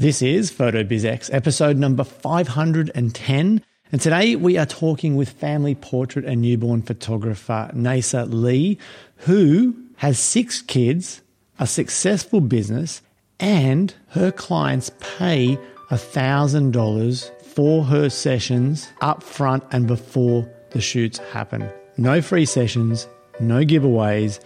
This 0.00 0.22
is 0.22 0.50
PhotoBizX, 0.50 1.28
episode 1.30 1.76
number 1.76 2.04
510. 2.04 3.62
And 3.92 4.00
today 4.00 4.34
we 4.34 4.56
are 4.56 4.64
talking 4.64 5.14
with 5.14 5.28
family 5.28 5.74
portrait 5.74 6.24
and 6.24 6.40
newborn 6.40 6.80
photographer 6.80 7.70
Neyssa 7.74 8.26
Lee, 8.32 8.78
who 9.16 9.76
has 9.96 10.18
six 10.18 10.62
kids, 10.62 11.20
a 11.58 11.66
successful 11.66 12.40
business, 12.40 13.02
and 13.40 13.92
her 14.08 14.32
clients 14.32 14.90
pay 15.00 15.58
$1,000 15.90 17.42
for 17.42 17.84
her 17.84 18.08
sessions 18.08 18.88
up 19.02 19.22
front 19.22 19.64
and 19.70 19.86
before 19.86 20.50
the 20.70 20.80
shoots 20.80 21.18
happen. 21.18 21.70
No 21.98 22.22
free 22.22 22.46
sessions, 22.46 23.06
no 23.38 23.66
giveaways, 23.66 24.40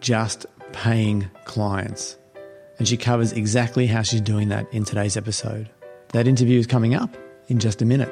just 0.00 0.44
paying 0.74 1.30
clients. 1.46 2.17
And 2.78 2.86
she 2.86 2.96
covers 2.96 3.32
exactly 3.32 3.86
how 3.86 4.02
she's 4.02 4.20
doing 4.20 4.48
that 4.48 4.72
in 4.72 4.84
today's 4.84 5.16
episode. 5.16 5.68
That 6.12 6.26
interview 6.26 6.58
is 6.58 6.66
coming 6.66 6.94
up 6.94 7.16
in 7.48 7.58
just 7.58 7.82
a 7.82 7.84
minute. 7.84 8.08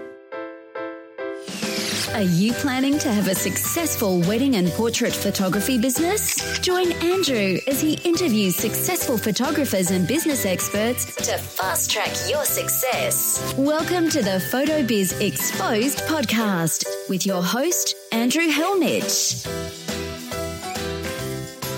Are 2.16 2.22
you 2.22 2.54
planning 2.54 2.98
to 3.00 3.12
have 3.12 3.28
a 3.28 3.34
successful 3.34 4.20
wedding 4.20 4.56
and 4.56 4.70
portrait 4.70 5.12
photography 5.12 5.76
business? 5.78 6.58
Join 6.60 6.90
Andrew 6.92 7.58
as 7.66 7.78
he 7.78 7.98
interviews 8.04 8.56
successful 8.56 9.18
photographers 9.18 9.90
and 9.90 10.08
business 10.08 10.46
experts 10.46 11.14
to 11.16 11.36
fast 11.36 11.90
track 11.90 12.08
your 12.26 12.46
success. 12.46 13.54
Welcome 13.58 14.08
to 14.08 14.22
the 14.22 14.42
PhotoBiz 14.50 15.20
Exposed 15.20 15.98
podcast 16.06 16.86
with 17.10 17.26
your 17.26 17.42
host, 17.42 17.94
Andrew 18.12 18.48
Hellmich. 18.48 19.65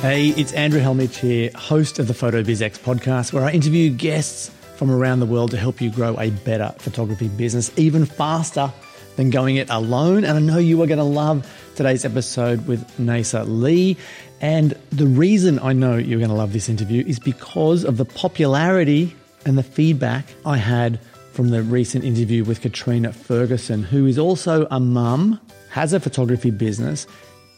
Hey, 0.01 0.29
it's 0.29 0.53
Andrew 0.53 0.81
Hellmich 0.81 1.17
here, 1.17 1.51
host 1.57 1.99
of 1.99 2.07
the 2.07 2.15
PhotoBizX 2.15 2.79
podcast, 2.79 3.33
where 3.33 3.43
I 3.43 3.51
interview 3.51 3.91
guests 3.91 4.49
from 4.77 4.93
around 4.93 5.19
the 5.19 5.27
world 5.27 5.51
to 5.51 5.57
help 5.57 5.81
you 5.81 5.91
grow 5.91 6.17
a 6.21 6.31
better 6.31 6.73
photography 6.79 7.27
business 7.27 7.73
even 7.77 8.07
faster 8.07 8.73
than 9.17 9.31
going 9.31 9.57
it 9.57 9.69
alone. 9.71 10.23
And 10.23 10.39
I 10.39 10.39
know 10.39 10.59
you 10.59 10.81
are 10.85 10.87
going 10.87 10.99
to 10.99 11.05
love 11.05 11.53
today's 11.75 12.05
episode 12.05 12.69
with 12.69 12.89
Neyssa 12.97 13.45
Lee. 13.45 13.97
And 14.41 14.71
the 14.91 15.09
reason 15.09 15.59
I 15.59 15.73
know 15.73 15.97
you're 15.97 16.21
going 16.21 16.31
to 16.31 16.37
love 16.37 16.53
this 16.53 16.69
interview 16.69 17.03
is 17.05 17.19
because 17.19 17.85
of 17.85 17.97
the 17.97 18.05
popularity 18.05 19.17
and 19.47 19.59
the 19.59 19.65
feedback 19.65 20.27
I 20.47 20.59
had 20.59 21.01
from 21.33 21.49
the 21.51 21.65
recent 21.65 22.05
interview 22.05 22.45
with 22.45 22.61
Katrina 22.61 23.13
Ferguson, 23.13 23.83
who 23.83 24.07
is 24.07 24.17
also 24.17 24.69
a 24.71 24.79
mum, 24.79 25.41
has 25.71 25.93
a 25.93 25.99
photography 25.99 26.53
business, 26.53 27.09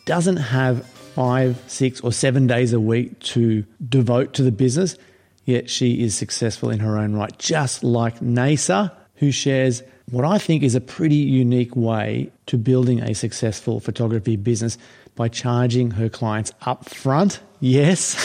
doesn't 0.06 0.38
have 0.38 0.86
five, 1.14 1.62
six, 1.66 2.00
or 2.00 2.12
seven 2.12 2.46
days 2.46 2.72
a 2.72 2.80
week 2.80 3.18
to 3.20 3.64
devote 3.88 4.34
to 4.34 4.42
the 4.42 4.52
business, 4.52 4.96
yet 5.44 5.68
she 5.68 6.02
is 6.02 6.14
successful 6.14 6.70
in 6.70 6.80
her 6.80 6.98
own 6.98 7.14
right, 7.14 7.36
just 7.38 7.82
like 7.84 8.20
Neyssa, 8.20 8.92
who 9.16 9.30
shares 9.30 9.82
what 10.10 10.24
I 10.24 10.38
think 10.38 10.62
is 10.62 10.74
a 10.74 10.80
pretty 10.80 11.16
unique 11.16 11.76
way 11.76 12.30
to 12.46 12.56
building 12.56 13.00
a 13.00 13.14
successful 13.14 13.80
photography 13.80 14.36
business 14.36 14.76
by 15.14 15.28
charging 15.28 15.92
her 15.92 16.08
clients 16.08 16.52
up 16.62 16.88
front. 16.88 17.40
Yes. 17.60 18.16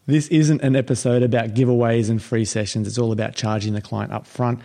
this 0.06 0.28
isn't 0.28 0.60
an 0.62 0.76
episode 0.76 1.22
about 1.22 1.54
giveaways 1.54 2.10
and 2.10 2.20
free 2.20 2.44
sessions. 2.44 2.86
It's 2.86 2.98
all 2.98 3.12
about 3.12 3.34
charging 3.34 3.72
the 3.72 3.80
client 3.80 4.12
up 4.12 4.26
front. 4.26 4.60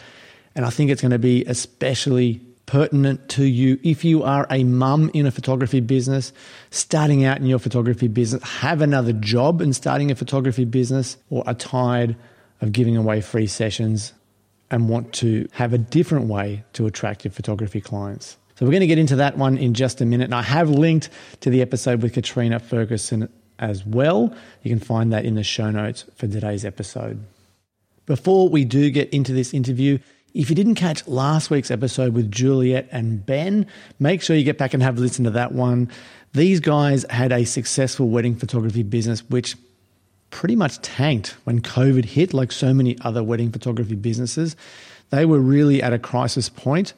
And 0.56 0.66
I 0.66 0.70
think 0.70 0.92
it's 0.92 1.02
going 1.02 1.12
to 1.12 1.20
be 1.20 1.46
especially 1.46 2.42
pertinent 2.68 3.30
to 3.30 3.46
you 3.46 3.80
if 3.82 4.06
you 4.06 4.22
are 4.22 4.46
a 4.52 4.64
mum 4.64 5.10
in 5.14 5.26
a 5.26 5.32
photography 5.32 5.80
business, 5.80 6.32
starting 6.70 7.26
out 7.26 7.38
in 7.38 7.48
your 7.48 7.58
photography 7.58 8.08
business, 8.08 8.44
have 8.44 8.82
another 8.82 9.14
job 9.14 9.62
and 9.62 9.76
starting 9.76 10.12
a 10.12 10.16
photography 10.16 10.66
business, 10.66 11.18
or 11.32 11.44
are 11.48 11.56
tired 11.56 12.16
of 12.62 12.72
giving 12.72 12.96
away 12.96 13.22
free 13.22 13.48
sessions 13.48 14.14
and 14.70 14.90
want 14.90 15.14
to 15.14 15.48
have 15.54 15.74
a 15.74 15.78
different 15.78 16.28
way 16.28 16.64
to 16.74 16.86
attract 16.86 17.24
your 17.24 17.32
photography 17.32 17.82
clients. 17.82 18.38
So 18.56 18.66
we're 18.66 18.72
going 18.72 18.82
to 18.82 18.88
get 18.88 18.98
into 18.98 19.16
that 19.18 19.38
one 19.38 19.58
in 19.58 19.74
just 19.74 20.02
a 20.02 20.06
minute. 20.06 20.26
And 20.26 20.36
I 20.36 20.42
have 20.42 20.70
linked 20.70 21.10
to 21.42 21.50
the 21.50 21.62
episode 21.62 22.02
with 22.02 22.14
Katrina 22.14 22.60
Ferguson 22.60 23.30
as 23.60 23.86
well. 23.86 24.36
You 24.64 24.72
can 24.72 24.80
find 24.80 25.14
that 25.14 25.26
in 25.26 25.36
the 25.36 25.44
show 25.44 25.72
notes 25.72 26.06
for 26.16 26.28
today's 26.28 26.66
episode. 26.66 27.24
Before 28.08 28.50
we 28.50 28.66
do 28.66 28.90
get 28.90 29.10
into 29.12 29.32
this 29.32 29.54
interview, 29.54 30.00
if 30.34 30.50
you 30.50 30.56
didn't 30.56 30.76
catch 30.76 31.08
last 31.08 31.50
week's 31.50 31.72
episode 31.72 32.14
with 32.14 32.32
Juliet 32.32 32.88
and 32.92 33.26
Ben, 33.26 33.66
make 34.00 34.22
sure 34.22 34.36
you 34.36 34.44
get 34.44 34.58
back 34.58 34.74
and 34.74 34.84
have 34.84 34.98
a 34.98 35.02
listen 35.02 35.24
to 35.26 35.32
that 35.32 35.52
one. 35.52 35.90
These 36.34 36.60
guys 36.60 37.06
had 37.10 37.32
a 37.32 37.46
successful 37.46 38.10
wedding 38.10 38.36
photography 38.36 38.84
business, 38.84 39.22
which 39.30 39.56
pretty 40.30 40.56
much 40.56 40.82
tanked 40.82 41.36
when 41.46 41.62
COVID 41.62 42.06
hit, 42.06 42.34
like 42.34 42.52
so 42.52 42.74
many 42.74 42.98
other 43.02 43.24
wedding 43.24 43.52
photography 43.52 43.96
businesses. 43.96 44.56
They 45.10 45.26
were 45.26 45.40
really 45.40 45.82
at 45.82 45.94
a 45.94 46.00
crisis 46.00 46.50
point. 46.50 46.94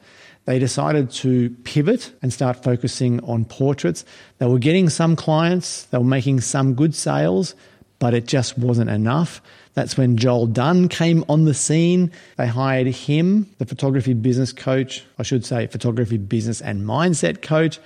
They 0.45 0.57
decided 0.57 1.11
to 1.11 1.51
pivot 1.63 2.11
and 2.21 2.33
start 2.33 2.63
focusing 2.63 3.23
on 3.23 3.45
portraits. 3.45 4.03
They 4.39 4.47
were 4.47 4.57
getting 4.57 4.89
some 4.89 5.15
clients, 5.15 5.83
they 5.85 5.99
were 5.99 6.03
making 6.03 6.41
some 6.41 6.73
good 6.73 6.95
sales, 6.95 7.53
but 7.99 8.13
it 8.13 8.25
just 8.25 8.57
wasn't 8.57 8.89
enough. 8.89 9.41
That's 9.73 9.97
when 9.97 10.17
Joel 10.17 10.47
Dunn 10.47 10.89
came 10.89 11.23
on 11.29 11.45
the 11.45 11.53
scene. 11.53 12.11
They 12.37 12.47
hired 12.47 12.87
him, 12.87 13.49
the 13.59 13.65
photography 13.65 14.13
business 14.13 14.51
coach, 14.51 15.05
I 15.17 15.23
should 15.23 15.45
say, 15.45 15.67
photography 15.67 16.17
business 16.17 16.61
and 16.61 16.83
mindset 16.83 17.41
coach, 17.41 17.79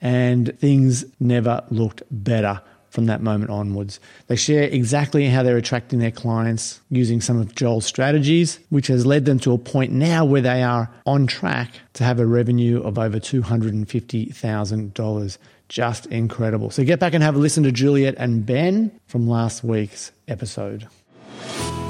and 0.00 0.58
things 0.58 1.04
never 1.20 1.62
looked 1.70 2.02
better 2.10 2.62
from 2.94 3.04
that 3.06 3.20
moment 3.20 3.50
onwards. 3.50 3.98
They 4.28 4.36
share 4.36 4.68
exactly 4.68 5.26
how 5.26 5.42
they're 5.42 5.56
attracting 5.56 5.98
their 5.98 6.12
clients 6.12 6.80
using 6.90 7.20
some 7.20 7.40
of 7.40 7.56
Joel's 7.56 7.84
strategies, 7.84 8.60
which 8.70 8.86
has 8.86 9.04
led 9.04 9.24
them 9.24 9.40
to 9.40 9.52
a 9.52 9.58
point 9.58 9.90
now 9.90 10.24
where 10.24 10.40
they 10.40 10.62
are 10.62 10.88
on 11.04 11.26
track 11.26 11.72
to 11.94 12.04
have 12.04 12.20
a 12.20 12.26
revenue 12.26 12.80
of 12.80 12.96
over 12.96 13.18
$250,000. 13.18 15.38
Just 15.68 16.06
incredible. 16.06 16.70
So 16.70 16.84
get 16.84 17.00
back 17.00 17.14
and 17.14 17.24
have 17.24 17.34
a 17.34 17.38
listen 17.38 17.64
to 17.64 17.72
Juliet 17.72 18.14
and 18.16 18.46
Ben 18.46 18.92
from 19.06 19.28
last 19.28 19.64
week's 19.64 20.12
episode. 20.28 20.86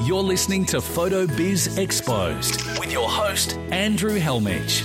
You're 0.05 0.23
listening 0.23 0.65
to 0.67 0.81
Photo 0.81 1.27
Biz 1.27 1.79
Exposed 1.79 2.79
with 2.79 2.93
your 2.93 3.09
host, 3.09 3.57
Andrew 3.71 4.19
Hellmich. 4.19 4.83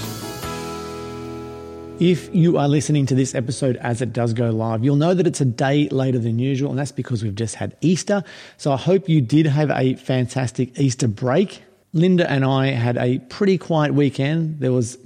If 2.00 2.34
you 2.34 2.58
are 2.58 2.70
listening 2.70 3.06
to 3.08 3.16
this 3.16 3.36
episode 3.36 3.76
as 3.78 4.02
it 4.02 4.14
does 4.14 4.34
go 4.34 4.50
live, 4.52 4.86
you'll 4.86 4.96
know 4.96 5.14
that 5.14 5.28
it's 5.28 5.42
a 5.42 5.46
day 5.46 5.90
later 5.90 6.18
than 6.18 6.40
usual, 6.40 6.70
and 6.70 6.80
that's 6.80 6.94
because 6.94 7.22
we've 7.24 7.36
just 7.36 7.56
had 7.56 7.76
Easter. 7.82 8.24
So 8.56 8.72
I 8.72 8.78
hope 8.78 9.10
you 9.10 9.20
did 9.20 9.46
have 9.46 9.70
a 9.72 9.96
fantastic 9.96 10.80
Easter 10.80 11.10
break. 11.10 11.62
Linda 11.92 12.32
and 12.32 12.46
I 12.46 12.68
had 12.68 12.96
a 12.96 13.20
pretty 13.20 13.58
quiet 13.58 13.94
weekend. 13.94 14.62
There 14.62 14.72
was 14.72 14.98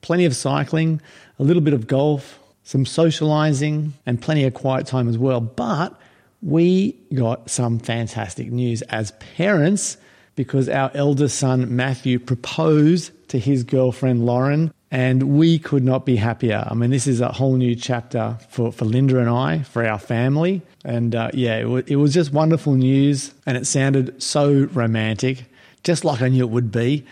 plenty 0.00 0.24
of 0.24 0.34
cycling, 0.34 1.00
a 1.38 1.44
little 1.44 1.62
bit 1.62 1.74
of 1.74 1.86
golf, 1.86 2.40
some 2.64 2.84
socializing, 2.84 3.92
and 4.04 4.20
plenty 4.20 4.44
of 4.44 4.54
quiet 4.54 4.86
time 4.86 5.08
as 5.08 5.16
well. 5.16 5.40
But 5.40 5.96
we 6.42 6.96
got 7.14 7.50
some 7.50 7.78
fantastic 7.78 8.50
news 8.50 8.82
as 8.82 9.12
parents 9.36 9.96
because 10.36 10.68
our 10.68 10.90
eldest 10.94 11.38
son 11.38 11.74
Matthew 11.76 12.18
proposed 12.18 13.12
to 13.28 13.38
his 13.38 13.62
girlfriend 13.62 14.24
Lauren, 14.24 14.72
and 14.90 15.38
we 15.38 15.58
could 15.58 15.84
not 15.84 16.06
be 16.06 16.16
happier. 16.16 16.64
I 16.66 16.74
mean, 16.74 16.90
this 16.90 17.06
is 17.06 17.20
a 17.20 17.28
whole 17.28 17.56
new 17.56 17.74
chapter 17.74 18.38
for, 18.48 18.72
for 18.72 18.84
Linda 18.86 19.18
and 19.18 19.28
I, 19.28 19.62
for 19.62 19.86
our 19.86 19.98
family. 19.98 20.62
And 20.84 21.14
uh, 21.14 21.30
yeah, 21.34 21.56
it, 21.56 21.62
w- 21.62 21.84
it 21.86 21.96
was 21.96 22.14
just 22.14 22.32
wonderful 22.32 22.74
news, 22.74 23.34
and 23.46 23.56
it 23.56 23.66
sounded 23.66 24.22
so 24.22 24.68
romantic, 24.72 25.44
just 25.84 26.04
like 26.04 26.22
I 26.22 26.28
knew 26.28 26.44
it 26.44 26.50
would 26.50 26.72
be. 26.72 27.04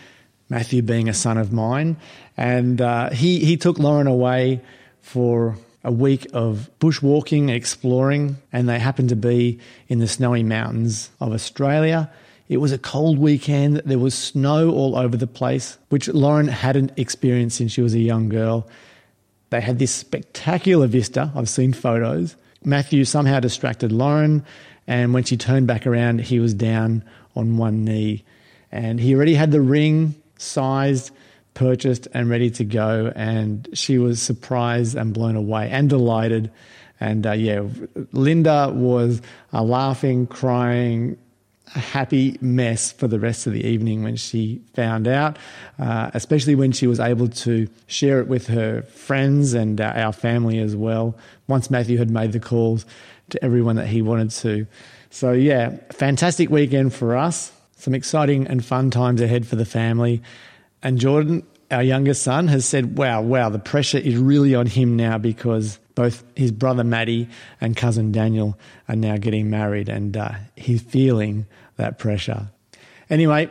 Matthew 0.49 0.81
being 0.81 1.07
a 1.07 1.13
son 1.13 1.37
of 1.37 1.53
mine, 1.53 1.95
and 2.35 2.81
uh, 2.81 3.11
he 3.11 3.45
he 3.45 3.55
took 3.55 3.77
Lauren 3.77 4.07
away 4.07 4.61
for 4.99 5.55
a 5.83 5.91
week 5.91 6.27
of 6.33 6.69
bushwalking, 6.79 7.41
and 7.41 7.51
exploring, 7.51 8.37
and 8.51 8.67
they 8.67 8.79
happened 8.79 9.09
to 9.09 9.15
be 9.15 9.59
in 9.87 9.99
the 9.99 10.07
snowy 10.07 10.43
mountains 10.43 11.09
of 11.19 11.31
Australia. 11.31 12.11
It 12.49 12.57
was 12.57 12.71
a 12.71 12.77
cold 12.77 13.19
weekend. 13.19 13.81
There 13.85 13.99
was 13.99 14.15
snow 14.15 14.71
all 14.71 14.95
over 14.95 15.15
the 15.15 15.27
place, 15.27 15.77
which 15.89 16.07
Lauren 16.07 16.47
hadn't 16.47 16.91
experienced 16.97 17.57
since 17.57 17.71
she 17.71 17.81
was 17.81 17.93
a 17.93 17.99
young 17.99 18.27
girl. 18.27 18.67
They 19.51 19.61
had 19.61 19.79
this 19.79 19.93
spectacular 19.93 20.87
vista. 20.87 21.31
I've 21.35 21.49
seen 21.49 21.73
photos. 21.73 22.35
Matthew 22.63 23.05
somehow 23.05 23.39
distracted 23.39 23.91
Lauren, 23.91 24.45
and 24.87 25.13
when 25.13 25.23
she 25.23 25.37
turned 25.37 25.67
back 25.67 25.87
around, 25.87 26.21
he 26.21 26.39
was 26.39 26.53
down 26.53 27.03
on 27.35 27.57
one 27.57 27.85
knee. 27.85 28.23
And 28.71 28.99
he 28.99 29.15
already 29.15 29.35
had 29.35 29.51
the 29.51 29.61
ring 29.61 30.15
sized 30.37 31.11
purchased 31.59 32.07
and 32.13 32.29
ready 32.29 32.49
to 32.49 32.63
go. 32.63 33.11
And 33.15 33.67
she 33.73 33.97
was 33.97 34.21
surprised 34.21 34.95
and 34.95 35.13
blown 35.13 35.35
away 35.35 35.69
and 35.69 35.89
delighted. 35.89 36.49
And 37.01 37.27
uh, 37.27 37.33
yeah, 37.33 37.63
Linda 38.13 38.71
was 38.73 39.21
uh, 39.53 39.61
laughing, 39.61 40.25
crying, 40.25 41.17
a 41.75 41.79
happy 41.79 42.37
mess 42.41 42.91
for 42.93 43.07
the 43.07 43.19
rest 43.19 43.45
of 43.45 43.53
the 43.53 43.65
evening 43.67 44.03
when 44.03 44.15
she 44.15 44.61
found 44.73 45.07
out, 45.07 45.37
uh, 45.77 46.09
especially 46.13 46.55
when 46.55 46.71
she 46.71 46.87
was 46.87 46.99
able 46.99 47.27
to 47.27 47.67
share 47.87 48.19
it 48.21 48.27
with 48.27 48.47
her 48.47 48.81
friends 48.83 49.53
and 49.53 49.79
uh, 49.81 49.91
our 49.95 50.13
family 50.13 50.59
as 50.59 50.75
well. 50.75 51.15
Once 51.47 51.69
Matthew 51.69 51.97
had 51.97 52.09
made 52.09 52.31
the 52.31 52.39
calls 52.39 52.85
to 53.29 53.43
everyone 53.43 53.75
that 53.75 53.87
he 53.87 54.01
wanted 54.01 54.31
to, 54.31 54.65
So, 55.11 55.33
yeah, 55.33 55.77
fantastic 55.91 56.49
weekend 56.49 56.93
for 56.93 57.17
us. 57.17 57.51
Some 57.77 57.95
exciting 57.95 58.47
and 58.47 58.63
fun 58.63 58.91
times 58.91 59.21
ahead 59.21 59.45
for 59.45 59.55
the 59.55 59.65
family. 59.65 60.21
And 60.81 60.97
Jordan, 60.97 61.45
our 61.71 61.83
youngest 61.83 62.23
son, 62.23 62.47
has 62.47 62.65
said, 62.65 62.97
wow, 62.97 63.21
wow, 63.21 63.49
the 63.49 63.59
pressure 63.59 63.97
is 63.97 64.17
really 64.17 64.55
on 64.55 64.65
him 64.65 64.95
now 64.95 65.17
because 65.17 65.79
both 65.95 66.23
his 66.35 66.51
brother 66.51 66.83
Maddie 66.83 67.27
and 67.59 67.75
cousin 67.75 68.11
Daniel 68.11 68.57
are 68.87 68.95
now 68.95 69.17
getting 69.17 69.49
married 69.49 69.89
and 69.89 70.15
uh, 70.15 70.31
he's 70.55 70.81
feeling 70.81 71.45
that 71.75 71.99
pressure. 71.99 72.47
Anyway, 73.09 73.49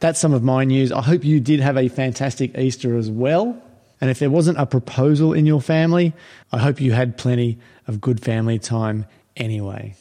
that's 0.00 0.20
some 0.20 0.32
of 0.32 0.42
my 0.42 0.64
news. 0.64 0.92
I 0.92 1.02
hope 1.02 1.24
you 1.24 1.40
did 1.40 1.60
have 1.60 1.76
a 1.76 1.88
fantastic 1.88 2.56
Easter 2.56 2.96
as 2.96 3.10
well. 3.10 3.60
And 4.00 4.10
if 4.10 4.20
there 4.20 4.30
wasn't 4.30 4.58
a 4.58 4.66
proposal 4.66 5.32
in 5.32 5.44
your 5.44 5.60
family, 5.60 6.14
I 6.52 6.58
hope 6.58 6.80
you 6.80 6.92
had 6.92 7.18
plenty 7.18 7.58
of 7.88 8.00
good 8.00 8.22
family 8.22 8.60
time 8.60 9.06
anyway. 9.36 9.96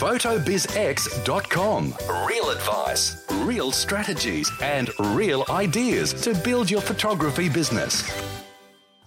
PhotoBizX.com. 0.00 1.94
Real 2.26 2.50
advice, 2.50 3.19
real 3.46 3.72
strategies, 3.72 4.50
and 4.60 4.90
real 5.16 5.44
ideas 5.50 6.12
to 6.22 6.34
build 6.34 6.70
your 6.70 6.80
photography 6.80 7.48
business. 7.48 8.08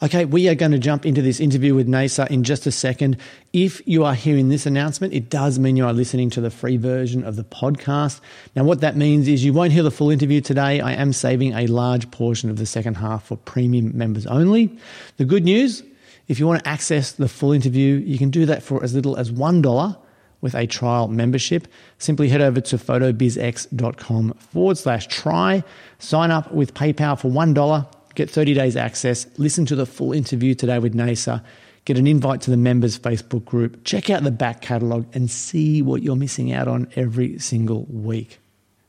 Okay, 0.04 0.26
we 0.26 0.50
are 0.50 0.56
going 0.56 0.74
to 0.74 0.80
jump 0.80 1.06
into 1.06 1.22
this 1.22 1.40
interview 1.40 1.74
with 1.74 1.88
Neyssa 1.88 2.30
in 2.30 2.44
just 2.44 2.68
a 2.68 2.72
second. 2.72 3.16
If 3.54 3.82
you 3.88 4.04
are 4.04 4.14
hearing 4.14 4.50
this 4.50 4.66
announcement, 4.66 5.14
it 5.14 5.30
does 5.30 5.60
mean 5.60 5.78
you 5.78 5.86
are 5.86 5.94
listening 5.94 6.30
to 6.32 6.42
the 6.42 6.50
free 6.50 6.76
version 6.76 7.24
of 7.24 7.38
the 7.38 7.46
podcast. 7.46 8.20
Now, 8.54 8.66
what 8.66 8.82
that 8.82 8.98
means 8.98 9.30
is 9.30 9.46
you 9.46 9.54
won't 9.54 9.72
hear 9.72 9.82
the 9.82 9.92
full 9.92 10.10
interview 10.10 10.42
today. 10.42 10.82
I 10.82 10.92
am 10.92 11.14
saving 11.14 11.54
a 11.54 11.68
large 11.68 12.12
portion 12.12 12.50
of 12.50 12.58
the 12.58 12.66
second 12.66 12.96
half 12.96 13.24
for 13.28 13.38
premium 13.38 13.98
members 13.98 14.28
only. 14.28 14.78
The 15.16 15.26
good 15.26 15.46
news, 15.46 15.84
if 16.28 16.38
you 16.38 16.48
want 16.48 16.66
to 16.66 16.70
access 16.70 17.14
the 17.14 17.30
full 17.30 17.54
interview, 17.54 17.96
you 17.96 18.18
can 18.18 18.30
do 18.30 18.46
that 18.46 18.62
for 18.62 18.84
as 18.84 18.94
little 18.94 19.16
as 19.16 19.32
$1 19.32 19.98
with 20.44 20.54
a 20.54 20.68
trial 20.68 21.08
membership. 21.08 21.68
Simply 21.98 22.30
head 22.30 22.42
over 22.42 22.62
to 22.62 22.78
photobizx.com 22.78 24.34
forward 24.34 24.78
slash 24.78 25.08
try, 25.08 25.64
sign 25.98 26.30
up 26.30 26.52
with 26.52 26.76
PayPal 26.76 27.20
for 27.20 27.30
$1 27.30 27.88
Get 28.16 28.30
30 28.30 28.54
days 28.54 28.76
access, 28.76 29.26
listen 29.38 29.66
to 29.66 29.76
the 29.76 29.88
full 29.88 30.14
interview 30.14 30.54
today 30.54 30.78
with 30.78 30.94
Neyssa, 30.94 31.44
get 31.86 31.98
an 31.98 32.06
invite 32.06 32.42
to 32.42 32.52
the 32.52 32.58
members 32.58 32.98
Facebook 32.98 33.44
group, 33.46 33.84
check 33.84 34.10
out 34.10 34.24
the 34.24 34.32
back 34.32 34.62
catalogue, 34.62 35.08
and 35.14 35.32
see 35.32 35.82
what 35.82 36.04
you're 36.04 36.16
missing 36.16 36.52
out 36.52 36.68
on 36.68 36.88
every 36.96 37.40
single 37.40 37.86
week. 37.86 38.40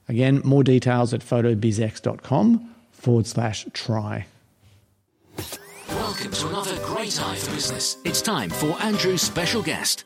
Again, 0.09 0.43
more 0.45 0.63
details 0.63 1.15
at 1.15 1.21
photobizx.com 1.21 2.75
forward 2.93 3.27
slash 3.27 3.67
try. 3.73 4.27
Welcome 5.89 6.33
to 6.33 6.49
another 6.49 6.77
great 6.85 7.19
eye 7.21 7.37
for 7.37 7.53
business. 7.53 7.97
It's 8.05 8.21
time 8.21 8.51
for 8.51 8.77
Andrew's 8.83 9.23
special 9.23 9.63
guest. 9.63 10.05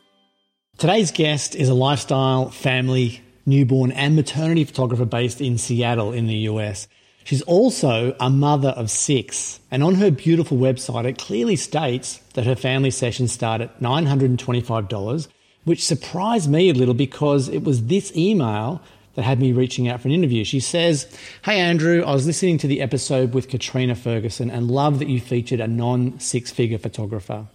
Today's 0.79 1.11
guest 1.11 1.55
is 1.55 1.67
a 1.67 1.73
lifestyle, 1.73 2.51
family, 2.51 3.19
newborn, 3.45 3.91
and 3.91 4.15
maternity 4.15 4.63
photographer 4.63 5.03
based 5.03 5.41
in 5.41 5.57
Seattle 5.57 6.13
in 6.13 6.27
the 6.27 6.47
US. 6.47 6.87
She's 7.25 7.41
also 7.41 8.15
a 8.17 8.29
mother 8.29 8.69
of 8.69 8.89
six, 8.89 9.59
and 9.69 9.83
on 9.83 9.95
her 9.95 10.09
beautiful 10.09 10.57
website, 10.57 11.03
it 11.03 11.17
clearly 11.17 11.57
states 11.57 12.21
that 12.33 12.45
her 12.45 12.55
family 12.55 12.91
sessions 12.91 13.33
start 13.33 13.59
at 13.59 13.81
$925, 13.81 15.27
which 15.65 15.83
surprised 15.83 16.49
me 16.49 16.69
a 16.69 16.73
little 16.73 16.93
because 16.93 17.49
it 17.49 17.65
was 17.65 17.87
this 17.87 18.15
email 18.15 18.81
that 19.15 19.23
had 19.23 19.41
me 19.41 19.51
reaching 19.51 19.89
out 19.89 19.99
for 19.99 20.07
an 20.07 20.13
interview. 20.13 20.45
She 20.45 20.61
says, 20.61 21.13
Hey 21.43 21.59
Andrew, 21.59 22.03
I 22.03 22.13
was 22.13 22.25
listening 22.25 22.57
to 22.59 22.67
the 22.67 22.79
episode 22.79 23.33
with 23.33 23.49
Katrina 23.49 23.95
Ferguson 23.95 24.49
and 24.49 24.71
love 24.71 24.99
that 24.99 25.09
you 25.09 25.19
featured 25.19 25.59
a 25.59 25.67
non 25.67 26.21
six 26.21 26.51
figure 26.51 26.77
photographer. 26.77 27.47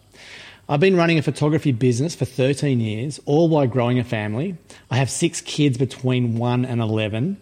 I've 0.67 0.81
been 0.81 0.97
running 0.97 1.19
a 1.19 1.23
photography 1.23 1.73
business 1.73 2.15
for 2.15 2.25
13 2.25 2.81
years, 2.81 3.21
all 3.27 3.51
while 3.51 3.67
growing 3.67 3.99
a 3.99 4.05
family. 4.05 4.57
I 4.91 4.97
have 4.97 5.11
six 5.11 5.43
kids 5.43 5.77
between 5.77 6.39
1 6.39 6.65
and 6.65 6.81
11. 6.81 7.37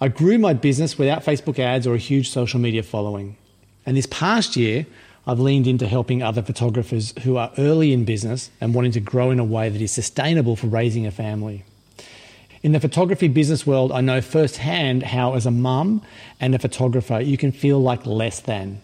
I 0.00 0.06
grew 0.06 0.38
my 0.38 0.52
business 0.54 0.96
without 0.96 1.24
Facebook 1.24 1.58
ads 1.58 1.84
or 1.84 1.94
a 1.94 1.98
huge 1.98 2.30
social 2.30 2.60
media 2.60 2.84
following. 2.84 3.36
And 3.84 3.96
this 3.96 4.06
past 4.06 4.54
year, 4.54 4.86
I've 5.26 5.40
leaned 5.40 5.66
into 5.66 5.88
helping 5.88 6.22
other 6.22 6.42
photographers 6.42 7.12
who 7.24 7.36
are 7.36 7.50
early 7.58 7.92
in 7.92 8.04
business 8.04 8.52
and 8.60 8.72
wanting 8.72 8.92
to 8.92 9.00
grow 9.00 9.32
in 9.32 9.40
a 9.40 9.44
way 9.44 9.68
that 9.68 9.82
is 9.82 9.90
sustainable 9.90 10.54
for 10.54 10.68
raising 10.68 11.06
a 11.08 11.10
family. 11.10 11.64
In 12.62 12.70
the 12.70 12.78
photography 12.78 13.26
business 13.26 13.66
world, 13.66 13.90
I 13.90 14.00
know 14.00 14.20
firsthand 14.20 15.02
how, 15.02 15.34
as 15.34 15.44
a 15.44 15.50
mum 15.50 16.02
and 16.38 16.54
a 16.54 16.60
photographer, 16.60 17.20
you 17.20 17.36
can 17.36 17.50
feel 17.50 17.80
like 17.80 18.06
less 18.06 18.38
than. 18.38 18.80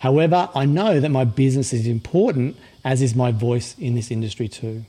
However, 0.00 0.50
I 0.54 0.66
know 0.66 1.00
that 1.00 1.08
my 1.08 1.24
business 1.24 1.72
is 1.72 1.86
important, 1.86 2.56
as 2.86 3.02
is 3.02 3.16
my 3.16 3.32
voice 3.32 3.74
in 3.80 3.96
this 3.96 4.12
industry 4.12 4.46
too. 4.46 4.84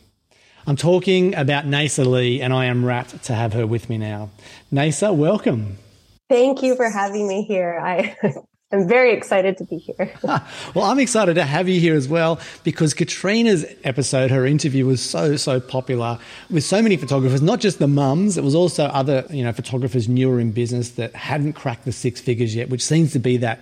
I'm 0.68 0.76
talking 0.76 1.34
about 1.34 1.66
Neyssa 1.66 2.06
Lee, 2.06 2.42
and 2.42 2.54
I 2.54 2.66
am 2.66 2.86
rapt 2.86 3.24
to 3.24 3.34
have 3.34 3.54
her 3.54 3.66
with 3.66 3.90
me 3.90 3.98
now. 3.98 4.30
Neyssa, 4.72 5.16
welcome. 5.16 5.80
Thank 6.30 6.62
you 6.62 6.76
for 6.76 6.88
having 6.88 7.28
me 7.28 7.42
here. 7.42 7.80
I 7.82 8.16
am 8.72 8.88
very 8.88 9.14
excited 9.14 9.58
to 9.58 9.64
be 9.64 9.78
here. 9.78 10.14
well, 10.24 10.86
I'm 10.86 11.00
excited 11.00 11.36
to 11.36 11.44
have 11.44 11.68
you 11.68 11.80
here 11.80 11.96
as 11.96 12.08
well 12.08 12.40
because 12.64 12.94
Katrina's 12.94 13.66
episode, 13.84 14.30
her 14.30 14.46
interview 14.46 14.86
was 14.86 15.02
so, 15.02 15.36
so 15.36 15.60
popular 15.60 16.20
with 16.52 16.64
so 16.64 16.84
many 16.84 16.98
photographers, 16.98 17.42
not 17.42 17.60
just 17.62 17.80
the 17.80 17.88
mums, 17.88 18.38
it 18.38 18.44
was 18.44 18.54
also 18.54 18.86
other, 18.86 19.26
you 19.32 19.44
know, 19.44 19.54
photographers 19.54 20.08
newer 20.08 20.40
in 20.40 20.52
business 20.52 20.92
that 20.92 21.16
hadn't 21.16 21.54
cracked 21.54 21.86
the 21.86 21.92
six 21.92 22.22
figures 22.22 22.56
yet, 22.56 22.70
which 22.70 22.84
seems 22.84 23.12
to 23.14 23.20
be 23.20 23.38
that 23.38 23.60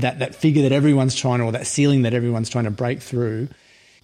that 0.00 0.18
that 0.18 0.34
figure 0.34 0.62
that 0.62 0.72
everyone's 0.72 1.14
trying 1.14 1.40
or 1.40 1.52
that 1.52 1.66
ceiling 1.66 2.02
that 2.02 2.14
everyone's 2.14 2.48
trying 2.48 2.64
to 2.64 2.70
break 2.70 3.00
through. 3.00 3.48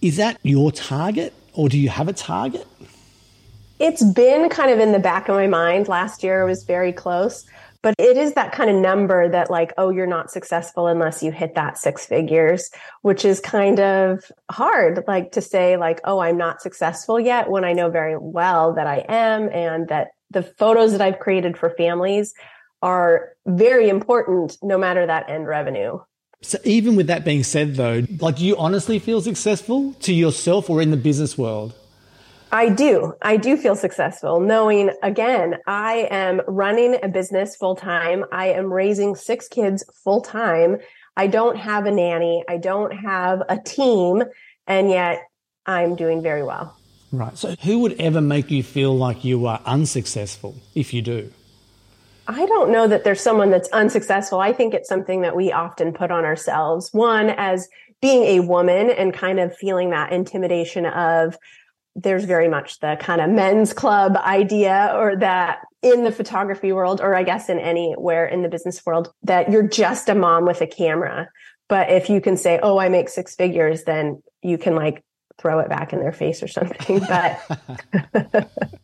Is 0.01 0.17
that 0.17 0.39
your 0.43 0.71
target? 0.71 1.33
or 1.55 1.69
do 1.69 1.79
you 1.79 1.89
have 1.89 2.09
a 2.09 2.13
target? 2.13 2.67
It's 3.79 4.05
been 4.05 4.49
kind 4.49 4.71
of 4.71 4.79
in 4.79 4.93
the 4.93 4.99
back 4.99 5.29
of 5.29 5.35
my 5.35 5.47
mind. 5.47 5.89
Last 5.89 6.23
year 6.23 6.45
was 6.45 6.65
very 6.65 6.93
close, 6.93 7.45
but 7.83 7.95
it 7.99 8.17
is 8.17 8.35
that 8.35 8.53
kind 8.53 8.71
of 8.71 8.77
number 8.77 9.29
that 9.29 9.51
like, 9.51 9.73
oh, 9.79 9.91
you're 9.91 10.07
not 10.07 10.31
successful 10.31 10.87
unless 10.87 11.23
you 11.23 11.33
hit 11.33 11.55
that 11.55 11.79
six 11.79 12.07
figures, 12.07 12.71
which 13.03 13.25
is 13.25 13.41
kind 13.41 13.81
of 13.81 14.31
hard, 14.51 15.05
like 15.07 15.33
to 15.33 15.41
say 15.41 15.77
like, 15.77 16.01
oh, 16.05 16.19
I'm 16.19 16.37
not 16.37 16.63
successful 16.63 17.19
yet 17.19 17.51
when 17.51 17.65
I 17.65 17.73
know 17.73 17.91
very 17.91 18.17
well 18.17 18.75
that 18.75 18.87
I 18.87 19.05
am 19.09 19.49
and 19.51 19.89
that 19.89 20.09
the 20.31 20.43
photos 20.43 20.93
that 20.93 21.01
I've 21.01 21.19
created 21.19 21.57
for 21.57 21.71
families 21.71 22.35
are 22.85 23.31
very 23.47 23.89
important 23.89 24.59
no 24.63 24.77
matter 24.77 25.07
that 25.07 25.29
end 25.31 25.47
revenue. 25.49 25.99
So 26.43 26.59
even 26.65 26.97
with 26.97 27.07
that 27.07 27.25
being 27.25 27.43
said 27.43 27.77
though, 27.77 28.03
like 28.21 28.37
do 28.37 28.45
you 28.45 28.57
honestly 28.59 28.99
feel 28.99 29.23
successful 29.23 29.95
to 30.01 30.13
yourself 30.13 30.69
or 30.69 30.83
in 30.83 30.91
the 30.91 30.99
business 30.99 31.39
world? 31.39 31.73
I 32.53 32.69
do. 32.69 33.15
I 33.23 33.39
do 33.39 33.57
feel 33.57 33.75
successful 33.75 34.39
knowing 34.39 34.91
again, 35.03 35.57
I 35.67 36.09
am 36.11 36.43
running 36.47 36.99
a 37.03 37.09
business 37.09 37.57
full 37.57 37.75
time. 37.75 38.27
I 38.31 38.49
am 38.49 38.71
raising 38.71 39.17
six 39.17 39.49
kids 39.49 39.83
full 40.05 40.21
time. 40.21 40.77
I 41.17 41.27
don't 41.27 41.57
have 41.57 41.87
a 41.87 41.91
nanny. 41.91 42.45
I 42.47 42.59
don't 42.59 42.93
have 42.93 43.41
a 43.49 43.59
team 43.59 44.25
and 44.67 44.91
yet 44.91 45.23
I'm 45.65 45.97
doing 45.97 46.23
very 46.23 46.43
well. 46.43 46.77
Right. 47.13 47.39
So 47.39 47.55
who 47.63 47.79
would 47.79 47.99
ever 47.99 48.21
make 48.21 48.51
you 48.51 48.63
feel 48.63 48.95
like 48.95 49.25
you 49.25 49.47
are 49.47 49.63
unsuccessful 49.65 50.55
if 50.75 50.93
you 50.93 51.01
do? 51.01 51.33
I 52.27 52.47
don't 52.47 52.71
know 52.71 52.87
that 52.89 53.05
there's 53.05 53.21
someone 53.21 53.51
that's 53.51 53.69
unsuccessful. 53.69 54.41
I 54.41 54.53
think 54.53 54.75
it's 54.75 54.89
something 54.89 55.23
that 55.23 55.37
we 55.37 55.53
often 55.53 55.93
put 55.93 56.11
on 56.11 56.25
ourselves. 56.25 56.91
One, 56.93 57.31
as 57.31 57.69
being 58.01 58.25
a 58.25 58.41
woman 58.41 58.91
and 58.91 59.13
kind 59.13 59.41
of 59.41 59.57
feeling 59.57 59.91
that 59.91 60.13
intimidation 60.13 60.87
of 60.87 61.37
there's 61.97 62.25
very 62.25 62.49
much 62.49 62.81
the 62.81 62.97
kind 62.99 63.21
of 63.21 63.31
men's 63.31 63.73
club 63.73 64.17
idea 64.17 64.93
or 64.95 65.17
that 65.17 65.61
in 65.83 66.03
the 66.03 66.11
photography 66.11 66.73
world, 66.73 67.01
or 67.01 67.15
I 67.15 67.23
guess 67.23 67.49
in 67.49 67.59
anywhere 67.59 68.27
in 68.27 68.43
the 68.43 68.49
business 68.49 68.85
world, 68.85 69.13
that 69.23 69.51
you're 69.51 69.69
just 69.69 70.09
a 70.09 70.15
mom 70.15 70.45
with 70.45 70.61
a 70.61 70.67
camera. 70.67 71.29
But 71.69 71.91
if 71.91 72.11
you 72.11 72.21
can 72.21 72.37
say, 72.37 72.59
oh, 72.63 72.79
I 72.79 72.89
make 72.89 73.09
six 73.09 73.37
figures, 73.37 73.85
then 73.85 74.23
you 74.43 74.59
can 74.59 74.75
like 74.75 75.05
throw 75.39 75.61
it 75.61 75.69
back 75.69 75.93
in 75.93 76.01
their 76.01 76.13
face 76.13 76.43
or 76.43 76.49
something. 76.49 77.01
But 77.01 78.51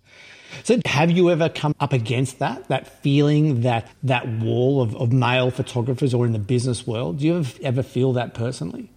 So 0.65 0.79
have 0.85 1.11
you 1.11 1.31
ever 1.31 1.49
come 1.49 1.75
up 1.81 1.93
against 1.93 2.39
that, 2.39 2.69
that 2.69 3.03
feeling, 3.03 3.63
that, 3.63 3.91
that 4.03 4.29
wall 4.29 4.83
of, 4.83 4.95
of 4.97 5.13
male 5.13 5.51
photographers 5.51 6.15
or 6.15 6.27
in 6.27 6.33
the 6.33 6.39
business 6.39 6.87
world? 6.87 7.19
Do 7.19 7.27
you 7.27 7.39
ever, 7.39 7.59
ever 7.63 7.83
feel 7.83 8.13
that 8.15 8.35
personally? 8.35 8.91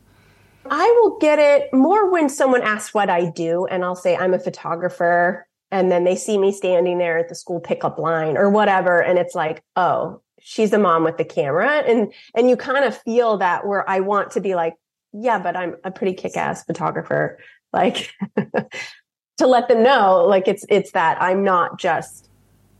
I 0.70 1.00
will 1.01 1.17
get 1.20 1.39
it 1.39 1.74
more 1.74 2.10
when 2.10 2.29
someone 2.29 2.62
asks 2.62 2.93
what 2.93 3.10
I 3.10 3.29
do, 3.29 3.65
and 3.65 3.84
I'll 3.84 3.96
say 3.96 4.15
I'm 4.15 4.34
a 4.34 4.39
photographer, 4.39 5.46
and 5.72 5.91
then 5.91 6.03
they 6.03 6.15
see 6.15 6.38
me 6.38 6.51
standing 6.51 6.98
there 6.98 7.17
at 7.17 7.29
the 7.29 7.36
school 7.36 7.60
pickup 7.60 8.00
line 8.00 8.38
or 8.38 8.50
whatever, 8.50 9.01
and 9.01 9.20
it's 9.20 9.36
like, 9.36 9.62
oh, 9.75 10.22
she's 10.39 10.72
the 10.72 10.79
mom 10.79 11.03
with 11.03 11.17
the 11.17 11.25
camera, 11.25 11.79
and 11.79 12.13
and 12.36 12.50
you 12.50 12.55
kind 12.55 12.86
of 12.86 12.98
feel 12.98 13.38
that 13.38 13.67
where 13.67 13.88
I 13.89 14.00
want 14.00 14.32
to 14.32 14.41
be 14.41 14.55
like, 14.55 14.75
yeah, 15.12 15.38
but 15.38 15.55
I'm 15.55 15.75
a 15.84 15.91
pretty 15.91 16.13
kick-ass 16.13 16.63
photographer, 16.63 17.39
like 17.74 18.13
to 19.43 19.47
let 19.47 19.67
them 19.67 19.83
know 19.83 20.23
like 20.25 20.47
it's 20.47 20.65
it's 20.69 20.91
that 20.91 21.21
I'm 21.21 21.43
not 21.43 21.77
just 21.77 22.29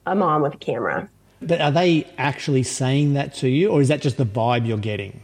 a 0.06 0.16
mom 0.16 0.42
with 0.42 0.54
a 0.54 0.58
camera. 0.58 1.10
But 1.42 1.60
are 1.60 1.72
they 1.72 2.08
actually 2.18 2.64
saying 2.64 3.14
that 3.16 3.34
to 3.36 3.50
you 3.50 3.70
or 3.70 3.82
is 3.82 3.90
that 3.90 4.02
just 4.02 4.16
the 4.16 4.26
vibe 4.26 4.66
you're 4.66 4.78
getting? 4.78 5.20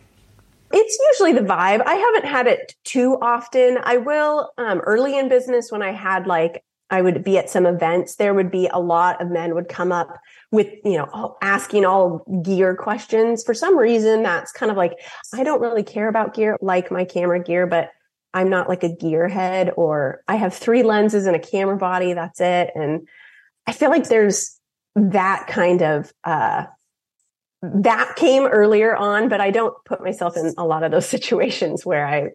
It's 0.72 1.00
usually 1.12 1.32
the 1.32 1.48
vibe. 1.48 1.82
I 1.86 1.94
haven't 1.94 2.26
had 2.26 2.46
it 2.46 2.76
too 2.84 3.18
often. 3.22 3.80
I 3.84 3.98
will 3.98 4.52
um, 4.58 4.80
early 4.80 5.18
in 5.18 5.30
business 5.30 5.72
when 5.72 5.82
I 5.82 5.92
had 5.92 6.28
like 6.28 6.64
I 6.92 7.02
would 7.02 7.24
be 7.24 7.38
at 7.38 7.50
some 7.50 7.66
events, 7.66 8.16
there 8.16 8.34
would 8.34 8.52
be 8.52 8.68
a 8.68 8.80
lot 8.80 9.22
of 9.22 9.30
men 9.30 9.54
would 9.54 9.70
come 9.70 9.92
up 9.92 10.20
with, 10.52 10.68
you 10.84 10.98
know, 10.98 11.38
asking 11.42 11.86
all 11.86 12.26
gear 12.44 12.76
questions. 12.76 13.44
For 13.44 13.54
some 13.54 13.78
reason, 13.78 14.24
that's 14.24 14.52
kind 14.52 14.72
of 14.72 14.78
like, 14.78 14.94
I 15.34 15.44
don't 15.44 15.62
really 15.62 15.84
care 15.84 16.08
about 16.08 16.34
gear, 16.34 16.58
like 16.62 16.90
my 16.90 17.06
camera 17.06 17.44
gear, 17.44 17.68
but 17.68 17.92
I'm 18.34 18.50
not 18.50 18.70
like 18.70 18.84
a 18.84 18.90
gearhead 18.90 19.72
or 19.76 20.22
I 20.28 20.36
have 20.36 20.54
three 20.54 20.84
lenses 20.84 21.26
and 21.26 21.36
a 21.36 21.40
camera 21.40 21.78
body. 21.78 22.14
That's 22.14 22.40
it. 22.40 22.72
And 22.76 23.08
I 23.66 23.72
feel 23.72 23.90
like 23.90 24.08
there's 24.08 24.60
that 24.96 25.48
kind 25.48 25.82
of, 25.82 26.12
uh, 26.24 26.66
that 27.62 28.16
came 28.16 28.46
earlier 28.46 28.96
on, 28.96 29.30
but 29.30 29.42
I 29.42 29.52
don't 29.52 29.74
put 29.86 30.02
myself 30.02 30.38
in 30.38 30.54
a 30.58 30.66
lot 30.66 30.84
of 30.84 30.92
those 30.92 31.06
situations 31.10 31.86
where 31.86 32.06
I 32.06 32.30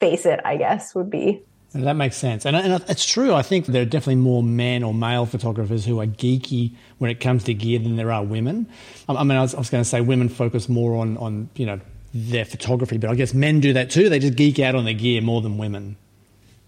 face 0.00 0.26
it, 0.26 0.40
I 0.44 0.56
guess 0.56 0.94
would 0.94 1.10
be 1.10 1.42
that 1.72 1.94
makes 1.94 2.16
sense. 2.16 2.46
And, 2.46 2.56
and, 2.56 2.84
it's 2.88 3.06
true. 3.06 3.34
I 3.34 3.42
think 3.42 3.66
there 3.66 3.82
are 3.82 3.86
definitely 3.86 4.16
more 4.16 4.42
men 4.42 4.82
or 4.82 4.92
male 4.92 5.26
photographers 5.26 5.84
who 5.84 6.00
are 6.00 6.06
geeky 6.06 6.74
when 6.98 7.10
it 7.10 7.20
comes 7.20 7.44
to 7.44 7.54
gear 7.54 7.78
than 7.78 7.96
there 7.96 8.10
are 8.10 8.24
women. 8.24 8.66
I, 9.08 9.22
mean, 9.22 9.38
I 9.38 9.42
was, 9.42 9.54
I 9.54 9.58
was, 9.58 9.70
going 9.70 9.84
to 9.84 9.88
say 9.88 10.00
women 10.00 10.28
focus 10.28 10.68
more 10.68 10.96
on, 10.96 11.16
on, 11.18 11.48
you 11.54 11.66
know, 11.66 11.80
their 12.12 12.44
photography, 12.44 12.98
but 12.98 13.10
I 13.10 13.14
guess 13.14 13.34
men 13.34 13.60
do 13.60 13.72
that 13.72 13.90
too. 13.90 14.08
They 14.08 14.18
just 14.18 14.36
geek 14.36 14.58
out 14.58 14.74
on 14.74 14.84
their 14.84 14.94
gear 14.94 15.20
more 15.20 15.40
than 15.40 15.58
women. 15.58 15.96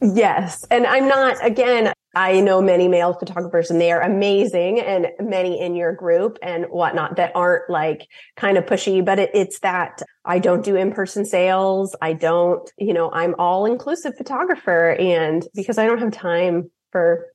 Yes. 0.00 0.64
And 0.70 0.87
I'm 0.87 1.08
not, 1.08 1.37
again, 1.44 1.92
I 2.14 2.40
know 2.40 2.61
many 2.61 2.88
male 2.88 3.14
photographers 3.14 3.70
and 3.70 3.80
they 3.80 3.90
are 3.90 4.02
amazing 4.02 4.80
and 4.80 5.08
many 5.20 5.61
in 5.61 5.75
your 5.75 5.94
group 5.94 6.38
and 6.42 6.66
whatnot 6.66 7.16
that 7.16 7.32
aren't 7.34 7.70
like 7.70 8.06
kind 8.37 8.58
of 8.58 8.66
pushy, 8.66 9.02
but 9.04 9.18
it, 9.18 9.30
it's 9.32 9.61
that 9.61 10.02
I 10.25 10.38
don't 10.38 10.64
do 10.64 10.76
in-person 10.76 11.25
sales. 11.25 11.96
I 12.02 12.12
don't, 12.12 12.70
you 12.76 12.92
know, 12.92 13.11
I'm 13.12 13.34
all 13.38 13.64
inclusive 13.64 14.16
photographer 14.16 14.90
and 14.99 15.46
because 15.54 15.78
I 15.78 15.87
don't 15.87 15.99
have 16.00 16.12
time 16.12 16.70
for 16.90 17.28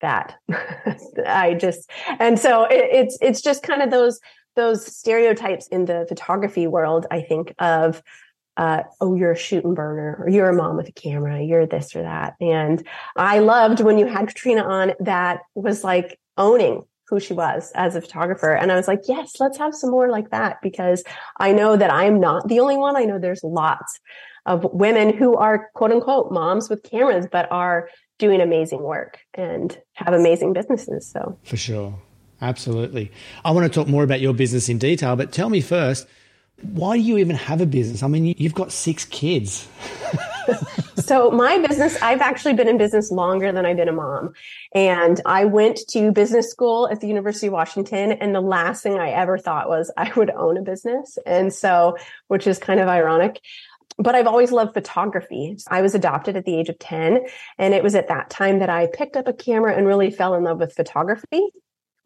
that, 0.00 0.36
I 1.26 1.54
just, 1.54 1.90
and 2.18 2.38
so 2.38 2.64
it, 2.64 2.88
it's, 2.90 3.18
it's 3.20 3.42
just 3.42 3.62
kind 3.62 3.82
of 3.82 3.90
those, 3.90 4.18
those 4.56 4.84
stereotypes 4.84 5.66
in 5.68 5.84
the 5.84 6.06
photography 6.08 6.66
world, 6.66 7.06
I 7.10 7.22
think 7.22 7.54
of, 7.58 8.02
uh, 8.56 8.82
oh, 9.00 9.14
you're 9.14 9.32
a 9.32 9.38
shoot 9.38 9.64
and 9.64 9.74
burner, 9.74 10.18
or 10.20 10.28
you're 10.28 10.50
a 10.50 10.54
mom 10.54 10.76
with 10.76 10.88
a 10.88 10.92
camera, 10.92 11.42
you're 11.42 11.66
this 11.66 11.94
or 11.94 12.02
that. 12.02 12.34
And 12.40 12.86
I 13.16 13.38
loved 13.38 13.80
when 13.80 13.98
you 13.98 14.06
had 14.06 14.28
Katrina 14.28 14.62
on 14.62 14.92
that 15.00 15.40
was 15.54 15.84
like 15.84 16.18
owning 16.36 16.82
who 17.08 17.18
she 17.18 17.34
was 17.34 17.72
as 17.74 17.96
a 17.96 18.00
photographer. 18.00 18.52
And 18.52 18.70
I 18.70 18.76
was 18.76 18.86
like, 18.86 19.00
yes, 19.08 19.34
let's 19.40 19.58
have 19.58 19.74
some 19.74 19.90
more 19.90 20.08
like 20.08 20.30
that 20.30 20.58
because 20.62 21.02
I 21.38 21.52
know 21.52 21.76
that 21.76 21.92
I'm 21.92 22.20
not 22.20 22.46
the 22.48 22.60
only 22.60 22.76
one. 22.76 22.96
I 22.96 23.04
know 23.04 23.18
there's 23.18 23.42
lots 23.42 23.98
of 24.46 24.64
women 24.72 25.16
who 25.16 25.36
are 25.36 25.70
quote 25.74 25.90
unquote 25.90 26.32
moms 26.32 26.70
with 26.70 26.82
cameras, 26.82 27.26
but 27.30 27.50
are 27.50 27.88
doing 28.18 28.40
amazing 28.40 28.82
work 28.82 29.18
and 29.34 29.76
have 29.94 30.14
amazing 30.14 30.52
businesses. 30.52 31.10
So 31.10 31.38
for 31.42 31.56
sure. 31.56 31.98
Absolutely. 32.42 33.12
I 33.44 33.50
want 33.50 33.70
to 33.70 33.78
talk 33.78 33.88
more 33.88 34.02
about 34.02 34.20
your 34.20 34.32
business 34.32 34.68
in 34.68 34.78
detail, 34.78 35.16
but 35.16 35.32
tell 35.32 35.50
me 35.50 35.60
first, 35.60 36.06
why 36.62 36.96
do 36.96 37.02
you 37.02 37.18
even 37.18 37.36
have 37.36 37.60
a 37.60 37.66
business? 37.66 38.02
I 38.02 38.08
mean, 38.08 38.34
you've 38.38 38.54
got 38.54 38.72
six 38.72 39.04
kids. 39.04 39.66
so 40.96 41.30
my 41.30 41.58
business, 41.58 42.00
I've 42.02 42.20
actually 42.20 42.54
been 42.54 42.68
in 42.68 42.76
business 42.76 43.10
longer 43.10 43.50
than 43.52 43.64
I've 43.64 43.76
been 43.76 43.88
a 43.88 43.92
mom. 43.92 44.32
And 44.74 45.20
I 45.24 45.46
went 45.46 45.80
to 45.88 46.12
business 46.12 46.50
school 46.50 46.88
at 46.90 47.00
the 47.00 47.08
University 47.08 47.46
of 47.46 47.54
Washington. 47.54 48.12
And 48.12 48.34
the 48.34 48.40
last 48.40 48.82
thing 48.82 48.98
I 48.98 49.10
ever 49.10 49.38
thought 49.38 49.68
was 49.68 49.90
I 49.96 50.12
would 50.16 50.30
own 50.30 50.58
a 50.58 50.62
business. 50.62 51.18
And 51.24 51.52
so, 51.52 51.96
which 52.28 52.46
is 52.46 52.58
kind 52.58 52.80
of 52.80 52.88
ironic. 52.88 53.40
But 53.96 54.14
I've 54.14 54.26
always 54.26 54.52
loved 54.52 54.74
photography. 54.74 55.56
I 55.68 55.82
was 55.82 55.94
adopted 55.94 56.36
at 56.36 56.44
the 56.44 56.58
age 56.58 56.68
of 56.68 56.78
10. 56.78 57.20
And 57.58 57.74
it 57.74 57.82
was 57.82 57.94
at 57.94 58.08
that 58.08 58.30
time 58.30 58.58
that 58.58 58.70
I 58.70 58.86
picked 58.86 59.16
up 59.16 59.28
a 59.28 59.32
camera 59.32 59.74
and 59.74 59.86
really 59.86 60.10
fell 60.10 60.34
in 60.34 60.44
love 60.44 60.58
with 60.58 60.74
photography 60.74 61.50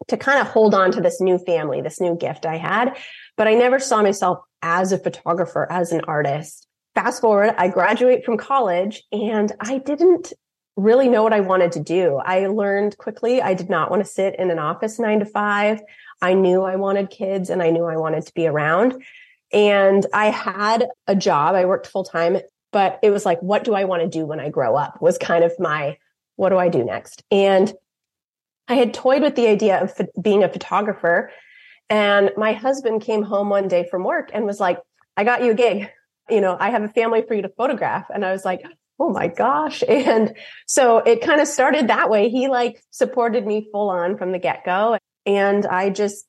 to 0.07 0.17
kind 0.17 0.39
of 0.39 0.47
hold 0.47 0.73
on 0.73 0.91
to 0.91 1.01
this 1.01 1.19
new 1.19 1.37
family, 1.39 1.81
this 1.81 1.99
new 1.99 2.15
gift 2.15 2.45
I 2.45 2.57
had. 2.57 2.97
But 3.37 3.47
I 3.47 3.53
never 3.53 3.79
saw 3.79 4.01
myself 4.01 4.39
as 4.61 4.91
a 4.91 4.99
photographer, 4.99 5.67
as 5.71 5.91
an 5.91 6.01
artist. 6.07 6.67
Fast 6.93 7.21
forward, 7.21 7.53
I 7.57 7.67
graduate 7.67 8.23
from 8.23 8.37
college 8.37 9.03
and 9.11 9.51
I 9.59 9.79
didn't 9.79 10.33
really 10.77 11.07
know 11.09 11.23
what 11.23 11.33
I 11.33 11.39
wanted 11.39 11.71
to 11.73 11.79
do. 11.79 12.17
I 12.17 12.47
learned 12.47 12.97
quickly 12.97 13.41
I 13.41 13.53
did 13.53 13.69
not 13.69 13.89
want 13.89 14.03
to 14.03 14.09
sit 14.09 14.35
in 14.37 14.51
an 14.51 14.59
office 14.59 14.99
nine 14.99 15.19
to 15.19 15.25
five. 15.25 15.81
I 16.21 16.33
knew 16.33 16.63
I 16.63 16.75
wanted 16.75 17.09
kids 17.09 17.49
and 17.49 17.61
I 17.61 17.69
knew 17.69 17.85
I 17.85 17.97
wanted 17.97 18.25
to 18.25 18.33
be 18.33 18.47
around. 18.47 19.03
And 19.51 20.05
I 20.13 20.27
had 20.27 20.87
a 21.07 21.15
job. 21.15 21.55
I 21.55 21.65
worked 21.65 21.87
full 21.87 22.03
time, 22.03 22.37
but 22.71 22.99
it 23.03 23.11
was 23.11 23.25
like, 23.25 23.39
what 23.41 23.63
do 23.63 23.73
I 23.73 23.85
want 23.85 24.03
to 24.03 24.09
do 24.09 24.25
when 24.25 24.39
I 24.39 24.49
grow 24.49 24.75
up 24.75 25.01
was 25.01 25.17
kind 25.17 25.43
of 25.43 25.53
my, 25.59 25.97
what 26.35 26.49
do 26.49 26.57
I 26.57 26.69
do 26.69 26.83
next? 26.83 27.23
And 27.31 27.73
I 28.67 28.75
had 28.75 28.93
toyed 28.93 29.21
with 29.21 29.35
the 29.35 29.47
idea 29.47 29.81
of 29.81 29.93
being 30.21 30.43
a 30.43 30.49
photographer. 30.49 31.31
And 31.89 32.31
my 32.35 32.53
husband 32.53 33.01
came 33.01 33.23
home 33.23 33.49
one 33.49 33.67
day 33.67 33.87
from 33.89 34.03
work 34.03 34.31
and 34.33 34.45
was 34.45 34.59
like, 34.59 34.79
I 35.15 35.23
got 35.23 35.43
you 35.43 35.51
a 35.51 35.55
gig. 35.55 35.89
You 36.29 36.41
know, 36.41 36.57
I 36.59 36.71
have 36.71 36.83
a 36.83 36.89
family 36.89 37.21
for 37.21 37.35
you 37.35 37.43
to 37.43 37.49
photograph. 37.49 38.07
And 38.13 38.25
I 38.25 38.31
was 38.31 38.43
like, 38.43 38.63
oh 38.99 39.09
my 39.09 39.27
gosh. 39.27 39.83
And 39.89 40.35
so 40.67 40.97
it 40.97 41.21
kind 41.21 41.41
of 41.41 41.47
started 41.47 41.89
that 41.89 42.09
way. 42.09 42.29
He 42.29 42.47
like 42.47 42.83
supported 42.91 43.45
me 43.45 43.67
full 43.71 43.89
on 43.89 44.17
from 44.17 44.31
the 44.31 44.39
get 44.39 44.65
go. 44.65 44.97
And 45.25 45.65
I 45.65 45.89
just 45.89 46.25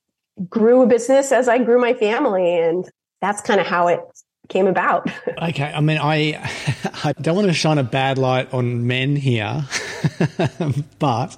grew 0.49 0.83
a 0.83 0.87
business 0.87 1.33
as 1.33 1.49
I 1.49 1.59
grew 1.59 1.81
my 1.81 1.95
family. 1.95 2.59
And 2.59 2.89
that's 3.23 3.41
kind 3.41 3.61
of 3.61 3.67
how 3.67 3.89
it 3.89 4.01
came 4.49 4.67
about. 4.67 5.11
okay. 5.43 5.73
I 5.75 5.81
mean, 5.81 5.99
I, 5.99 6.51
I 7.05 7.13
don't 7.21 7.37
want 7.37 7.49
to 7.49 7.55
shine 7.55 7.79
a 7.79 7.85
bad 7.85 8.19
light 8.19 8.53
on 8.53 8.87
men 8.87 9.17
here, 9.17 9.65
but 10.99 11.37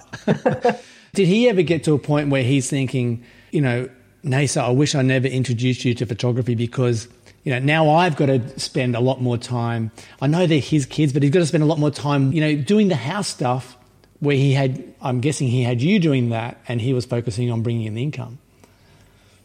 did 1.14 1.28
he 1.28 1.48
ever 1.48 1.62
get 1.62 1.84
to 1.84 1.94
a 1.94 1.98
point 1.98 2.30
where 2.30 2.42
he's 2.42 2.68
thinking, 2.68 3.24
you 3.50 3.60
know, 3.60 3.88
Neyssa, 4.24 4.62
I 4.62 4.70
wish 4.70 4.94
I 4.94 5.02
never 5.02 5.28
introduced 5.28 5.84
you 5.84 5.94
to 5.94 6.06
photography 6.06 6.54
because 6.54 7.08
you 7.44 7.52
know 7.52 7.60
now 7.60 7.88
I've 7.90 8.16
got 8.16 8.26
to 8.26 8.58
spend 8.58 8.96
a 8.96 9.00
lot 9.00 9.22
more 9.22 9.38
time. 9.38 9.90
I 10.20 10.26
know 10.26 10.46
they're 10.46 10.58
his 10.58 10.86
kids, 10.86 11.12
but 11.12 11.22
he's 11.22 11.30
got 11.30 11.40
to 11.40 11.46
spend 11.46 11.62
a 11.62 11.66
lot 11.66 11.78
more 11.78 11.90
time, 11.90 12.32
you 12.32 12.40
know, 12.40 12.56
doing 12.56 12.88
the 12.88 12.96
house 12.96 13.28
stuff 13.28 13.78
where 14.20 14.36
he 14.36 14.52
had. 14.52 14.82
I'm 15.00 15.20
guessing 15.20 15.48
he 15.48 15.62
had 15.62 15.80
you 15.80 16.00
doing 16.00 16.30
that, 16.30 16.60
and 16.66 16.80
he 16.80 16.92
was 16.92 17.06
focusing 17.06 17.50
on 17.50 17.62
bringing 17.62 17.86
in 17.86 17.94
the 17.94 18.02
income. 18.02 18.38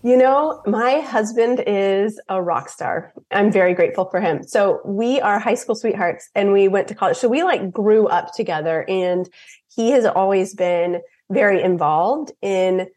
You 0.05 0.17
know, 0.17 0.61
my 0.65 0.99
husband 0.99 1.63
is 1.65 2.19
a 2.27 2.41
rock 2.41 2.67
star. 2.67 3.13
I'm 3.31 3.49
very 3.49 3.73
grateful 3.73 4.09
for 4.09 4.19
him. 4.19 4.43
So 4.43 4.81
we 4.83 5.21
are 5.21 5.39
high 5.39 5.53
school 5.53 5.75
sweethearts 5.75 6.29
and 6.35 6.51
we 6.51 6.67
went 6.67 6.89
to 6.89 6.95
college. 6.95 7.15
So 7.15 7.29
we 7.29 7.41
like 7.41 7.71
grew 7.71 8.07
up 8.07 8.33
together 8.33 8.83
and 8.89 9.29
he 9.73 9.91
has 9.91 10.05
always 10.05 10.53
been 10.55 10.99
very 11.31 11.63
involved 11.63 12.33
in 12.41 12.87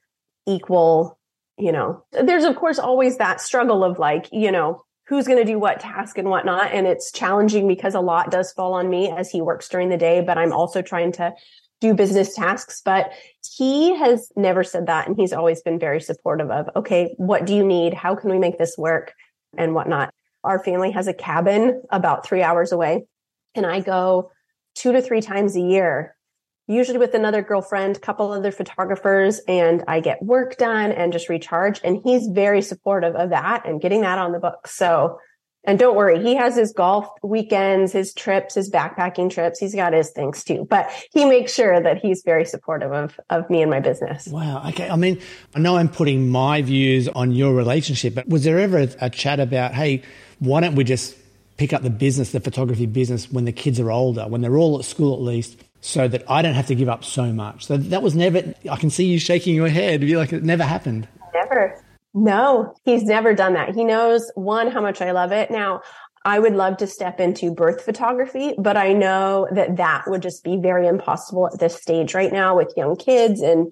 equal, 0.49 1.17
you 1.57 1.71
know, 1.71 2.05
there's 2.11 2.43
of 2.43 2.57
course 2.57 2.81
always 2.81 3.19
that 3.19 3.41
struggle 3.41 3.85
of 3.85 4.01
like, 4.01 4.29
you 4.33 4.51
know, 4.51 4.83
who's 5.07 5.29
going 5.29 5.39
to 5.39 5.45
do 5.45 5.61
what 5.61 5.79
task 5.79 6.19
and 6.19 6.29
whatnot. 6.29 6.73
And 6.73 6.89
it's 6.89 7.13
challenging 7.13 7.69
because 7.69 7.95
a 7.95 8.01
lot 8.01 8.33
does 8.33 8.51
fall 8.51 8.75
on 8.75 8.91
me 8.91 9.11
as 9.11 9.31
he 9.31 9.41
works 9.41 9.69
during 9.69 9.91
the 9.91 9.97
day, 9.97 10.23
but 10.23 10.39
I'm 10.39 10.53
also 10.53 10.83
trying 10.83 11.13
to 11.13 11.33
do 11.81 11.95
business 11.95 12.35
tasks, 12.35 12.81
but 12.85 13.13
he 13.57 13.95
has 13.97 14.31
never 14.37 14.65
said 14.65 14.87
that. 14.87 15.07
And 15.07 15.17
he's 15.17 15.33
always 15.33 15.63
been 15.63 15.79
very 15.79 16.01
supportive 16.01 16.51
of, 16.51 16.69
okay, 16.75 17.15
what 17.19 17.47
do 17.47 17.55
you 17.55 17.65
need? 17.65 17.95
How 17.95 18.15
can 18.15 18.31
we 18.31 18.39
make 18.39 18.59
this 18.59 18.77
work 18.79 19.13
and 19.57 19.75
whatnot? 19.75 20.13
Our 20.43 20.63
family 20.63 20.91
has 20.93 21.07
a 21.07 21.15
cabin 21.15 21.83
about 21.91 22.27
three 22.27 22.43
hours 22.43 22.73
away 22.73 23.05
and 23.55 23.67
I 23.67 23.81
go 23.81 24.31
two 24.75 24.93
to 24.93 25.03
three 25.03 25.21
times 25.21 25.57
a 25.57 25.61
year, 25.61 26.15
usually 26.67 26.99
with 26.99 27.15
another 27.15 27.43
girlfriend, 27.43 28.01
couple 28.01 28.31
other 28.31 28.53
photographers, 28.53 29.41
and 29.49 29.83
I 29.89 30.01
get 30.01 30.23
work 30.23 30.57
done 30.57 30.93
and 30.93 31.13
just 31.13 31.29
recharge. 31.29 31.81
And 31.83 32.01
he's 32.05 32.29
very 32.29 32.63
supportive 32.63 33.17
of 33.17 33.31
that 33.31 33.67
and 33.67 33.81
getting 33.81 34.03
that 34.03 34.19
on 34.19 34.33
the 34.33 34.39
books. 34.39 34.75
So 34.75 35.19
and 35.67 35.79
don't 35.79 35.97
worry, 35.97 36.23
he 36.23 36.35
has 36.35 36.57
his 36.57 36.73
golf 36.73 37.09
weekends, 37.23 37.93
his 37.93 38.15
trips, 38.15 38.55
his 38.55 38.71
backpacking 38.71 39.31
trips. 39.31 39.59
He's 39.59 39.75
got 39.75 39.93
his 39.93 40.11
things 40.11 40.45
too, 40.45 40.67
but 40.69 40.91
he 41.13 41.25
makes 41.25 41.53
sure 41.53 41.81
that 41.81 41.99
he's 41.99 42.23
very 42.25 42.45
supportive 42.45 42.93
of, 42.93 43.19
of 43.31 43.49
me 43.51 43.63
and 43.63 43.71
my 43.71 43.81
business. 43.81 44.29
Wow. 44.29 44.63
Okay. 44.69 44.89
I 44.89 44.97
mean, 44.97 45.21
I 45.55 45.59
know 45.59 45.77
I'm 45.77 45.89
putting 45.89 46.29
my 46.29 46.63
views 46.63 47.09
on 47.09 47.33
your 47.33 47.55
relationship, 47.55 48.15
but 48.15 48.29
was 48.29 48.45
there 48.45 48.59
ever 48.59 48.79
a, 48.79 48.89
a 49.01 49.11
chat 49.11 49.41
about, 49.41 49.75
hey, 49.75 50.03
why 50.39 50.61
don't 50.61 50.75
we 50.75 50.85
just 50.85 51.17
pick 51.57 51.73
up 51.73 51.83
the 51.83 51.91
business, 51.91 52.33
the 52.33 52.41
photography 52.41 52.87
business 52.87 53.31
when 53.31 53.45
the 53.45 53.53
kids 53.53 53.81
are 53.81 53.91
older, 53.91 54.27
when 54.29 54.43
they're 54.43 54.57
all 54.57 54.79
at 54.79 54.85
school 54.85 55.15
at 55.15 55.23
least, 55.23 55.59
so 55.81 56.09
that 56.09 56.29
I 56.31 56.43
don't 56.43 56.55
have 56.55 56.67
to 56.67 56.75
give 56.75 56.89
up 56.89 57.05
so 57.05 57.33
much. 57.33 57.67
So 57.67 57.77
that 57.77 58.03
was 58.03 58.15
never, 58.15 58.55
I 58.71 58.77
can 58.77 58.91
see 58.91 59.07
you 59.07 59.19
shaking 59.19 59.55
your 59.55 59.69
head. 59.69 60.03
You're 60.03 60.19
like, 60.19 60.33
it 60.33 60.43
never 60.43 60.65
happened. 60.65 61.09
Never. 61.33 61.83
No, 62.17 62.75
he's 62.85 63.05
never 63.05 63.35
done 63.35 63.53
that. 63.53 63.75
He 63.75 63.85
knows 63.85 64.33
one, 64.35 64.71
how 64.71 64.81
much 64.81 65.03
I 65.03 65.11
love 65.11 65.33
it. 65.33 65.51
Now, 65.51 65.83
I 66.25 66.39
would 66.39 66.55
love 66.55 66.79
to 66.79 66.87
step 66.87 67.21
into 67.21 67.55
birth 67.55 67.83
photography, 67.85 68.55
but 68.59 68.77
I 68.77 68.95
know 68.95 69.47
that 69.53 69.77
that 69.77 70.05
would 70.09 70.23
just 70.23 70.43
be 70.43 70.57
very 70.57 70.89
impossible 70.89 71.47
at 71.53 71.61
this 71.61 71.81
stage 71.81 72.15
right 72.15 72.33
now 72.33 72.57
with 72.57 72.73
young 72.75 72.97
kids 72.97 73.43
and 73.43 73.71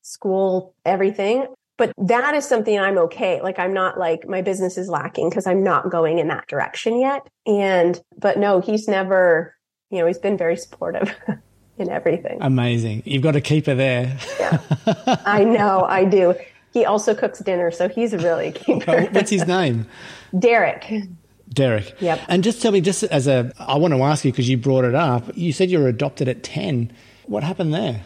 school, 0.00 0.74
everything. 0.86 1.46
But 1.76 1.92
that 1.98 2.34
is 2.34 2.46
something 2.46 2.78
I'm 2.78 2.96
okay. 2.96 3.42
Like 3.42 3.58
I'm 3.58 3.74
not 3.74 3.98
like 3.98 4.26
my 4.26 4.40
business 4.40 4.78
is 4.78 4.88
lacking 4.88 5.28
because 5.28 5.46
I'm 5.46 5.62
not 5.62 5.90
going 5.90 6.18
in 6.18 6.28
that 6.28 6.48
direction 6.48 6.98
yet. 6.98 7.28
And, 7.46 8.00
but 8.18 8.38
no, 8.38 8.60
he's 8.60 8.88
never, 8.88 9.54
you 9.90 9.98
know, 9.98 10.06
he's 10.06 10.18
been 10.18 10.38
very 10.38 10.56
supportive. 10.56 11.14
in 11.78 11.88
everything. 11.88 12.38
Amazing. 12.40 13.02
You've 13.06 13.22
got 13.22 13.32
to 13.32 13.40
keep 13.40 13.66
her 13.66 13.74
there. 13.74 14.18
Yeah. 14.38 14.58
I 15.24 15.42
know, 15.42 15.84
I 15.84 16.04
do. 16.04 16.34
He 16.72 16.84
also 16.84 17.14
cooks 17.14 17.40
dinner, 17.40 17.70
so 17.70 17.88
he's 17.88 18.12
really 18.12 18.52
keeper. 18.52 19.08
What's 19.12 19.30
his 19.30 19.46
name? 19.46 19.86
Derek. 20.38 20.90
Derek. 21.52 22.00
Yep. 22.00 22.20
And 22.28 22.42
just 22.42 22.62
tell 22.62 22.72
me, 22.72 22.80
just 22.80 23.02
as 23.04 23.26
a, 23.26 23.52
I 23.58 23.76
want 23.76 23.94
to 23.94 24.02
ask 24.02 24.24
you 24.24 24.32
because 24.32 24.48
you 24.48 24.56
brought 24.56 24.84
it 24.84 24.94
up. 24.94 25.36
You 25.36 25.52
said 25.52 25.70
you 25.70 25.78
were 25.78 25.88
adopted 25.88 26.28
at 26.28 26.42
10. 26.42 26.90
What 27.26 27.42
happened 27.42 27.74
there? 27.74 28.02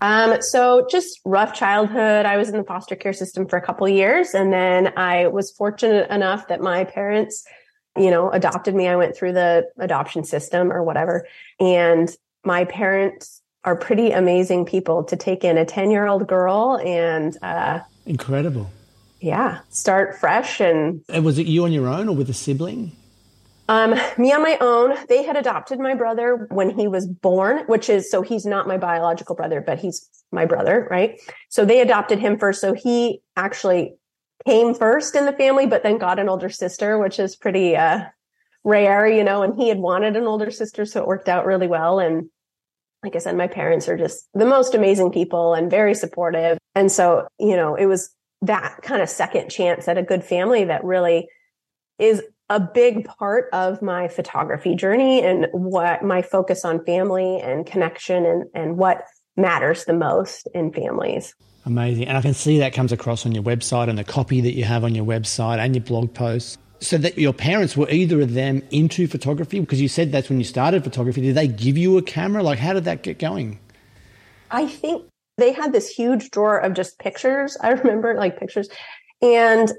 Um, 0.00 0.40
so 0.40 0.86
just 0.90 1.20
rough 1.24 1.52
childhood. 1.52 2.24
I 2.24 2.36
was 2.36 2.48
in 2.48 2.56
the 2.56 2.64
foster 2.64 2.96
care 2.96 3.12
system 3.12 3.46
for 3.46 3.56
a 3.56 3.62
couple 3.62 3.86
years, 3.88 4.34
and 4.34 4.52
then 4.52 4.96
I 4.96 5.26
was 5.26 5.50
fortunate 5.50 6.08
enough 6.10 6.48
that 6.48 6.60
my 6.60 6.84
parents, 6.84 7.44
you 7.98 8.10
know, 8.10 8.30
adopted 8.30 8.74
me. 8.74 8.88
I 8.88 8.96
went 8.96 9.14
through 9.14 9.34
the 9.34 9.66
adoption 9.78 10.24
system 10.24 10.72
or 10.72 10.82
whatever, 10.82 11.26
and 11.58 12.08
my 12.44 12.64
parents 12.64 13.39
are 13.64 13.76
pretty 13.76 14.10
amazing 14.10 14.64
people 14.64 15.04
to 15.04 15.16
take 15.16 15.44
in 15.44 15.58
a 15.58 15.64
10 15.64 15.90
year 15.90 16.06
old 16.06 16.26
girl 16.26 16.80
and 16.84 17.36
uh, 17.42 17.80
incredible. 18.06 18.70
yeah 19.20 19.60
start 19.70 20.18
fresh 20.18 20.60
and, 20.60 21.02
and 21.08 21.24
was 21.24 21.38
it 21.38 21.46
you 21.46 21.64
on 21.64 21.72
your 21.72 21.88
own 21.88 22.08
or 22.08 22.16
with 22.16 22.30
a 22.30 22.34
sibling? 22.34 22.92
Um, 23.68 23.94
me 24.18 24.32
on 24.32 24.42
my 24.42 24.58
own. 24.60 24.96
They 25.08 25.22
had 25.22 25.36
adopted 25.36 25.78
my 25.78 25.94
brother 25.94 26.48
when 26.50 26.70
he 26.70 26.88
was 26.88 27.06
born 27.06 27.58
which 27.66 27.88
is 27.88 28.10
so 28.10 28.22
he's 28.22 28.46
not 28.46 28.66
my 28.66 28.78
biological 28.78 29.36
brother 29.36 29.60
but 29.60 29.78
he's 29.78 30.08
my 30.32 30.46
brother 30.46 30.88
right? 30.90 31.20
So 31.50 31.64
they 31.64 31.80
adopted 31.80 32.18
him 32.18 32.38
first. 32.38 32.60
So 32.60 32.72
he 32.72 33.22
actually 33.36 33.94
came 34.46 34.74
first 34.74 35.14
in 35.14 35.26
the 35.26 35.32
family 35.32 35.66
but 35.66 35.82
then 35.82 35.98
got 35.98 36.18
an 36.18 36.28
older 36.28 36.48
sister 36.48 36.98
which 36.98 37.20
is 37.20 37.36
pretty 37.36 37.76
uh, 37.76 38.04
rare 38.64 39.06
you 39.06 39.22
know 39.22 39.42
and 39.42 39.54
he 39.54 39.68
had 39.68 39.78
wanted 39.78 40.16
an 40.16 40.24
older 40.24 40.50
sister 40.50 40.84
so 40.84 41.00
it 41.00 41.06
worked 41.06 41.28
out 41.28 41.46
really 41.46 41.68
well. 41.68 42.00
And 42.00 42.30
like 43.02 43.16
I 43.16 43.18
said, 43.18 43.36
my 43.36 43.46
parents 43.46 43.88
are 43.88 43.96
just 43.96 44.28
the 44.34 44.46
most 44.46 44.74
amazing 44.74 45.10
people 45.10 45.54
and 45.54 45.70
very 45.70 45.94
supportive. 45.94 46.58
And 46.74 46.92
so, 46.92 47.28
you 47.38 47.56
know, 47.56 47.74
it 47.74 47.86
was 47.86 48.10
that 48.42 48.80
kind 48.82 49.02
of 49.02 49.08
second 49.08 49.50
chance 49.50 49.88
at 49.88 49.98
a 49.98 50.02
good 50.02 50.24
family 50.24 50.64
that 50.64 50.84
really 50.84 51.28
is 51.98 52.22
a 52.48 52.60
big 52.60 53.04
part 53.04 53.48
of 53.52 53.80
my 53.80 54.08
photography 54.08 54.74
journey 54.74 55.22
and 55.22 55.46
what 55.52 56.02
my 56.02 56.20
focus 56.20 56.64
on 56.64 56.84
family 56.84 57.40
and 57.40 57.64
connection 57.64 58.26
and, 58.26 58.44
and 58.54 58.76
what 58.76 59.04
matters 59.36 59.84
the 59.84 59.92
most 59.92 60.48
in 60.54 60.72
families. 60.72 61.34
Amazing. 61.64 62.06
And 62.08 62.16
I 62.16 62.22
can 62.22 62.34
see 62.34 62.58
that 62.58 62.72
comes 62.72 62.90
across 62.90 63.24
on 63.24 63.32
your 63.32 63.44
website 63.44 63.88
and 63.88 63.98
the 63.98 64.04
copy 64.04 64.40
that 64.40 64.54
you 64.54 64.64
have 64.64 64.82
on 64.82 64.94
your 64.94 65.04
website 65.04 65.58
and 65.58 65.74
your 65.74 65.84
blog 65.84 66.12
posts. 66.12 66.58
So 66.80 66.96
that 66.98 67.18
your 67.18 67.34
parents 67.34 67.76
were 67.76 67.88
either 67.90 68.22
of 68.22 68.32
them 68.32 68.62
into 68.70 69.06
photography 69.06 69.60
because 69.60 69.82
you 69.82 69.88
said 69.88 70.12
that's 70.12 70.30
when 70.30 70.38
you 70.38 70.44
started 70.44 70.82
photography. 70.82 71.20
Did 71.20 71.34
they 71.34 71.46
give 71.46 71.76
you 71.76 71.98
a 71.98 72.02
camera? 72.02 72.42
Like, 72.42 72.58
how 72.58 72.72
did 72.72 72.84
that 72.84 73.02
get 73.02 73.18
going? 73.18 73.58
I 74.50 74.66
think 74.66 75.04
they 75.36 75.52
had 75.52 75.72
this 75.72 75.88
huge 75.88 76.30
drawer 76.30 76.58
of 76.58 76.74
just 76.74 76.98
pictures. 76.98 77.56
I 77.60 77.70
remember 77.70 78.14
like 78.14 78.38
pictures, 78.38 78.68
and 79.20 79.70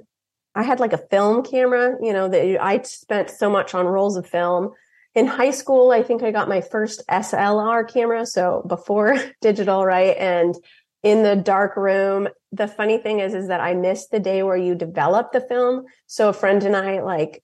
I 0.54 0.64
had 0.64 0.80
like 0.80 0.94
a 0.94 0.98
film 0.98 1.44
camera. 1.44 1.98
You 2.02 2.14
know 2.14 2.28
that 2.30 2.64
I 2.64 2.82
spent 2.84 3.30
so 3.30 3.50
much 3.50 3.74
on 3.74 3.86
rolls 3.86 4.18
of 4.18 4.28
film. 4.28 4.74
In 5.14 5.28
high 5.28 5.52
school, 5.52 5.92
I 5.92 6.04
think 6.04 6.24
I 6.24 6.32
got 6.32 6.48
my 6.48 6.62
first 6.62 7.04
SLR 7.10 7.92
camera, 7.92 8.26
so 8.26 8.64
before 8.68 9.18
digital, 9.42 9.86
right? 9.86 10.16
And 10.18 10.56
in 11.04 11.24
the 11.24 11.36
dark 11.36 11.76
room. 11.76 12.28
The 12.52 12.68
funny 12.68 12.98
thing 12.98 13.20
is, 13.20 13.34
is 13.34 13.48
that 13.48 13.62
I 13.62 13.74
missed 13.74 14.12
the 14.12 14.20
day 14.20 14.44
where 14.44 14.58
you 14.58 14.76
develop 14.76 15.32
the 15.32 15.42
film. 15.42 15.86
So 16.08 16.30
a 16.30 16.34
friend 16.34 16.64
and 16.64 16.76
I 16.76 17.02
like, 17.02 17.44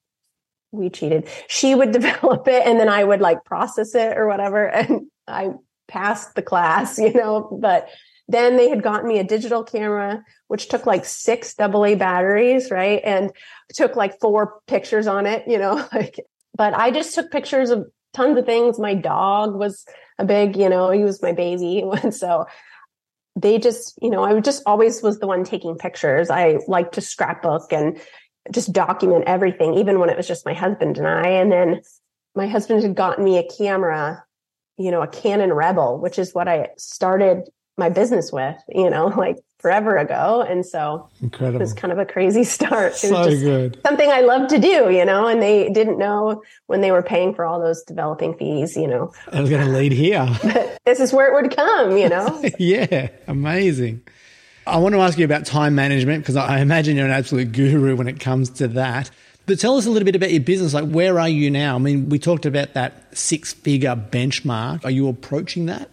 we 0.72 0.90
cheated. 0.90 1.28
She 1.48 1.76
would 1.76 1.92
develop 2.00 2.48
it 2.48 2.66
and 2.66 2.80
then 2.80 2.90
I 2.90 3.04
would 3.04 3.22
like 3.22 3.44
process 3.46 3.96
it 3.96 4.18
or 4.18 4.28
whatever. 4.28 4.68
And 4.76 5.08
I 5.28 5.50
passed 5.88 6.36
the 6.36 6.42
class, 6.42 6.98
you 6.98 7.14
know, 7.14 7.58
but 7.62 7.90
then 8.30 8.58
they 8.58 8.70
had 8.70 8.84
gotten 8.84 9.08
me 9.08 9.20
a 9.20 9.24
digital 9.24 9.64
camera, 9.64 10.24
which 10.48 10.68
took 10.68 10.86
like 10.86 11.06
six 11.06 11.56
AA 11.58 11.96
batteries, 11.96 12.70
right? 12.70 13.02
And 13.04 13.32
took 13.74 13.96
like 13.96 14.20
four 14.20 14.60
pictures 14.68 15.08
on 15.08 15.26
it, 15.26 15.44
you 15.48 15.58
know, 15.58 15.76
like, 15.94 16.20
but 16.56 16.74
I 16.74 16.92
just 16.92 17.16
took 17.16 17.32
pictures 17.32 17.70
of 17.70 17.88
tons 18.14 18.38
of 18.38 18.46
things. 18.46 18.80
My 18.80 18.96
dog 18.96 19.56
was 19.56 19.86
a 20.18 20.26
big, 20.26 20.58
you 20.58 20.70
know, 20.70 20.90
he 20.92 21.04
was 21.04 21.22
my 21.22 21.32
baby. 21.32 21.84
And 22.04 22.14
so 22.14 22.46
they 23.38 23.60
just, 23.60 23.98
you 24.02 24.10
know, 24.10 24.24
I 24.24 24.40
just 24.40 24.64
always 24.66 25.04
was 25.04 25.20
the 25.20 25.28
one 25.28 25.44
taking 25.44 25.78
pictures. 25.78 26.32
I 26.32 26.58
like 26.68 26.92
to 26.94 27.02
scrapbook 27.02 27.72
and 27.72 28.00
just 28.52 28.74
document 28.74 29.26
everything, 29.28 29.76
even 29.76 30.00
when 30.00 30.10
it 30.10 30.18
was 30.18 30.28
just 30.28 30.46
my 30.46 30.54
husband 30.54 30.98
and 30.98 31.08
I. 31.08 31.28
And 31.28 31.52
then 31.52 31.82
my 32.36 32.48
husband 32.48 32.82
had 32.82 32.96
gotten 32.96 33.24
me 33.24 33.38
a 33.38 33.48
camera, 33.48 34.24
you 34.78 34.90
know, 34.90 35.04
a 35.04 35.08
Canon 35.08 35.54
Rebel, 35.54 36.00
which 36.00 36.18
is 36.18 36.34
what 36.34 36.48
I 36.48 36.70
started 36.78 37.44
my 37.78 37.90
business 37.90 38.32
with, 38.32 38.58
you 38.70 38.90
know, 38.90 39.06
like 39.18 39.38
forever 39.60 39.98
ago. 39.98 40.46
And 40.48 40.66
so 40.66 41.10
Incredible. 41.22 41.60
it 41.60 41.64
was 41.64 41.74
kind 41.74 41.92
of 41.92 42.00
a 42.00 42.06
crazy 42.06 42.44
start. 42.56 42.94
It 42.94 43.10
so 43.10 43.26
good. 43.30 43.80
Something 43.86 44.10
I 44.12 44.22
love 44.22 44.48
to 44.50 44.60
do, 44.60 44.90
you 44.90 45.06
know, 45.06 45.28
and 45.28 45.42
they 45.42 45.70
didn't 45.70 45.98
know 45.98 46.44
when 46.68 46.82
they 46.82 46.92
were 46.92 47.04
paying 47.04 47.34
for 47.34 47.46
all 47.46 47.60
those 47.60 47.84
developing 47.84 48.36
fees, 48.36 48.76
you 48.76 48.88
know. 48.88 49.12
I 49.32 49.42
was 49.42 49.50
going 49.50 49.66
to 49.66 49.72
lead 49.72 49.92
here. 49.92 50.26
this 50.86 51.00
is 51.00 51.12
where 51.14 51.28
it 51.28 51.42
would 51.42 51.56
come, 51.56 51.98
you 51.98 52.10
know. 52.10 52.44
yeah, 52.60 53.10
amazing. 53.28 54.02
I 54.66 54.78
want 54.78 54.94
to 54.96 55.02
ask 55.02 55.18
you 55.18 55.26
about 55.26 55.46
time 55.46 55.76
management 55.76 56.24
because 56.24 56.36
I 56.36 56.60
imagine 56.60 56.98
you're 56.98 57.06
an 57.06 57.12
absolute 57.12 57.54
guru 57.54 57.96
when 57.96 58.08
it 58.08 58.20
comes 58.20 58.50
to 58.52 58.68
that. 58.70 59.10
But 59.46 59.60
tell 59.60 59.78
us 59.78 59.86
a 59.86 59.90
little 59.90 60.06
bit 60.06 60.16
about 60.18 60.32
your 60.32 60.42
business. 60.42 60.74
Like, 60.74 60.90
where 60.90 61.22
are 61.22 61.30
you 61.30 61.50
now? 61.50 61.76
I 61.76 61.78
mean, 61.78 62.10
we 62.10 62.20
talked 62.20 62.46
about 62.46 62.74
that 62.74 63.18
six 63.18 63.54
figure 63.54 63.96
benchmark. 63.96 64.84
Are 64.84 64.92
you 64.92 65.08
approaching 65.08 65.68
that? 65.68 65.90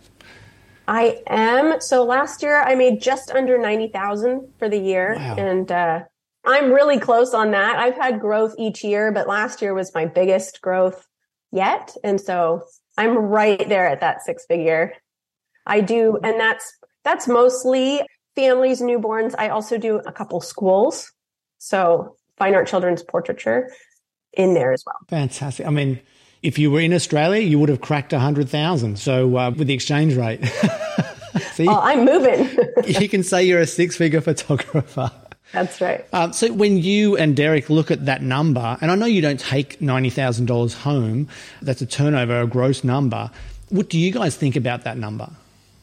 I 0.86 1.22
am. 1.26 1.80
So 1.80 2.04
last 2.04 2.42
year 2.42 2.62
I 2.62 2.74
made 2.74 3.00
just 3.00 3.30
under 3.30 3.58
90,000 3.58 4.52
for 4.58 4.68
the 4.68 4.78
year. 4.78 5.14
Wow. 5.16 5.36
And, 5.36 5.72
uh, 5.72 6.00
I'm 6.46 6.72
really 6.72 6.98
close 6.98 7.32
on 7.32 7.52
that. 7.52 7.78
I've 7.78 7.96
had 7.96 8.20
growth 8.20 8.54
each 8.58 8.84
year, 8.84 9.10
but 9.12 9.26
last 9.26 9.62
year 9.62 9.72
was 9.72 9.94
my 9.94 10.04
biggest 10.04 10.60
growth 10.60 11.06
yet. 11.52 11.96
And 12.04 12.20
so 12.20 12.64
I'm 12.98 13.16
right 13.16 13.66
there 13.68 13.86
at 13.86 14.00
that 14.00 14.22
six 14.22 14.44
figure. 14.44 14.92
I 15.66 15.80
do. 15.80 16.18
And 16.22 16.38
that's, 16.38 16.70
that's 17.02 17.26
mostly 17.26 18.02
families, 18.34 18.82
newborns. 18.82 19.34
I 19.38 19.48
also 19.48 19.78
do 19.78 20.00
a 20.04 20.12
couple 20.12 20.40
schools. 20.42 21.10
So 21.58 22.16
fine 22.36 22.54
art 22.54 22.68
children's 22.68 23.02
portraiture 23.02 23.70
in 24.32 24.52
there 24.52 24.72
as 24.72 24.82
well. 24.86 24.96
Fantastic. 25.08 25.66
I 25.66 25.70
mean, 25.70 26.00
if 26.44 26.58
you 26.58 26.70
were 26.70 26.80
in 26.80 26.92
Australia, 26.92 27.40
you 27.40 27.58
would 27.58 27.70
have 27.70 27.80
cracked 27.80 28.12
100,000. 28.12 28.98
So 28.98 29.36
uh, 29.36 29.50
with 29.50 29.66
the 29.66 29.74
exchange 29.74 30.14
rate. 30.14 30.44
See? 31.52 31.66
Oh, 31.66 31.80
I'm 31.80 32.04
moving. 32.04 32.50
you 33.00 33.08
can 33.08 33.22
say 33.22 33.42
you're 33.42 33.60
a 33.60 33.66
six 33.66 33.96
figure 33.96 34.20
photographer. 34.20 35.10
That's 35.52 35.80
right. 35.80 36.04
Um, 36.12 36.32
so 36.32 36.52
when 36.52 36.76
you 36.76 37.16
and 37.16 37.34
Derek 37.34 37.70
look 37.70 37.90
at 37.90 38.04
that 38.04 38.22
number, 38.22 38.76
and 38.80 38.90
I 38.90 38.94
know 38.94 39.06
you 39.06 39.22
don't 39.22 39.40
take 39.40 39.78
$90,000 39.78 40.74
home, 40.74 41.28
that's 41.62 41.80
a 41.80 41.86
turnover, 41.86 42.42
a 42.42 42.46
gross 42.46 42.84
number. 42.84 43.30
What 43.70 43.88
do 43.88 43.98
you 43.98 44.12
guys 44.12 44.36
think 44.36 44.54
about 44.54 44.84
that 44.84 44.98
number? 44.98 45.30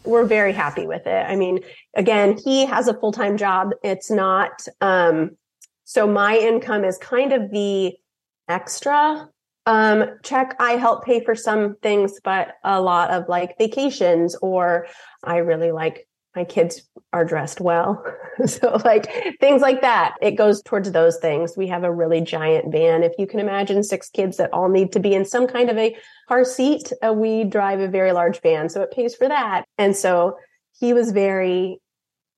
We're 0.03 0.25
very 0.25 0.53
happy 0.53 0.85
with 0.85 1.07
it. 1.07 1.25
I 1.27 1.35
mean, 1.35 1.59
again, 1.95 2.37
he 2.43 2.65
has 2.65 2.87
a 2.87 2.93
full 2.93 3.11
time 3.11 3.35
job. 3.37 3.71
It's 3.83 4.11
not, 4.11 4.67
um, 4.79 5.37
so 5.85 6.05
my 6.05 6.37
income 6.37 6.83
is 6.85 6.99
kind 6.99 7.33
of 7.33 7.49
the 7.49 7.93
extra 8.47 9.27
um, 9.65 10.05
check. 10.23 10.55
I 10.59 10.71
help 10.71 11.05
pay 11.05 11.23
for 11.23 11.35
some 11.35 11.75
things, 11.81 12.19
but 12.23 12.55
a 12.63 12.81
lot 12.81 13.11
of 13.11 13.27
like 13.29 13.57
vacations, 13.57 14.35
or 14.41 14.87
I 15.23 15.37
really 15.37 15.71
like 15.71 16.07
my 16.35 16.45
kids 16.45 16.83
are 17.11 17.25
dressed 17.25 17.59
well. 17.59 18.03
so 18.45 18.79
like 18.85 19.37
things 19.39 19.61
like 19.61 19.81
that. 19.81 20.15
It 20.21 20.31
goes 20.31 20.61
towards 20.61 20.91
those 20.91 21.17
things. 21.17 21.57
We 21.57 21.67
have 21.67 21.83
a 21.83 21.91
really 21.91 22.21
giant 22.21 22.71
van. 22.71 23.03
If 23.03 23.13
you 23.17 23.27
can 23.27 23.39
imagine 23.39 23.83
six 23.83 24.09
kids 24.09 24.37
that 24.37 24.53
all 24.53 24.69
need 24.69 24.93
to 24.93 24.99
be 24.99 25.13
in 25.13 25.25
some 25.25 25.47
kind 25.47 25.69
of 25.69 25.77
a 25.77 25.95
car 26.27 26.45
seat, 26.45 26.91
uh, 27.05 27.13
we 27.13 27.43
drive 27.43 27.79
a 27.79 27.87
very 27.87 28.13
large 28.13 28.41
van. 28.41 28.69
So 28.69 28.81
it 28.81 28.91
pays 28.91 29.13
for 29.13 29.27
that. 29.27 29.65
And 29.77 29.95
so 29.95 30.37
he 30.79 30.93
was 30.93 31.11
very, 31.11 31.79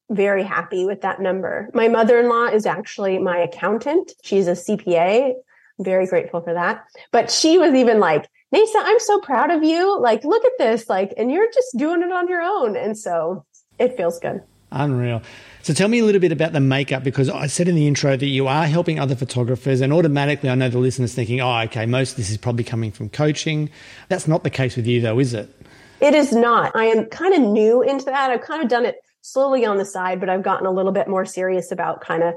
very 0.10 0.44
happy 0.44 0.86
with 0.86 1.02
that 1.02 1.22
number. 1.22 1.70
My 1.74 1.88
mother-in-law 1.88 2.48
is 2.48 2.66
actually 2.66 3.20
my 3.20 3.38
accountant. 3.38 4.12
She's 4.24 4.48
a 4.48 4.54
CPA. 4.54 5.34
I'm 5.80 5.86
very 5.86 6.08
grateful 6.08 6.42
for 6.42 6.54
that. 6.54 6.86
But 7.12 7.32
she 7.32 7.58
was 7.58 7.74
even 7.74 8.00
like, 8.00 8.30
Neyssa, 8.54 8.76
I'm 8.76 9.00
so 9.00 9.20
proud 9.20 9.52
of 9.52 9.64
you. 9.64 10.00
Like, 10.00 10.24
look 10.24 10.46
at 10.46 10.52
this. 10.60 10.90
Like, 10.90 11.14
and 11.18 11.32
you're 11.32 11.52
just 11.52 11.76
doing 11.78 12.04
it 12.04 12.12
on 12.12 12.28
your 12.28 12.42
own. 12.42 12.76
And 12.76 12.98
so 12.98 13.46
it 13.80 13.98
feels 13.98 14.20
good. 14.20 14.42
Unreal. 14.72 15.22
So 15.62 15.74
tell 15.74 15.88
me 15.88 16.00
a 16.00 16.04
little 16.04 16.20
bit 16.22 16.32
about 16.32 16.52
the 16.52 16.60
makeup 16.60 17.04
because 17.04 17.30
I 17.30 17.48
said 17.48 17.68
in 17.68 17.76
the 17.76 17.88
intro 17.88 18.18
that 18.18 18.26
you 18.26 18.48
are 18.48 18.66
helping 18.66 19.00
other 19.00 19.16
photographers, 19.16 19.82
and 19.82 19.94
automatically 19.94 20.50
I 20.50 20.56
know 20.56 20.70
the 20.70 20.80
listeners 20.80 21.14
thinking, 21.14 21.42
oh, 21.42 21.60
okay, 21.66 21.86
most 21.86 22.12
of 22.12 22.18
this 22.18 22.30
is 22.30 22.38
probably 22.38 22.64
coming 22.64 22.92
from 22.92 23.10
coaching. 23.10 23.70
That's 24.10 24.28
not 24.28 24.44
the 24.44 24.50
case 24.50 24.76
with 24.76 24.88
you, 24.88 25.00
though, 25.00 25.20
is 25.20 25.34
it? 25.34 25.50
It 26.02 26.16
is 26.16 26.34
not. 26.34 26.76
I 26.76 26.86
am 26.86 27.06
kind 27.06 27.34
of 27.34 27.42
new 27.42 27.82
into 27.82 28.06
that. 28.06 28.30
I've 28.30 28.42
kind 28.42 28.62
of 28.62 28.68
done 28.68 28.86
it 28.86 28.98
slowly 29.22 29.64
on 29.64 29.78
the 29.78 29.86
side, 29.86 30.20
but 30.20 30.28
I've 30.28 30.44
gotten 30.44 30.66
a 30.66 30.72
little 30.72 30.92
bit 30.92 31.08
more 31.08 31.24
serious 31.24 31.72
about 31.72 32.02
kind 32.02 32.24
of 32.24 32.34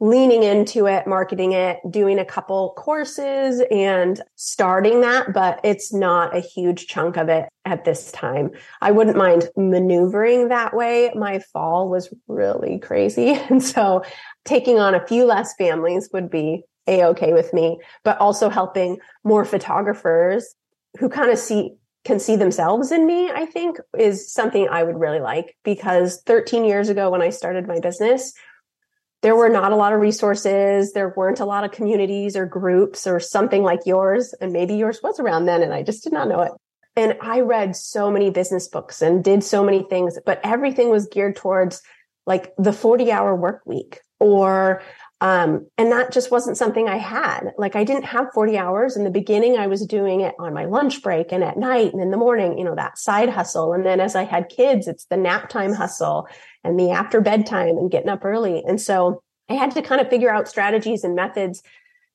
leaning 0.00 0.42
into 0.42 0.86
it, 0.86 1.06
marketing 1.06 1.52
it, 1.52 1.78
doing 1.90 2.18
a 2.18 2.24
couple 2.24 2.72
courses 2.78 3.62
and 3.70 4.22
starting 4.34 5.02
that, 5.02 5.34
but 5.34 5.60
it's 5.62 5.92
not 5.92 6.34
a 6.34 6.40
huge 6.40 6.86
chunk 6.86 7.18
of 7.18 7.28
it 7.28 7.48
at 7.66 7.84
this 7.84 8.10
time. 8.10 8.50
I 8.80 8.92
wouldn't 8.92 9.16
mind 9.16 9.50
maneuvering 9.56 10.48
that 10.48 10.74
way. 10.74 11.12
My 11.14 11.38
fall 11.38 11.90
was 11.90 12.12
really 12.26 12.78
crazy. 12.78 13.38
And 13.50 13.62
so 13.62 14.04
taking 14.44 14.78
on 14.78 14.94
a 14.94 15.04
few 15.06 15.24
less 15.24 15.54
families 15.56 16.08
would 16.12 16.30
be 16.30 16.62
a 16.86 17.04
okay 17.04 17.32
with 17.32 17.52
me, 17.52 17.78
but 18.04 18.18
also 18.18 18.48
helping 18.48 18.98
more 19.24 19.44
photographers 19.44 20.54
who 20.98 21.08
kind 21.08 21.30
of 21.30 21.38
see 21.38 21.74
can 22.04 22.18
see 22.18 22.36
themselves 22.36 22.90
in 22.90 23.06
me, 23.06 23.30
I 23.30 23.44
think 23.44 23.78
is 23.98 24.32
something 24.32 24.68
I 24.70 24.82
would 24.82 24.98
really 24.98 25.20
like 25.20 25.56
because 25.64 26.22
13 26.22 26.64
years 26.64 26.88
ago 26.88 27.10
when 27.10 27.20
I 27.20 27.28
started 27.28 27.66
my 27.66 27.78
business, 27.78 28.32
there 29.22 29.36
were 29.36 29.48
not 29.48 29.72
a 29.72 29.76
lot 29.76 29.92
of 29.92 30.00
resources. 30.00 30.92
There 30.92 31.12
weren't 31.16 31.40
a 31.40 31.44
lot 31.44 31.64
of 31.64 31.72
communities 31.72 32.36
or 32.36 32.46
groups 32.46 33.06
or 33.06 33.20
something 33.20 33.62
like 33.62 33.80
yours. 33.84 34.34
And 34.40 34.52
maybe 34.52 34.74
yours 34.74 35.00
was 35.02 35.20
around 35.20 35.44
then 35.44 35.62
and 35.62 35.74
I 35.74 35.82
just 35.82 36.02
did 36.02 36.12
not 36.12 36.28
know 36.28 36.40
it. 36.40 36.52
And 36.96 37.16
I 37.20 37.40
read 37.40 37.76
so 37.76 38.10
many 38.10 38.30
business 38.30 38.66
books 38.66 39.00
and 39.00 39.22
did 39.22 39.44
so 39.44 39.62
many 39.62 39.84
things, 39.84 40.18
but 40.24 40.40
everything 40.42 40.90
was 40.90 41.06
geared 41.06 41.36
towards 41.36 41.82
like 42.26 42.52
the 42.56 42.72
40 42.72 43.12
hour 43.12 43.34
work 43.34 43.62
week 43.64 44.00
or 44.18 44.82
um, 45.22 45.66
and 45.76 45.92
that 45.92 46.12
just 46.12 46.30
wasn't 46.30 46.56
something 46.56 46.88
I 46.88 46.96
had. 46.96 47.52
Like 47.58 47.76
I 47.76 47.84
didn't 47.84 48.04
have 48.04 48.32
40 48.32 48.56
hours 48.56 48.96
in 48.96 49.04
the 49.04 49.10
beginning. 49.10 49.58
I 49.58 49.66
was 49.66 49.84
doing 49.84 50.22
it 50.22 50.34
on 50.38 50.54
my 50.54 50.64
lunch 50.64 51.02
break 51.02 51.30
and 51.30 51.44
at 51.44 51.58
night 51.58 51.92
and 51.92 52.00
in 52.00 52.10
the 52.10 52.16
morning, 52.16 52.56
you 52.56 52.64
know, 52.64 52.74
that 52.74 52.96
side 52.96 53.28
hustle. 53.28 53.74
And 53.74 53.84
then 53.84 54.00
as 54.00 54.16
I 54.16 54.24
had 54.24 54.48
kids, 54.48 54.88
it's 54.88 55.04
the 55.06 55.18
nap 55.18 55.50
time 55.50 55.74
hustle 55.74 56.26
and 56.64 56.78
the 56.78 56.90
after 56.90 57.20
bedtime 57.20 57.78
and 57.78 57.90
getting 57.90 58.08
up 58.08 58.24
early. 58.24 58.62
And 58.66 58.80
so 58.80 59.22
I 59.48 59.54
had 59.54 59.70
to 59.72 59.82
kind 59.82 60.00
of 60.00 60.08
figure 60.08 60.30
out 60.30 60.48
strategies 60.48 61.04
and 61.04 61.14
methods, 61.14 61.62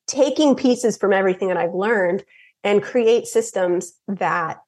taking 0.06 0.54
pieces 0.54 0.96
from 0.96 1.12
everything 1.12 1.48
that 1.48 1.56
I've 1.56 1.74
learned 1.74 2.24
and 2.64 2.82
create 2.82 3.26
systems 3.26 3.92
that 4.08 4.60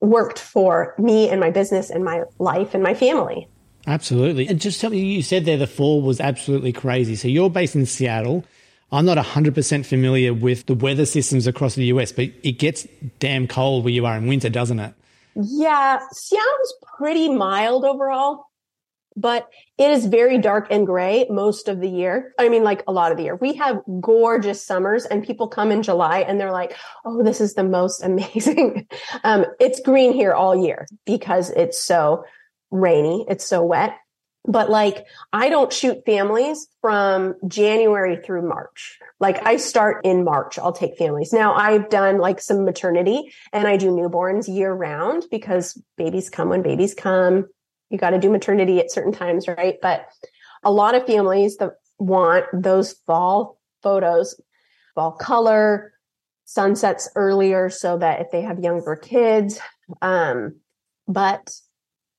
worked 0.00 0.38
for 0.38 0.94
me 0.98 1.28
and 1.28 1.40
my 1.40 1.50
business 1.50 1.90
and 1.90 2.04
my 2.04 2.24
life 2.38 2.74
and 2.74 2.82
my 2.82 2.94
family. 2.94 3.48
Absolutely. 3.86 4.46
And 4.46 4.60
just 4.60 4.80
tell 4.80 4.90
me, 4.90 4.98
you 4.98 5.22
said 5.22 5.44
there 5.44 5.56
the 5.56 5.66
fall 5.66 6.02
was 6.02 6.20
absolutely 6.20 6.72
crazy. 6.72 7.16
So 7.16 7.28
you're 7.28 7.50
based 7.50 7.74
in 7.74 7.86
Seattle. 7.86 8.44
I'm 8.92 9.06
not 9.06 9.18
100% 9.18 9.86
familiar 9.86 10.34
with 10.34 10.66
the 10.66 10.74
weather 10.74 11.06
systems 11.06 11.46
across 11.46 11.76
the 11.76 11.84
US, 11.86 12.12
but 12.12 12.28
it 12.42 12.58
gets 12.58 12.86
damn 13.18 13.46
cold 13.46 13.84
where 13.84 13.92
you 13.92 14.04
are 14.04 14.16
in 14.16 14.26
winter, 14.26 14.48
doesn't 14.48 14.80
it? 14.80 14.94
Yeah, 15.36 16.00
Seattle's 16.12 16.74
pretty 16.98 17.28
mild 17.28 17.84
overall, 17.84 18.46
but 19.16 19.48
it 19.78 19.90
is 19.90 20.06
very 20.06 20.38
dark 20.38 20.68
and 20.70 20.86
gray 20.86 21.26
most 21.28 21.68
of 21.68 21.80
the 21.80 21.88
year. 21.88 22.32
I 22.38 22.48
mean, 22.48 22.62
like 22.64 22.82
a 22.86 22.92
lot 22.92 23.10
of 23.10 23.18
the 23.18 23.24
year. 23.24 23.36
We 23.36 23.54
have 23.54 23.80
gorgeous 24.00 24.64
summers 24.64 25.04
and 25.04 25.24
people 25.24 25.48
come 25.48 25.72
in 25.72 25.82
July 25.82 26.20
and 26.20 26.40
they're 26.40 26.52
like, 26.52 26.76
Oh, 27.04 27.22
this 27.22 27.40
is 27.40 27.54
the 27.54 27.64
most 27.64 28.02
amazing. 28.04 28.86
um, 29.24 29.46
it's 29.58 29.80
green 29.80 30.12
here 30.12 30.32
all 30.32 30.54
year 30.54 30.86
because 31.06 31.50
it's 31.50 31.82
so 31.82 32.24
rainy. 32.70 33.26
It's 33.28 33.44
so 33.44 33.62
wet. 33.62 33.96
But 34.46 34.70
like, 34.70 35.04
I 35.34 35.50
don't 35.50 35.72
shoot 35.72 36.02
families 36.06 36.66
from 36.80 37.34
January 37.46 38.16
through 38.24 38.48
March. 38.48 38.98
Like 39.18 39.44
I 39.46 39.56
start 39.56 40.06
in 40.06 40.24
March. 40.24 40.58
I'll 40.58 40.72
take 40.72 40.96
families. 40.96 41.32
Now 41.32 41.52
I've 41.54 41.90
done 41.90 42.18
like 42.18 42.40
some 42.40 42.64
maternity 42.64 43.34
and 43.52 43.68
I 43.68 43.76
do 43.76 43.90
newborns 43.90 44.48
year 44.48 44.72
round 44.72 45.26
because 45.30 45.80
babies 45.98 46.30
come 46.30 46.48
when 46.48 46.62
babies 46.62 46.94
come. 46.94 47.48
You 47.90 47.98
got 47.98 48.10
to 48.10 48.18
do 48.18 48.30
maternity 48.30 48.78
at 48.80 48.90
certain 48.90 49.12
times, 49.12 49.46
right? 49.48 49.76
But 49.82 50.06
a 50.62 50.70
lot 50.70 50.94
of 50.94 51.06
families 51.06 51.56
that 51.58 51.72
want 51.98 52.46
those 52.52 52.92
fall 53.06 53.58
photos, 53.82 54.40
fall 54.94 55.12
color, 55.12 55.92
sunsets 56.44 57.08
earlier 57.14 57.70
so 57.70 57.98
that 57.98 58.20
if 58.20 58.30
they 58.32 58.42
have 58.42 58.58
younger 58.58 58.96
kids, 58.96 59.60
um, 60.02 60.56
but 61.06 61.54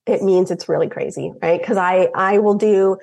it 0.06 0.22
means 0.22 0.52
it's 0.52 0.70
really 0.70 0.88
crazy, 0.88 1.32
right? 1.42 1.60
Because 1.60 1.78
I 1.78 2.10
I 2.16 2.40
will 2.40 2.56
do 2.56 2.98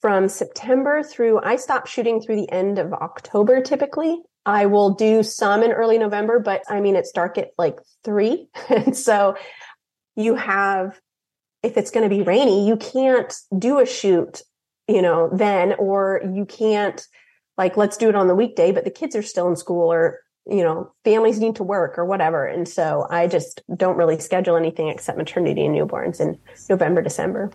from 0.00 0.28
September 0.28 1.02
through 1.02 1.40
I 1.42 1.56
stop 1.56 1.86
shooting 1.86 2.20
through 2.20 2.36
the 2.36 2.50
end 2.50 2.78
of 2.78 2.92
October 2.92 3.62
typically. 3.62 4.20
I 4.44 4.66
will 4.66 4.90
do 4.90 5.22
some 5.22 5.62
in 5.62 5.72
early 5.72 5.98
November, 5.98 6.38
but 6.38 6.62
I 6.68 6.80
mean 6.80 6.94
it's 6.94 7.10
dark 7.10 7.38
at 7.38 7.50
like 7.58 7.78
three. 8.04 8.48
and 8.68 8.96
so 8.96 9.36
you 10.14 10.34
have 10.34 11.00
if 11.66 11.76
it's 11.76 11.90
going 11.90 12.08
to 12.08 12.14
be 12.14 12.22
rainy, 12.22 12.66
you 12.66 12.76
can't 12.76 13.34
do 13.58 13.78
a 13.80 13.86
shoot, 13.86 14.42
you 14.88 15.02
know, 15.02 15.28
then 15.32 15.74
or 15.74 16.22
you 16.34 16.44
can't 16.46 17.06
like 17.58 17.76
let's 17.76 17.96
do 17.96 18.08
it 18.08 18.14
on 18.14 18.28
the 18.28 18.34
weekday, 18.34 18.72
but 18.72 18.84
the 18.84 18.90
kids 18.90 19.16
are 19.16 19.22
still 19.22 19.48
in 19.48 19.56
school 19.56 19.92
or 19.92 20.20
you 20.48 20.62
know, 20.62 20.92
families 21.04 21.40
need 21.40 21.56
to 21.56 21.64
work 21.64 21.98
or 21.98 22.04
whatever. 22.04 22.46
And 22.46 22.68
so 22.68 23.06
I 23.10 23.26
just 23.26 23.62
don't 23.76 23.96
really 23.96 24.18
schedule 24.20 24.54
anything 24.56 24.88
except 24.88 25.18
maternity 25.18 25.66
and 25.66 25.74
newborns 25.74 26.20
in 26.20 26.38
November, 26.70 27.02
December. 27.02 27.50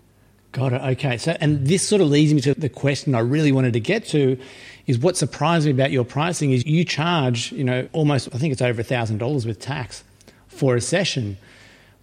Got 0.52 0.74
it. 0.74 0.82
Okay. 0.82 1.16
So, 1.16 1.34
and 1.40 1.66
this 1.66 1.82
sort 1.82 2.02
of 2.02 2.08
leads 2.08 2.34
me 2.34 2.42
to 2.42 2.52
the 2.52 2.68
question 2.68 3.14
I 3.14 3.20
really 3.20 3.50
wanted 3.50 3.72
to 3.72 3.80
get 3.80 4.04
to 4.08 4.38
is 4.86 4.98
what 4.98 5.16
surprised 5.16 5.64
me 5.64 5.72
about 5.72 5.90
your 5.90 6.04
pricing 6.04 6.52
is 6.52 6.66
you 6.66 6.84
charge, 6.84 7.50
you 7.52 7.64
know, 7.64 7.88
almost, 7.92 8.28
I 8.34 8.36
think 8.36 8.52
it's 8.52 8.60
over 8.60 8.82
a 8.82 8.84
thousand 8.84 9.16
dollars 9.16 9.46
with 9.46 9.58
tax 9.58 10.04
for 10.48 10.76
a 10.76 10.80
session 10.82 11.38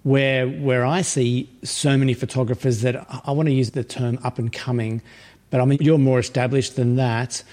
where, 0.09 0.47
where 0.47 0.85
I 0.85 1.01
see 1.01 1.49
so 1.63 1.97
many 1.97 2.13
photographers 2.13 2.81
that 2.81 3.05
I 3.25 3.31
want 3.31 3.47
to 3.47 3.53
use 3.53 3.71
the 3.71 3.83
term 3.83 4.19
up 4.23 4.39
and 4.39 4.51
coming, 4.51 5.01
but 5.49 5.61
I 5.61 5.65
mean, 5.65 5.79
you're 5.81 5.97
more 5.97 6.19
established 6.19 6.75
than 6.75 6.95
that 6.95 7.43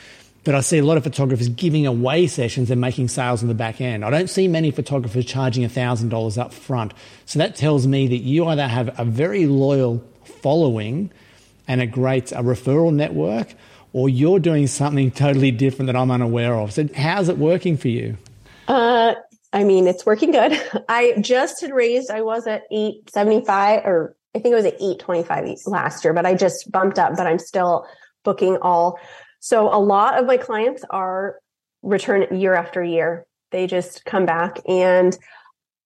but 0.47 0.55
I 0.55 0.61
see 0.61 0.79
a 0.79 0.85
lot 0.85 0.97
of 0.97 1.03
photographers 1.03 1.49
giving 1.49 1.89
away 1.89 2.29
sessions 2.29 2.71
and 2.71 2.81
making 2.81 3.09
sales 3.09 3.43
on 3.43 3.49
the 3.49 3.55
back 3.55 3.81
end. 3.81 4.05
I 4.05 4.11
don't 4.11 4.31
see 4.31 4.47
many 4.47 4.71
photographers 4.71 5.25
charging 5.25 5.69
$1,000 5.69 6.39
up 6.39 6.55
front. 6.55 6.95
So 7.25 7.41
that 7.41 7.57
tells 7.57 7.89
me 7.89 8.07
that 8.07 8.19
you 8.19 8.47
either 8.47 8.69
have 8.69 8.97
a 8.97 9.05
very 9.05 9.47
loyal 9.47 10.05
following 10.23 11.11
and 11.67 11.81
a 11.81 11.87
great 11.87 12.31
a 12.31 12.45
referral 12.45 12.95
network, 12.95 13.55
or 13.93 14.09
you're 14.09 14.39
doing 14.39 14.69
something 14.69 15.11
totally 15.11 15.51
different 15.51 15.89
that 15.89 15.97
I'm 15.97 16.13
unaware 16.13 16.55
of. 16.55 16.73
So 16.73 16.89
how's 16.95 17.29
it 17.29 17.39
working 17.39 17.77
for 17.77 17.89
you? 17.89 18.17
Uh, 18.69 19.17
I 19.57 19.65
mean, 19.65 19.87
it's 19.87 20.05
working 20.05 20.33
good. 20.33 20.61
I 20.89 21.15
just 21.21 21.61
had 21.61 21.73
raised, 21.73 22.11
I 22.11 22.23
was 22.23 22.47
at 22.47 22.63
875 22.71 23.85
or 23.85 24.17
I 24.35 24.39
think 24.39 24.53
it 24.53 24.57
was 24.57 24.67
at 24.67 24.75
825 24.75 25.59
last 25.67 26.05
year, 26.05 26.13
but 26.13 26.27
I 26.27 26.35
just 26.35 26.71
bumped 26.71 26.99
up, 26.99 27.17
but 27.17 27.27
I'm 27.27 27.39
still 27.39 27.87
booking 28.23 28.59
all 28.59 28.99
so 29.47 29.73
a 29.73 29.79
lot 29.79 30.19
of 30.19 30.27
my 30.27 30.39
clients 30.39 30.85
are 30.91 31.39
return 31.83 32.37
year 32.37 32.55
after 32.55 32.83
year. 32.83 33.27
They 33.53 33.69
just 33.69 34.05
come 34.05 34.27
back 34.27 34.59
and 34.67 35.17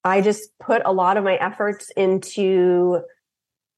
I 0.02 0.22
just 0.22 0.48
put 0.58 0.80
a 0.86 0.92
lot 0.94 1.18
of 1.18 1.24
my 1.24 1.34
efforts 1.34 1.90
into 1.94 3.00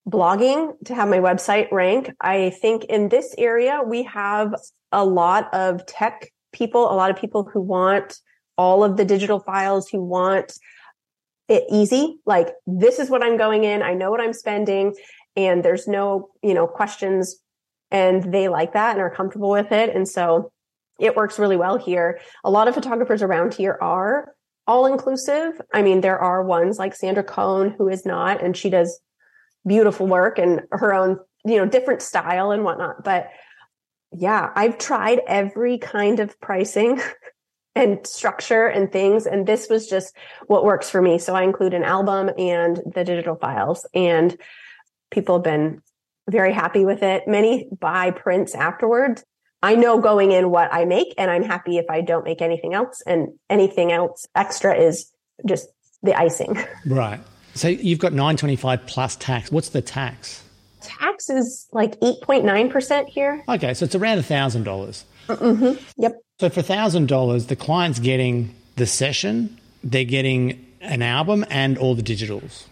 blogging 0.08 0.74
to 0.84 0.94
have 0.94 1.08
my 1.08 1.18
website 1.18 1.72
rank. 1.72 2.12
I 2.20 2.50
think 2.50 2.84
in 2.84 3.08
this 3.08 3.34
area, 3.36 3.80
we 3.84 4.04
have 4.04 4.54
a 4.92 5.04
lot 5.04 5.52
of 5.52 5.84
tech 5.86 6.30
people, 6.52 6.84
a 6.84 6.94
lot 6.94 7.10
of 7.10 7.16
people 7.16 7.42
who 7.42 7.60
want 7.60 8.20
all 8.56 8.84
of 8.84 8.96
the 8.96 9.04
digital 9.04 9.40
files, 9.40 9.88
who 9.88 10.02
want 10.02 10.52
it 11.48 11.64
easy. 11.70 12.18
Like, 12.24 12.48
this 12.66 12.98
is 12.98 13.10
what 13.10 13.22
I'm 13.22 13.36
going 13.36 13.64
in. 13.64 13.82
I 13.82 13.94
know 13.94 14.10
what 14.10 14.20
I'm 14.20 14.32
spending 14.32 14.94
and 15.36 15.64
there's 15.64 15.88
no, 15.88 16.30
you 16.42 16.54
know, 16.54 16.66
questions 16.66 17.36
and 17.90 18.32
they 18.32 18.48
like 18.48 18.72
that 18.72 18.92
and 18.92 19.00
are 19.00 19.14
comfortable 19.14 19.50
with 19.50 19.72
it. 19.72 19.94
And 19.94 20.08
so 20.08 20.52
it 21.00 21.16
works 21.16 21.38
really 21.38 21.56
well 21.56 21.78
here. 21.78 22.20
A 22.44 22.50
lot 22.50 22.68
of 22.68 22.74
photographers 22.74 23.22
around 23.22 23.54
here 23.54 23.78
are 23.80 24.34
all 24.66 24.86
inclusive. 24.86 25.60
I 25.72 25.82
mean, 25.82 26.00
there 26.00 26.18
are 26.18 26.44
ones 26.44 26.78
like 26.78 26.94
Sandra 26.94 27.24
Cohn 27.24 27.74
who 27.76 27.88
is 27.88 28.06
not, 28.06 28.42
and 28.42 28.56
she 28.56 28.70
does 28.70 29.00
beautiful 29.66 30.06
work 30.06 30.38
and 30.38 30.62
her 30.70 30.94
own, 30.94 31.18
you 31.44 31.56
know, 31.56 31.66
different 31.66 32.02
style 32.02 32.50
and 32.50 32.64
whatnot. 32.64 33.04
But 33.04 33.30
yeah, 34.12 34.50
I've 34.54 34.78
tried 34.78 35.20
every 35.26 35.78
kind 35.78 36.20
of 36.20 36.38
pricing 36.40 37.00
and 37.74 38.06
structure 38.06 38.66
and 38.66 38.92
things. 38.92 39.26
And 39.26 39.46
this 39.46 39.68
was 39.68 39.88
just 39.88 40.14
what 40.46 40.64
works 40.64 40.90
for 40.90 41.00
me. 41.00 41.18
So 41.18 41.34
I 41.34 41.42
include 41.42 41.74
an 41.74 41.84
album 41.84 42.30
and 42.38 42.80
the 42.94 43.04
digital 43.04 43.36
files 43.36 43.86
and 43.94 44.36
people 45.10 45.36
have 45.36 45.44
been 45.44 45.82
very 46.28 46.52
happy 46.52 46.84
with 46.84 47.02
it. 47.02 47.26
Many 47.26 47.68
buy 47.78 48.10
prints 48.10 48.54
afterwards. 48.54 49.24
I 49.62 49.76
know 49.76 49.98
going 49.98 50.32
in 50.32 50.50
what 50.50 50.72
I 50.72 50.84
make 50.84 51.14
and 51.18 51.30
I'm 51.30 51.44
happy 51.44 51.78
if 51.78 51.86
I 51.88 52.00
don't 52.00 52.24
make 52.24 52.42
anything 52.42 52.74
else 52.74 53.02
and 53.06 53.28
anything 53.48 53.92
else 53.92 54.26
extra 54.34 54.74
is 54.74 55.10
just 55.46 55.68
the 56.02 56.14
icing. 56.14 56.58
Right. 56.86 57.20
So 57.54 57.68
you've 57.68 57.98
got 57.98 58.12
925 58.12 58.86
plus 58.86 59.16
tax. 59.16 59.52
What's 59.52 59.68
the 59.68 59.82
tax? 59.82 60.42
Tax 60.80 61.28
is 61.28 61.68
like 61.70 62.00
8.9% 62.00 63.08
here. 63.08 63.44
Okay, 63.46 63.74
so 63.74 63.84
it's 63.84 63.94
around 63.94 64.18
a 64.18 64.22
$1,000. 64.22 65.04
Mm-hmm. 65.28 65.84
Yep. 65.98 66.12
So 66.42 66.50
for 66.50 66.60
$1,000, 66.60 67.46
the 67.46 67.54
client's 67.54 68.00
getting 68.00 68.52
the 68.74 68.84
session, 68.84 69.60
they're 69.84 70.02
getting 70.02 70.66
an 70.80 71.00
album 71.00 71.46
and 71.50 71.78
all 71.78 71.94
the 71.94 72.02
digitals. 72.02 72.64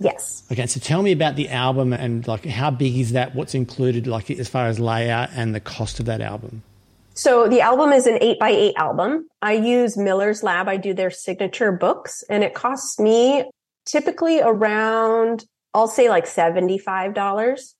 Yes. 0.00 0.42
Okay, 0.50 0.66
so 0.66 0.80
tell 0.80 1.00
me 1.00 1.12
about 1.12 1.36
the 1.36 1.48
album 1.48 1.92
and 1.92 2.26
like 2.26 2.44
how 2.44 2.72
big 2.72 2.96
is 2.96 3.12
that? 3.12 3.36
What's 3.36 3.54
included, 3.54 4.08
like 4.08 4.32
as 4.32 4.48
far 4.48 4.66
as 4.66 4.80
layout 4.80 5.28
and 5.32 5.54
the 5.54 5.60
cost 5.60 6.00
of 6.00 6.06
that 6.06 6.20
album? 6.20 6.64
So 7.12 7.46
the 7.46 7.60
album 7.60 7.92
is 7.92 8.08
an 8.08 8.18
eight 8.20 8.40
by 8.40 8.50
eight 8.50 8.74
album. 8.76 9.28
I 9.40 9.52
use 9.52 9.96
Miller's 9.96 10.42
Lab. 10.42 10.66
I 10.66 10.76
do 10.76 10.92
their 10.92 11.12
signature 11.12 11.70
books 11.70 12.24
and 12.28 12.42
it 12.42 12.52
costs 12.52 12.98
me 12.98 13.48
typically 13.86 14.40
around, 14.40 15.44
I'll 15.72 15.86
say 15.86 16.08
like 16.08 16.24
$75. 16.24 17.74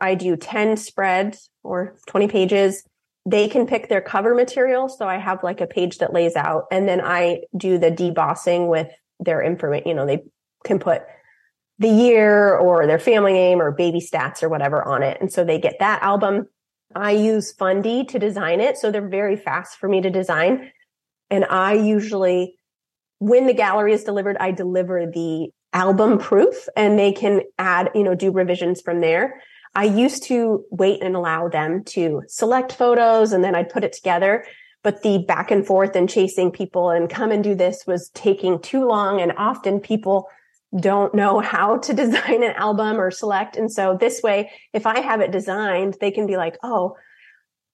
I 0.00 0.14
do 0.14 0.36
10 0.36 0.76
spreads 0.76 1.50
or 1.64 1.96
20 2.06 2.28
pages. 2.28 2.84
They 3.28 3.48
can 3.48 3.66
pick 3.66 3.88
their 3.88 4.00
cover 4.00 4.34
material. 4.34 4.88
So 4.88 5.06
I 5.06 5.18
have 5.18 5.42
like 5.42 5.60
a 5.60 5.66
page 5.66 5.98
that 5.98 6.12
lays 6.12 6.36
out 6.36 6.66
and 6.70 6.88
then 6.88 7.00
I 7.00 7.40
do 7.56 7.76
the 7.76 7.90
debossing 7.90 8.68
with 8.68 8.88
their 9.18 9.42
information. 9.42 9.88
You 9.88 9.94
know, 9.94 10.06
they 10.06 10.22
can 10.64 10.78
put 10.78 11.02
the 11.78 11.88
year 11.88 12.56
or 12.56 12.86
their 12.86 12.98
family 12.98 13.32
name 13.32 13.60
or 13.60 13.72
baby 13.72 14.00
stats 14.00 14.42
or 14.42 14.48
whatever 14.48 14.82
on 14.86 15.02
it. 15.02 15.18
And 15.20 15.32
so 15.32 15.44
they 15.44 15.58
get 15.58 15.80
that 15.80 16.02
album. 16.02 16.46
I 16.94 17.10
use 17.10 17.52
Fundy 17.52 18.04
to 18.04 18.18
design 18.18 18.60
it. 18.60 18.78
So 18.78 18.90
they're 18.90 19.08
very 19.08 19.36
fast 19.36 19.76
for 19.78 19.88
me 19.88 20.00
to 20.00 20.10
design. 20.10 20.70
And 21.28 21.44
I 21.44 21.74
usually, 21.74 22.56
when 23.18 23.46
the 23.46 23.52
gallery 23.52 23.92
is 23.92 24.04
delivered, 24.04 24.36
I 24.38 24.52
deliver 24.52 25.06
the 25.06 25.48
album 25.72 26.18
proof 26.18 26.68
and 26.76 26.98
they 26.98 27.12
can 27.12 27.42
add, 27.58 27.90
you 27.94 28.04
know, 28.04 28.14
do 28.14 28.30
revisions 28.30 28.80
from 28.80 29.00
there. 29.00 29.42
I 29.76 29.84
used 29.84 30.22
to 30.24 30.64
wait 30.70 31.02
and 31.02 31.14
allow 31.14 31.48
them 31.48 31.84
to 31.84 32.22
select 32.28 32.72
photos 32.72 33.32
and 33.32 33.44
then 33.44 33.54
I'd 33.54 33.68
put 33.68 33.84
it 33.84 33.92
together. 33.92 34.46
But 34.82 35.02
the 35.02 35.18
back 35.18 35.50
and 35.50 35.66
forth 35.66 35.94
and 35.94 36.08
chasing 36.08 36.50
people 36.50 36.88
and 36.88 37.10
come 37.10 37.30
and 37.30 37.44
do 37.44 37.54
this 37.54 37.86
was 37.86 38.08
taking 38.14 38.58
too 38.58 38.86
long. 38.86 39.20
And 39.20 39.34
often 39.36 39.80
people 39.80 40.30
don't 40.80 41.14
know 41.14 41.40
how 41.40 41.76
to 41.76 41.92
design 42.04 42.42
an 42.42 42.52
album 42.52 42.98
or 42.98 43.10
select. 43.10 43.58
And 43.58 43.70
so 43.70 43.98
this 44.00 44.22
way, 44.22 44.50
if 44.72 44.86
I 44.86 45.00
have 45.00 45.20
it 45.20 45.30
designed, 45.30 45.98
they 46.00 46.10
can 46.10 46.26
be 46.26 46.38
like, 46.38 46.56
Oh, 46.62 46.96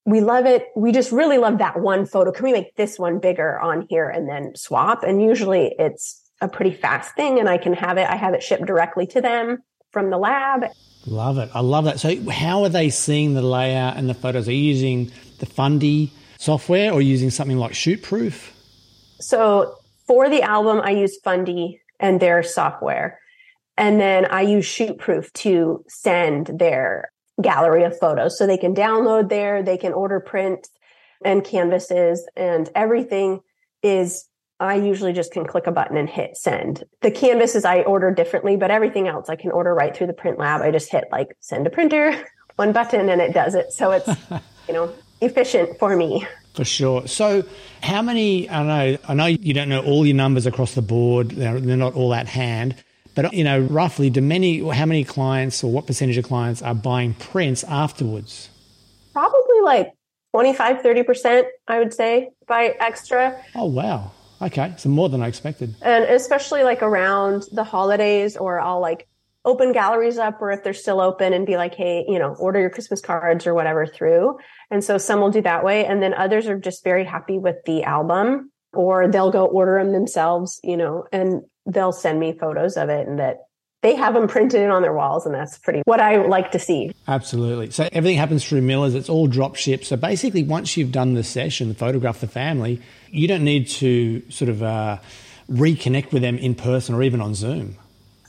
we 0.04 0.20
love 0.20 0.44
it. 0.44 0.66
We 0.74 0.90
just 0.90 1.12
really 1.12 1.38
love 1.38 1.58
that 1.58 1.78
one 1.78 2.04
photo. 2.04 2.32
Can 2.32 2.44
we 2.44 2.52
make 2.52 2.74
this 2.74 2.98
one 2.98 3.20
bigger 3.20 3.60
on 3.60 3.86
here 3.88 4.08
and 4.08 4.28
then 4.28 4.56
swap? 4.56 5.04
And 5.04 5.22
usually 5.22 5.72
it's 5.78 6.20
a 6.40 6.48
pretty 6.48 6.72
fast 6.72 7.14
thing 7.14 7.38
and 7.38 7.48
I 7.48 7.58
can 7.58 7.74
have 7.74 7.96
it. 7.96 8.08
I 8.10 8.16
have 8.16 8.34
it 8.34 8.42
shipped 8.42 8.66
directly 8.66 9.06
to 9.08 9.20
them 9.20 9.58
from 9.92 10.10
the 10.10 10.18
lab. 10.18 10.64
Love 11.06 11.38
it. 11.38 11.50
I 11.52 11.60
love 11.60 11.84
that. 11.84 12.00
So 12.00 12.30
how 12.30 12.62
are 12.62 12.68
they 12.68 12.90
seeing 12.90 13.34
the 13.34 13.42
layout 13.42 13.96
and 13.96 14.08
the 14.08 14.14
photos? 14.14 14.48
Are 14.48 14.52
you 14.52 14.62
using 14.62 15.10
the 15.38 15.46
Fundy 15.46 16.12
software 16.38 16.92
or 16.92 17.02
using 17.02 17.30
something 17.30 17.56
like 17.56 17.72
Shootproof? 17.72 18.50
So 19.20 19.76
for 20.06 20.28
the 20.28 20.42
album, 20.42 20.80
I 20.82 20.90
use 20.90 21.18
Fundy 21.22 21.80
and 21.98 22.20
their 22.20 22.42
software. 22.42 23.18
And 23.76 24.00
then 24.00 24.26
I 24.26 24.42
use 24.42 24.66
Shootproof 24.66 25.32
to 25.32 25.84
send 25.88 26.50
their 26.58 27.10
gallery 27.40 27.84
of 27.84 27.98
photos. 27.98 28.38
So 28.38 28.46
they 28.46 28.58
can 28.58 28.74
download 28.74 29.28
there, 29.28 29.62
they 29.62 29.78
can 29.78 29.92
order 29.92 30.20
prints 30.20 30.68
and 31.24 31.44
canvases 31.44 32.28
and 32.36 32.68
everything 32.74 33.40
is 33.82 34.28
I 34.62 34.76
usually 34.76 35.12
just 35.12 35.32
can 35.32 35.44
click 35.44 35.66
a 35.66 35.72
button 35.72 35.96
and 35.96 36.08
hit 36.08 36.36
send. 36.36 36.84
The 37.00 37.10
canvases 37.10 37.64
I 37.64 37.82
order 37.82 38.12
differently, 38.12 38.56
but 38.56 38.70
everything 38.70 39.08
else 39.08 39.28
I 39.28 39.34
can 39.34 39.50
order 39.50 39.74
right 39.74 39.94
through 39.94 40.06
the 40.06 40.12
print 40.12 40.38
lab. 40.38 40.62
I 40.62 40.70
just 40.70 40.90
hit 40.90 41.04
like 41.10 41.36
send 41.40 41.66
a 41.66 41.70
printer, 41.70 42.14
one 42.56 42.72
button 42.72 43.08
and 43.08 43.20
it 43.20 43.34
does 43.34 43.56
it. 43.56 43.72
So 43.72 43.90
it's, 43.90 44.06
you 44.68 44.74
know, 44.74 44.92
efficient 45.20 45.80
for 45.80 45.96
me. 45.96 46.24
For 46.54 46.64
sure. 46.64 47.08
So, 47.08 47.44
how 47.82 48.02
many? 48.02 48.48
I 48.48 48.62
know, 48.62 48.98
I 49.08 49.14
know 49.14 49.26
you 49.26 49.52
don't 49.52 49.68
know 49.68 49.82
all 49.82 50.06
your 50.06 50.14
numbers 50.14 50.46
across 50.46 50.74
the 50.74 50.82
board. 50.82 51.30
They're, 51.30 51.58
they're 51.58 51.76
not 51.76 51.94
all 51.94 52.14
at 52.14 52.28
hand, 52.28 52.76
but 53.14 53.32
you 53.32 53.42
know, 53.42 53.58
roughly, 53.58 54.10
do 54.10 54.20
many? 54.20 54.58
How 54.68 54.84
many 54.84 55.02
clients, 55.02 55.64
or 55.64 55.72
what 55.72 55.86
percentage 55.86 56.18
of 56.18 56.26
clients 56.26 56.60
are 56.60 56.74
buying 56.74 57.14
prints 57.14 57.64
afterwards? 57.64 58.50
Probably 59.14 59.60
like 59.62 59.94
25, 60.32 60.82
30 60.82 61.02
percent. 61.04 61.46
I 61.66 61.78
would 61.78 61.94
say 61.94 62.32
by 62.46 62.76
extra. 62.78 63.42
Oh 63.54 63.64
wow. 63.64 64.12
Okay, 64.42 64.74
so 64.76 64.88
more 64.88 65.08
than 65.08 65.22
I 65.22 65.28
expected. 65.28 65.74
And 65.82 66.04
especially 66.04 66.64
like 66.64 66.82
around 66.82 67.44
the 67.52 67.64
holidays, 67.64 68.36
or 68.36 68.60
I'll 68.60 68.80
like 68.80 69.08
open 69.44 69.72
galleries 69.72 70.18
up 70.18 70.40
or 70.40 70.52
if 70.52 70.62
they're 70.62 70.74
still 70.74 71.00
open 71.00 71.32
and 71.32 71.46
be 71.46 71.56
like, 71.56 71.74
Hey, 71.74 72.04
you 72.08 72.18
know, 72.18 72.34
order 72.34 72.60
your 72.60 72.70
Christmas 72.70 73.00
cards 73.00 73.46
or 73.46 73.54
whatever 73.54 73.86
through. 73.86 74.38
And 74.70 74.84
so 74.84 74.98
some 74.98 75.20
will 75.20 75.30
do 75.30 75.42
that 75.42 75.64
way. 75.64 75.84
And 75.84 76.02
then 76.02 76.14
others 76.14 76.46
are 76.46 76.58
just 76.58 76.84
very 76.84 77.04
happy 77.04 77.38
with 77.38 77.56
the 77.66 77.82
album 77.84 78.52
or 78.72 79.08
they'll 79.08 79.32
go 79.32 79.44
order 79.44 79.82
them 79.82 79.92
themselves, 79.92 80.60
you 80.62 80.76
know, 80.76 81.04
and 81.12 81.42
they'll 81.66 81.92
send 81.92 82.18
me 82.20 82.32
photos 82.38 82.76
of 82.76 82.88
it 82.88 83.06
and 83.06 83.18
that 83.18 83.38
they 83.82 83.96
have 83.96 84.14
them 84.14 84.28
printed 84.28 84.70
on 84.70 84.82
their 84.82 84.92
walls 84.92 85.26
and 85.26 85.34
that's 85.34 85.58
pretty 85.58 85.82
what 85.84 86.00
I 86.00 86.24
like 86.24 86.52
to 86.52 86.58
see. 86.58 86.92
Absolutely. 87.06 87.70
So 87.70 87.88
everything 87.92 88.16
happens 88.16 88.46
through 88.46 88.62
Miller's. 88.62 88.94
It's 88.94 89.08
all 89.08 89.26
drop 89.26 89.56
shipped. 89.56 89.84
So 89.84 89.96
basically 89.96 90.44
once 90.44 90.76
you've 90.76 90.92
done 90.92 91.14
the 91.14 91.24
session, 91.24 91.74
photograph 91.74 92.20
the 92.20 92.28
family, 92.28 92.80
you 93.10 93.28
don't 93.28 93.44
need 93.44 93.68
to 93.68 94.22
sort 94.30 94.48
of 94.48 94.62
uh, 94.62 94.98
reconnect 95.50 96.12
with 96.12 96.22
them 96.22 96.38
in 96.38 96.54
person 96.54 96.94
or 96.94 97.02
even 97.02 97.20
on 97.20 97.34
Zoom. 97.34 97.76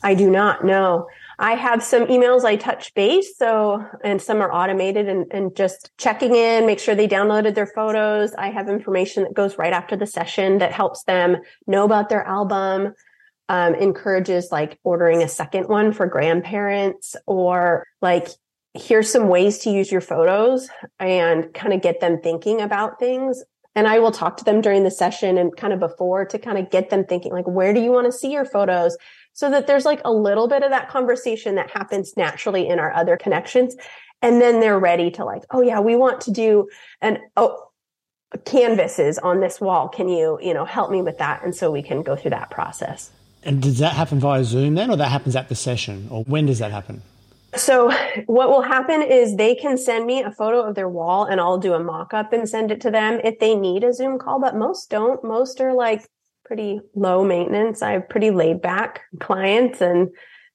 I 0.01 0.15
do 0.15 0.29
not 0.29 0.65
know. 0.65 1.07
I 1.39 1.53
have 1.53 1.83
some 1.83 2.05
emails 2.07 2.43
I 2.43 2.55
touch 2.55 2.93
base. 2.93 3.37
So, 3.37 3.83
and 4.03 4.21
some 4.21 4.41
are 4.41 4.51
automated 4.51 5.07
and, 5.07 5.25
and 5.31 5.55
just 5.55 5.91
checking 5.97 6.35
in, 6.35 6.65
make 6.65 6.79
sure 6.79 6.95
they 6.95 7.07
downloaded 7.07 7.55
their 7.55 7.67
photos. 7.67 8.33
I 8.35 8.49
have 8.49 8.69
information 8.69 9.23
that 9.23 9.33
goes 9.33 9.57
right 9.57 9.73
after 9.73 9.95
the 9.95 10.05
session 10.07 10.59
that 10.59 10.71
helps 10.71 11.03
them 11.03 11.37
know 11.67 11.85
about 11.85 12.09
their 12.09 12.23
album, 12.23 12.93
um, 13.49 13.75
encourages 13.75 14.51
like 14.51 14.79
ordering 14.83 15.21
a 15.21 15.27
second 15.27 15.67
one 15.67 15.93
for 15.93 16.07
grandparents 16.07 17.15
or 17.25 17.85
like, 18.01 18.27
here's 18.73 19.11
some 19.11 19.27
ways 19.27 19.59
to 19.59 19.69
use 19.69 19.91
your 19.91 20.01
photos 20.01 20.69
and 20.99 21.53
kind 21.53 21.73
of 21.73 21.81
get 21.81 21.99
them 21.99 22.19
thinking 22.21 22.61
about 22.61 22.99
things. 22.99 23.43
And 23.75 23.87
I 23.87 23.99
will 23.99 24.11
talk 24.11 24.37
to 24.37 24.43
them 24.43 24.61
during 24.61 24.83
the 24.83 24.91
session 24.91 25.37
and 25.37 25.55
kind 25.55 25.73
of 25.73 25.79
before 25.79 26.25
to 26.25 26.39
kind 26.39 26.57
of 26.57 26.69
get 26.69 26.89
them 26.89 27.05
thinking, 27.05 27.31
like, 27.31 27.47
where 27.47 27.73
do 27.73 27.81
you 27.81 27.91
want 27.91 28.05
to 28.05 28.11
see 28.11 28.31
your 28.31 28.45
photos? 28.45 28.97
so 29.33 29.49
that 29.49 29.67
there's 29.67 29.85
like 29.85 30.01
a 30.05 30.11
little 30.11 30.47
bit 30.47 30.63
of 30.63 30.69
that 30.69 30.89
conversation 30.89 31.55
that 31.55 31.69
happens 31.71 32.15
naturally 32.15 32.67
in 32.67 32.79
our 32.79 32.93
other 32.93 33.17
connections. 33.17 33.75
And 34.21 34.39
then 34.39 34.59
they're 34.59 34.79
ready 34.79 35.11
to 35.11 35.25
like, 35.25 35.43
oh 35.49 35.61
yeah, 35.61 35.79
we 35.79 35.95
want 35.95 36.21
to 36.21 36.31
do 36.31 36.69
an, 37.01 37.19
oh, 37.35 37.69
canvases 38.45 39.17
on 39.19 39.41
this 39.41 39.59
wall. 39.59 39.89
Can 39.89 40.07
you, 40.07 40.39
you 40.41 40.53
know, 40.53 40.65
help 40.65 40.91
me 40.91 41.01
with 41.01 41.17
that? 41.17 41.43
And 41.43 41.53
so 41.53 41.71
we 41.71 41.83
can 41.83 42.03
go 42.03 42.15
through 42.15 42.31
that 42.31 42.49
process. 42.49 43.11
And 43.45 43.61
does 43.61 43.79
that 43.79 43.93
happen 43.93 44.19
via 44.19 44.43
Zoom 44.43 44.75
then, 44.75 44.89
or 44.89 44.97
that 44.97 45.09
happens 45.09 45.35
at 45.35 45.49
the 45.49 45.55
session? 45.55 46.07
Or 46.09 46.23
when 46.23 46.45
does 46.45 46.59
that 46.59 46.71
happen? 46.71 47.01
So 47.55 47.91
what 48.25 48.49
will 48.49 48.63
happen 48.63 49.01
is 49.01 49.35
they 49.35 49.53
can 49.53 49.77
send 49.77 50.05
me 50.05 50.23
a 50.23 50.31
photo 50.31 50.61
of 50.61 50.75
their 50.75 50.89
wall 50.89 51.25
and 51.25 51.39
I'll 51.39 51.59
do 51.59 51.73
a 51.73 51.79
mock 51.79 52.13
up 52.13 52.33
and 52.33 52.49
send 52.49 52.71
it 52.71 52.81
to 52.81 52.91
them 52.91 53.19
if 53.23 53.37
they 53.39 53.53
need 53.53 53.83
a 53.83 53.93
Zoom 53.93 54.17
call, 54.17 54.39
but 54.39 54.55
most 54.55 54.89
don't. 54.89 55.23
Most 55.23 55.61
are 55.61 55.73
like, 55.73 56.07
pretty 56.45 56.81
low 56.95 57.23
maintenance. 57.23 57.81
I 57.81 57.93
have 57.93 58.09
pretty 58.09 58.31
laid 58.31 58.61
back 58.61 59.01
clients 59.19 59.81
and 59.81 60.09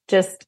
just 0.07 0.46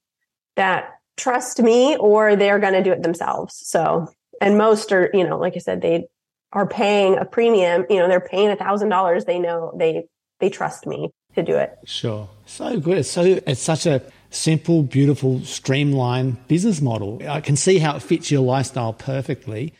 that 0.56 0.90
trust 1.16 1.60
me 1.60 1.96
or 1.96 2.36
they're 2.36 2.58
going 2.58 2.74
to 2.74 2.82
do 2.82 2.92
it 2.92 3.02
themselves. 3.02 3.56
So, 3.66 4.08
and 4.40 4.58
most 4.58 4.92
are, 4.92 5.10
you 5.12 5.26
know, 5.26 5.38
like 5.38 5.56
I 5.56 5.60
said, 5.60 5.82
they 5.82 6.06
are 6.52 6.66
paying 6.66 7.16
a 7.16 7.24
premium, 7.24 7.86
you 7.88 7.96
know, 7.96 8.08
they're 8.08 8.20
paying 8.20 8.48
a 8.48 8.56
thousand 8.56 8.88
dollars. 8.88 9.24
They 9.24 9.38
know 9.38 9.72
they, 9.76 10.04
they 10.40 10.50
trust 10.50 10.86
me 10.86 11.10
to 11.34 11.42
do 11.42 11.56
it. 11.56 11.78
Sure. 11.84 12.28
So 12.46 12.78
good. 12.80 13.06
So 13.06 13.40
it's 13.46 13.60
such 13.60 13.86
a 13.86 14.02
simple, 14.30 14.82
beautiful, 14.82 15.40
streamlined 15.44 16.46
business 16.48 16.80
model. 16.80 17.20
I 17.28 17.40
can 17.40 17.56
see 17.56 17.78
how 17.78 17.96
it 17.96 18.02
fits 18.02 18.30
your 18.30 18.42
lifestyle 18.42 18.92
perfectly. 18.92 19.72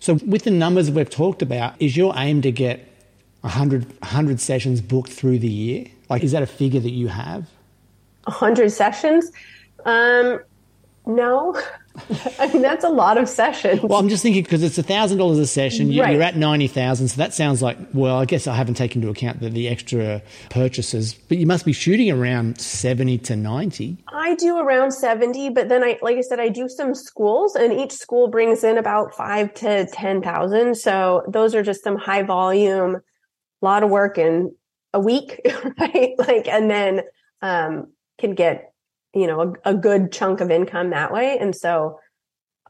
So 0.00 0.14
with 0.26 0.44
the 0.44 0.50
numbers 0.50 0.90
we've 0.90 1.10
talked 1.10 1.42
about, 1.42 1.74
is 1.80 1.96
your 1.96 2.14
aim 2.16 2.42
to 2.42 2.52
get 2.52 2.88
100, 3.40 3.86
100 4.00 4.40
sessions 4.40 4.80
booked 4.80 5.10
through 5.10 5.40
the 5.40 5.48
year? 5.48 5.86
Like, 6.08 6.22
is 6.22 6.32
that 6.32 6.42
a 6.42 6.46
figure 6.46 6.80
that 6.80 6.90
you 6.90 7.08
have? 7.08 7.48
100 8.24 8.70
sessions? 8.70 9.30
Um, 9.84 10.40
no. 11.06 11.60
I 12.38 12.52
mean, 12.52 12.62
that's 12.62 12.84
a 12.84 12.88
lot 12.88 13.18
of 13.18 13.28
sessions. 13.28 13.82
Well, 13.82 13.98
I'm 13.98 14.08
just 14.08 14.22
thinking 14.22 14.42
because 14.42 14.62
it's 14.62 14.78
$1,000 14.78 15.40
a 15.40 15.46
session. 15.46 15.90
You, 15.90 16.02
are 16.02 16.22
at 16.22 16.36
90,000. 16.36 17.08
So 17.08 17.16
that 17.16 17.34
sounds 17.34 17.62
like, 17.62 17.78
well, 17.92 18.18
I 18.18 18.24
guess 18.24 18.46
I 18.46 18.54
haven't 18.54 18.74
taken 18.74 19.02
into 19.02 19.10
account 19.10 19.40
the, 19.40 19.48
the 19.48 19.68
extra 19.68 20.22
purchases, 20.50 21.14
but 21.14 21.38
you 21.38 21.46
must 21.46 21.64
be 21.64 21.72
shooting 21.72 22.10
around 22.10 22.60
70 22.60 23.18
to 23.18 23.36
90. 23.36 23.98
I 24.12 24.34
do 24.34 24.58
around 24.58 24.92
70, 24.92 25.50
but 25.50 25.68
then 25.68 25.82
I, 25.82 25.98
like 26.02 26.16
I 26.16 26.22
said, 26.22 26.40
I 26.40 26.48
do 26.48 26.68
some 26.68 26.94
schools 26.94 27.54
and 27.54 27.72
each 27.72 27.92
school 27.92 28.28
brings 28.28 28.64
in 28.64 28.78
about 28.78 29.14
five 29.14 29.54
to 29.54 29.86
10,000. 29.86 30.76
So 30.76 31.22
those 31.28 31.54
are 31.54 31.62
just 31.62 31.84
some 31.84 31.96
high 31.96 32.22
volume 32.22 33.00
a 33.60 33.64
lot 33.64 33.82
of 33.82 33.90
work 33.90 34.18
in 34.18 34.54
a 34.94 35.00
week, 35.00 35.40
right? 35.78 36.14
Like, 36.18 36.48
and 36.48 36.70
then, 36.70 37.02
um, 37.42 37.92
can 38.18 38.34
get, 38.34 38.72
you 39.14 39.26
know, 39.26 39.54
a, 39.64 39.70
a 39.70 39.74
good 39.74 40.12
chunk 40.12 40.40
of 40.40 40.50
income 40.50 40.90
that 40.90 41.12
way. 41.12 41.38
And 41.38 41.54
so 41.54 41.98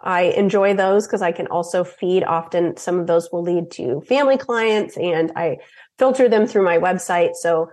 I 0.01 0.23
enjoy 0.23 0.75
those 0.75 1.07
because 1.07 1.23
I 1.23 1.33
can 1.33 1.49
also 1.49 1.85
feed 1.85 2.23
often 2.23 2.77
some 2.77 3.01
of 3.01 3.07
those 3.07 3.31
will 3.33 3.43
lead 3.43 3.71
to 3.73 4.01
family 4.03 4.37
clients 4.37 4.97
and 4.97 5.33
I 5.35 5.59
filter 5.99 6.29
them 6.29 6.47
through 6.47 6.65
my 6.65 6.79
website. 6.79 7.35
So 7.35 7.71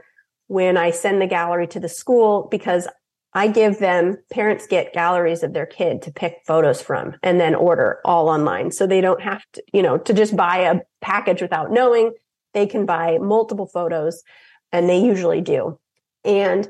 when 0.48 0.78
I 0.78 0.92
send 0.92 1.22
the 1.22 1.28
gallery 1.28 1.68
to 1.68 1.80
the 1.80 1.90
school, 1.90 2.48
because 2.50 2.88
I 3.34 3.48
give 3.48 3.80
them, 3.80 4.18
parents 4.32 4.66
get 4.66 4.94
galleries 4.94 5.44
of 5.44 5.54
their 5.54 5.66
kid 5.66 6.02
to 6.04 6.12
pick 6.12 6.38
photos 6.48 6.82
from 6.82 7.16
and 7.22 7.40
then 7.40 7.54
order 7.54 8.00
all 8.06 8.30
online. 8.30 8.72
So 8.72 8.88
they 8.88 9.02
don't 9.02 9.22
have 9.22 9.44
to, 9.54 9.64
you 9.74 9.84
know, 9.84 9.98
to 9.98 10.14
just 10.14 10.36
buy 10.36 10.60
a 10.60 10.80
package 11.02 11.42
without 11.42 11.70
knowing. 11.70 12.14
They 12.54 12.66
can 12.66 12.86
buy 12.86 13.18
multiple 13.18 13.68
photos 13.68 14.24
and 14.72 14.88
they 14.88 15.00
usually 15.00 15.42
do. 15.42 15.78
And 16.24 16.68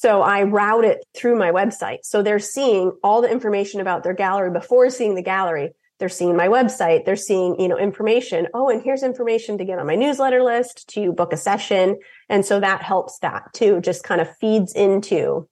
so 0.00 0.22
I 0.22 0.44
route 0.44 0.84
it 0.84 1.04
through 1.12 1.36
my 1.36 1.50
website. 1.50 2.04
So 2.04 2.22
they're 2.22 2.38
seeing 2.38 2.92
all 3.02 3.20
the 3.20 3.28
information 3.28 3.80
about 3.80 4.04
their 4.04 4.14
gallery 4.14 4.52
before 4.52 4.90
seeing 4.90 5.16
the 5.16 5.22
gallery. 5.22 5.70
They're 5.98 6.08
seeing 6.08 6.36
my 6.36 6.46
website. 6.46 7.04
They're 7.04 7.16
seeing, 7.16 7.60
you 7.60 7.66
know, 7.66 7.76
information. 7.76 8.46
Oh, 8.54 8.68
and 8.68 8.80
here's 8.80 9.02
information 9.02 9.58
to 9.58 9.64
get 9.64 9.80
on 9.80 9.88
my 9.88 9.96
newsletter 9.96 10.40
list 10.40 10.86
to 10.90 11.10
book 11.10 11.32
a 11.32 11.36
session. 11.36 11.98
And 12.28 12.46
so 12.46 12.60
that 12.60 12.80
helps 12.82 13.18
that 13.18 13.52
too, 13.52 13.80
just 13.80 14.04
kind 14.04 14.20
of 14.20 14.28
feeds 14.36 14.72
into 14.72 15.48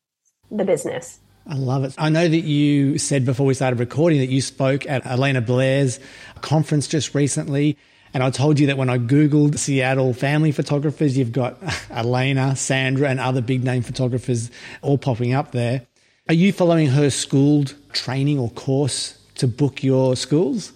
the 0.49 0.65
business. 0.65 1.19
I 1.49 1.55
love 1.55 1.83
it. 1.83 1.95
I 1.99 2.09
know 2.09 2.29
that 2.29 2.37
you 2.45 2.99
said 2.99 3.25
before 3.25 3.47
we 3.47 3.55
started 3.55 3.81
recording 3.81 4.21
that 4.21 4.29
you 4.29 4.41
spoke 4.41 4.87
at 4.87 5.05
Elena 5.07 5.41
Blair's 5.41 5.99
conference 6.41 6.87
just 6.87 7.17
recently. 7.17 7.79
And 8.17 8.23
I 8.23 8.31
told 8.31 8.59
you 8.59 8.69
that 8.69 8.79
when 8.79 8.89
I 8.89 8.97
Googled 8.97 9.59
Seattle 9.59 10.15
family 10.15 10.51
photographers, 10.51 11.19
you've 11.19 11.33
got 11.33 11.59
Elena, 11.91 12.57
Sandra, 12.57 13.11
and 13.11 13.21
other 13.21 13.43
big 13.43 13.63
name 13.63 13.83
photographers 13.83 14.51
all 14.81 14.97
popping 14.97 15.35
up 15.35 15.53
there. 15.53 15.87
Are 16.27 16.35
you 16.35 16.51
following 16.51 16.87
her 16.87 17.11
schooled 17.11 17.75
training 17.93 18.39
or 18.39 18.49
course 18.49 19.19
to 19.35 19.47
book 19.47 19.85
your 19.85 20.17
schools? 20.17 20.73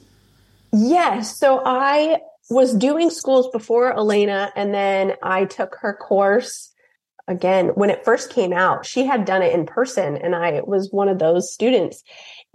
Yes. 0.71 1.39
So 1.39 1.63
I 1.65 2.19
was 2.51 2.75
doing 2.75 3.09
schools 3.09 3.49
before 3.49 3.97
Elena, 3.97 4.53
and 4.55 4.75
then 4.75 5.15
I 5.23 5.47
took 5.47 5.77
her 5.81 5.95
course 5.95 6.71
again, 7.27 7.69
when 7.69 7.89
it 7.89 8.05
first 8.05 8.31
came 8.31 8.53
out, 8.53 8.85
she 8.85 9.05
had 9.05 9.25
done 9.25 9.41
it 9.41 9.55
in 9.55 9.65
person 9.65 10.17
and 10.17 10.35
I 10.35 10.61
was 10.67 10.91
one 10.91 11.09
of 11.09 11.21
those 11.21 11.53
students. 11.53 12.03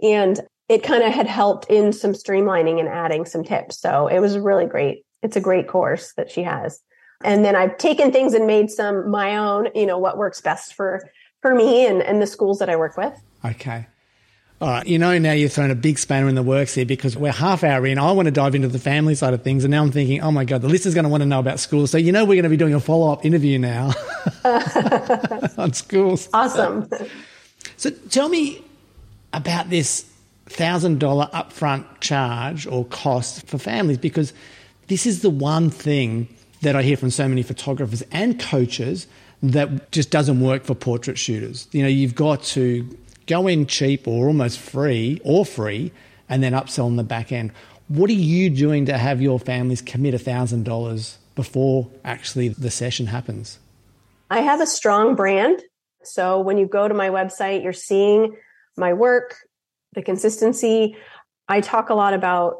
And 0.02 0.38
it 0.68 0.82
kind 0.82 1.02
of 1.02 1.12
had 1.12 1.26
helped 1.26 1.70
in 1.70 1.92
some 1.92 2.12
streamlining 2.12 2.80
and 2.80 2.88
adding 2.88 3.24
some 3.24 3.44
tips. 3.44 3.78
So 3.78 4.08
it 4.08 4.20
was 4.20 4.38
really 4.38 4.66
great. 4.66 5.04
It's 5.22 5.36
a 5.36 5.40
great 5.40 5.68
course 5.68 6.12
that 6.16 6.30
she 6.30 6.42
has. 6.42 6.80
And 7.24 7.44
then 7.44 7.56
I've 7.56 7.78
taken 7.78 8.12
things 8.12 8.34
and 8.34 8.46
made 8.46 8.70
some 8.70 9.10
my 9.10 9.36
own, 9.36 9.68
you 9.74 9.86
know, 9.86 9.98
what 9.98 10.18
works 10.18 10.40
best 10.40 10.74
for 10.74 11.08
for 11.40 11.54
me 11.54 11.86
and, 11.86 12.02
and 12.02 12.20
the 12.20 12.26
schools 12.26 12.58
that 12.58 12.68
I 12.68 12.76
work 12.76 12.96
with. 12.96 13.14
Okay. 13.44 13.86
All 14.58 14.68
right, 14.68 14.86
you 14.86 14.98
know, 14.98 15.18
now 15.18 15.32
you've 15.32 15.52
thrown 15.52 15.70
a 15.70 15.74
big 15.74 15.98
spanner 15.98 16.30
in 16.30 16.34
the 16.34 16.42
works 16.42 16.74
here 16.74 16.86
because 16.86 17.14
we're 17.14 17.30
half 17.30 17.62
hour 17.62 17.86
in. 17.86 17.98
I 17.98 18.10
want 18.12 18.24
to 18.24 18.32
dive 18.32 18.54
into 18.54 18.68
the 18.68 18.78
family 18.78 19.14
side 19.14 19.34
of 19.34 19.42
things. 19.42 19.64
And 19.64 19.70
now 19.70 19.82
I'm 19.82 19.92
thinking, 19.92 20.22
oh 20.22 20.30
my 20.30 20.46
God, 20.46 20.62
the 20.62 20.68
listeners 20.68 20.94
going 20.94 21.04
to 21.04 21.10
want 21.10 21.20
to 21.20 21.26
know 21.26 21.40
about 21.40 21.60
schools. 21.60 21.90
So, 21.90 21.98
you 21.98 22.10
know, 22.10 22.24
we're 22.24 22.36
going 22.36 22.44
to 22.44 22.48
be 22.48 22.56
doing 22.56 22.72
a 22.72 22.80
follow 22.80 23.12
up 23.12 23.26
interview 23.26 23.58
now 23.58 23.92
on 25.58 25.74
schools. 25.74 26.30
Awesome. 26.32 26.88
So, 27.76 27.90
tell 27.90 28.30
me 28.30 28.64
about 29.34 29.68
this 29.68 30.06
$1,000 30.46 31.30
upfront 31.32 31.84
charge 32.00 32.66
or 32.66 32.84
cost 32.86 33.46
for 33.46 33.58
families 33.58 33.98
because 33.98 34.32
this 34.88 35.06
is 35.06 35.22
the 35.22 35.30
one 35.30 35.70
thing 35.70 36.28
that 36.62 36.76
I 36.76 36.82
hear 36.82 36.96
from 36.96 37.10
so 37.10 37.28
many 37.28 37.42
photographers 37.42 38.02
and 38.12 38.40
coaches 38.40 39.06
that 39.42 39.90
just 39.92 40.10
doesn't 40.10 40.40
work 40.40 40.64
for 40.64 40.74
portrait 40.74 41.18
shooters. 41.18 41.68
You 41.72 41.82
know, 41.82 41.88
you've 41.88 42.14
got 42.14 42.42
to 42.44 42.88
go 43.26 43.46
in 43.46 43.66
cheap 43.66 44.06
or 44.06 44.28
almost 44.28 44.58
free 44.58 45.20
or 45.24 45.44
free 45.44 45.92
and 46.28 46.42
then 46.42 46.52
upsell 46.52 46.88
in 46.88 46.96
the 46.96 47.04
back 47.04 47.32
end. 47.32 47.52
What 47.88 48.10
are 48.10 48.14
you 48.14 48.50
doing 48.50 48.86
to 48.86 48.98
have 48.98 49.20
your 49.20 49.38
families 49.38 49.82
commit 49.82 50.14
$1,000 50.14 51.16
before 51.34 51.88
actually 52.04 52.48
the 52.48 52.70
session 52.70 53.06
happens? 53.06 53.58
I 54.30 54.40
have 54.40 54.60
a 54.60 54.66
strong 54.66 55.14
brand. 55.14 55.62
So 56.02 56.40
when 56.40 56.58
you 56.58 56.66
go 56.66 56.88
to 56.88 56.94
my 56.94 57.10
website, 57.10 57.62
you're 57.62 57.72
seeing 57.72 58.36
my 58.76 58.92
work, 58.92 59.36
the 59.96 60.02
consistency. 60.02 60.96
I 61.48 61.60
talk 61.60 61.90
a 61.90 61.94
lot 61.94 62.14
about 62.14 62.58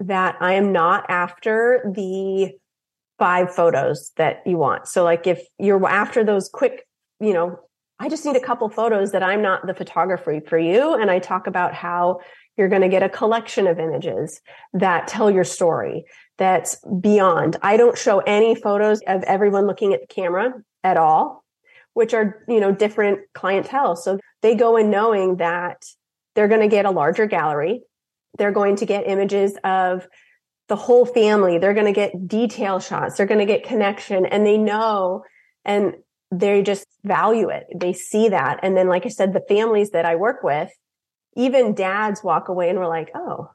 that 0.00 0.36
I 0.40 0.54
am 0.54 0.72
not 0.72 1.06
after 1.08 1.90
the 1.94 2.52
five 3.18 3.54
photos 3.54 4.10
that 4.16 4.42
you 4.44 4.58
want. 4.58 4.88
So 4.88 5.04
like 5.04 5.26
if 5.26 5.46
you're 5.58 5.86
after 5.88 6.24
those 6.24 6.48
quick, 6.48 6.86
you 7.20 7.32
know, 7.32 7.58
I 7.98 8.08
just 8.08 8.26
need 8.26 8.36
a 8.36 8.40
couple 8.40 8.68
photos 8.68 9.12
that 9.12 9.22
I'm 9.22 9.42
not 9.42 9.66
the 9.66 9.74
photographer 9.74 10.40
for 10.46 10.58
you. 10.58 10.94
And 10.94 11.10
I 11.10 11.20
talk 11.20 11.46
about 11.46 11.72
how 11.72 12.18
you're 12.56 12.68
going 12.68 12.82
to 12.82 12.88
get 12.88 13.04
a 13.04 13.08
collection 13.08 13.66
of 13.68 13.78
images 13.78 14.40
that 14.72 15.06
tell 15.06 15.30
your 15.30 15.44
story 15.44 16.04
that's 16.36 16.76
beyond. 17.00 17.56
I 17.62 17.76
don't 17.76 17.96
show 17.96 18.18
any 18.20 18.56
photos 18.56 19.00
of 19.06 19.22
everyone 19.22 19.66
looking 19.66 19.94
at 19.94 20.00
the 20.00 20.06
camera 20.08 20.52
at 20.82 20.96
all, 20.96 21.44
which 21.94 22.12
are, 22.12 22.44
you 22.48 22.58
know, 22.58 22.72
different 22.72 23.20
clientele. 23.34 23.94
So 23.94 24.18
they 24.40 24.56
go 24.56 24.76
in 24.76 24.90
knowing 24.90 25.36
that 25.36 25.84
they're 26.34 26.48
going 26.48 26.60
to 26.60 26.68
get 26.68 26.86
a 26.86 26.90
larger 26.90 27.26
gallery. 27.26 27.82
They're 28.38 28.52
going 28.52 28.76
to 28.76 28.86
get 28.86 29.06
images 29.06 29.56
of 29.64 30.08
the 30.68 30.76
whole 30.76 31.04
family. 31.04 31.58
They're 31.58 31.74
going 31.74 31.86
to 31.86 31.92
get 31.92 32.26
detail 32.26 32.80
shots. 32.80 33.16
They're 33.16 33.26
going 33.26 33.40
to 33.40 33.46
get 33.46 33.64
connection 33.64 34.24
and 34.24 34.46
they 34.46 34.56
know 34.56 35.24
and 35.64 35.94
they 36.30 36.62
just 36.62 36.86
value 37.04 37.50
it. 37.50 37.66
They 37.76 37.92
see 37.92 38.30
that. 38.30 38.60
And 38.62 38.76
then, 38.76 38.88
like 38.88 39.04
I 39.04 39.10
said, 39.10 39.32
the 39.32 39.44
families 39.48 39.90
that 39.90 40.06
I 40.06 40.16
work 40.16 40.42
with, 40.42 40.70
even 41.36 41.74
dads 41.74 42.24
walk 42.24 42.48
away 42.48 42.70
and 42.70 42.78
we're 42.78 42.88
like, 42.88 43.10
oh, 43.14 43.50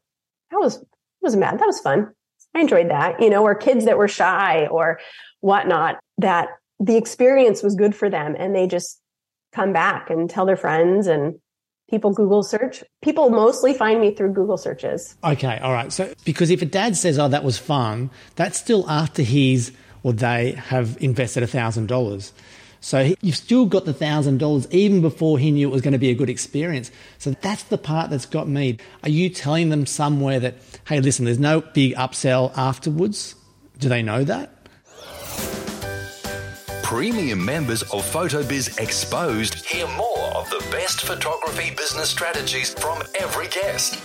that 0.51 0.57
was, 0.57 0.79
that 0.79 0.87
was 1.21 1.35
mad. 1.35 1.59
That 1.59 1.65
was 1.65 1.79
fun. 1.79 2.13
I 2.53 2.61
enjoyed 2.61 2.89
that, 2.91 3.21
you 3.21 3.29
know, 3.29 3.43
or 3.43 3.55
kids 3.55 3.85
that 3.85 3.97
were 3.97 4.07
shy 4.07 4.67
or 4.67 4.99
whatnot, 5.41 5.99
that 6.19 6.49
the 6.79 6.97
experience 6.97 7.63
was 7.63 7.75
good 7.75 7.95
for 7.95 8.09
them. 8.09 8.35
And 8.37 8.55
they 8.55 8.67
just 8.67 9.01
come 9.53 9.73
back 9.73 10.09
and 10.09 10.29
tell 10.29 10.45
their 10.45 10.55
friends 10.55 11.07
and 11.07 11.39
people 11.89 12.11
Google 12.11 12.43
search. 12.43 12.83
People 13.01 13.29
mostly 13.29 13.73
find 13.73 13.99
me 14.01 14.13
through 14.13 14.33
Google 14.33 14.57
searches. 14.57 15.15
Okay. 15.23 15.57
All 15.59 15.73
right. 15.73 15.91
So, 15.91 16.13
because 16.25 16.49
if 16.49 16.61
a 16.61 16.65
dad 16.65 16.95
says, 16.95 17.17
oh, 17.17 17.27
that 17.27 17.43
was 17.43 17.57
fun, 17.57 18.09
that's 18.35 18.59
still 18.59 18.89
after 18.89 19.21
he's 19.21 19.71
or 20.03 20.13
they 20.13 20.51
have 20.53 20.97
invested 21.01 21.43
a 21.43 21.47
thousand 21.47 21.87
dollars. 21.87 22.33
So 22.79 23.13
you've 23.21 23.35
still 23.35 23.65
got 23.65 23.85
the 23.85 23.93
$1,000 23.93 24.71
even 24.71 25.01
before 25.01 25.39
he 25.39 25.51
knew 25.51 25.67
it 25.67 25.71
was 25.71 25.81
going 25.81 25.93
to 25.93 25.97
be 25.97 26.09
a 26.09 26.15
good 26.15 26.29
experience. 26.29 26.91
So 27.17 27.31
that's 27.41 27.63
the 27.63 27.77
part 27.77 28.09
that's 28.09 28.25
got 28.25 28.47
me. 28.47 28.77
Are 29.03 29.09
you 29.09 29.29
telling 29.29 29.69
them 29.69 29.85
somewhere 29.85 30.39
that, 30.39 30.55
hey, 30.87 31.01
listen, 31.01 31.25
there's 31.25 31.39
no 31.39 31.61
big 31.61 31.95
upsell 31.95 32.55
afterwards? 32.55 33.35
Do 33.79 33.89
they 33.89 34.01
know 34.01 34.23
that? 34.23 34.56
Premium 36.87 37.43
members 37.43 37.81
of 37.81 38.01
PhotoBiz 38.13 38.79
Exposed 38.79 39.55
hear 39.65 39.85
more 39.97 40.23
of 40.37 40.49
the 40.49 40.65
best 40.71 41.01
photography 41.01 41.75
business 41.75 42.09
strategies 42.09 42.73
from 42.75 43.03
every 43.19 43.49
guest. 43.49 44.01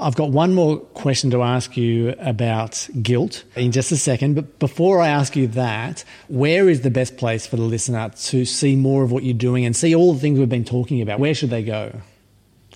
I've 0.00 0.14
got 0.14 0.30
one 0.30 0.54
more 0.54 0.78
question 0.78 1.30
to 1.32 1.42
ask 1.42 1.76
you 1.76 2.14
about 2.18 2.88
guilt 3.02 3.44
in 3.54 3.70
just 3.70 3.92
a 3.92 3.98
second. 3.98 4.32
But 4.34 4.58
before 4.58 5.02
I 5.02 5.08
ask 5.08 5.36
you 5.36 5.46
that, 5.48 6.04
where 6.28 6.70
is 6.70 6.80
the 6.80 6.90
best 6.90 7.18
place 7.18 7.46
for 7.46 7.56
the 7.56 7.64
listener 7.64 8.08
to 8.08 8.46
see 8.46 8.74
more 8.74 9.04
of 9.04 9.12
what 9.12 9.24
you're 9.24 9.34
doing 9.34 9.66
and 9.66 9.76
see 9.76 9.94
all 9.94 10.14
the 10.14 10.20
things 10.20 10.38
we've 10.38 10.48
been 10.48 10.64
talking 10.64 11.02
about? 11.02 11.20
Where 11.20 11.34
should 11.34 11.50
they 11.50 11.64
go? 11.64 12.00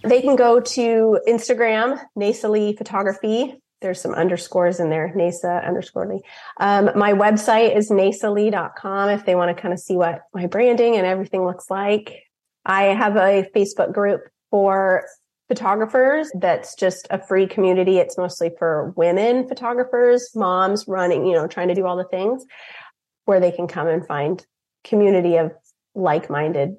They 0.03 0.21
can 0.21 0.37
go 0.37 0.61
to 0.61 1.19
Instagram, 1.27 1.99
Neyssa 2.15 2.51
Lee 2.51 2.77
Photography. 2.77 3.57
There's 3.87 4.01
some 4.01 4.15
underscores 4.15 4.81
in 4.81 4.91
there, 4.91 5.13
Neyssa 5.15 5.65
underscore 5.65 6.09
Lee. 6.09 6.23
Um, 6.59 6.91
my 6.97 7.13
website 7.13 7.77
is 7.77 7.89
neyssalee.com 7.89 9.11
if 9.11 9.25
they 9.25 9.37
want 9.37 9.57
to 9.57 9.63
kind 9.63 9.73
of 9.73 9.79
see 9.79 9.95
what 9.95 10.23
my 10.35 10.49
branding 10.49 10.97
and 10.97 11.07
everything 11.07 11.45
looks 11.45 11.71
like. 11.71 12.25
I 12.65 12.87
have 12.87 13.15
a 13.15 13.49
Facebook 13.55 13.95
group 13.95 14.23
for 14.51 15.05
photographers 15.47 16.33
that's 16.35 16.75
just 16.75 17.07
a 17.11 17.25
free 17.25 17.47
community. 17.47 17.99
It's 17.99 18.19
mostly 18.19 18.51
for 18.59 18.93
women 18.97 19.47
photographers, 19.47 20.31
moms 20.35 20.89
running, 20.89 21.25
you 21.25 21.35
know, 21.35 21.47
trying 21.47 21.69
to 21.69 21.75
do 21.77 21.87
all 21.87 21.97
the 21.97 22.09
things 22.11 22.45
where 23.27 23.39
they 23.39 23.53
can 23.53 23.69
come 23.69 23.87
and 23.87 24.05
find 24.05 24.45
community 24.83 25.37
of 25.37 25.53
like-minded 25.95 26.75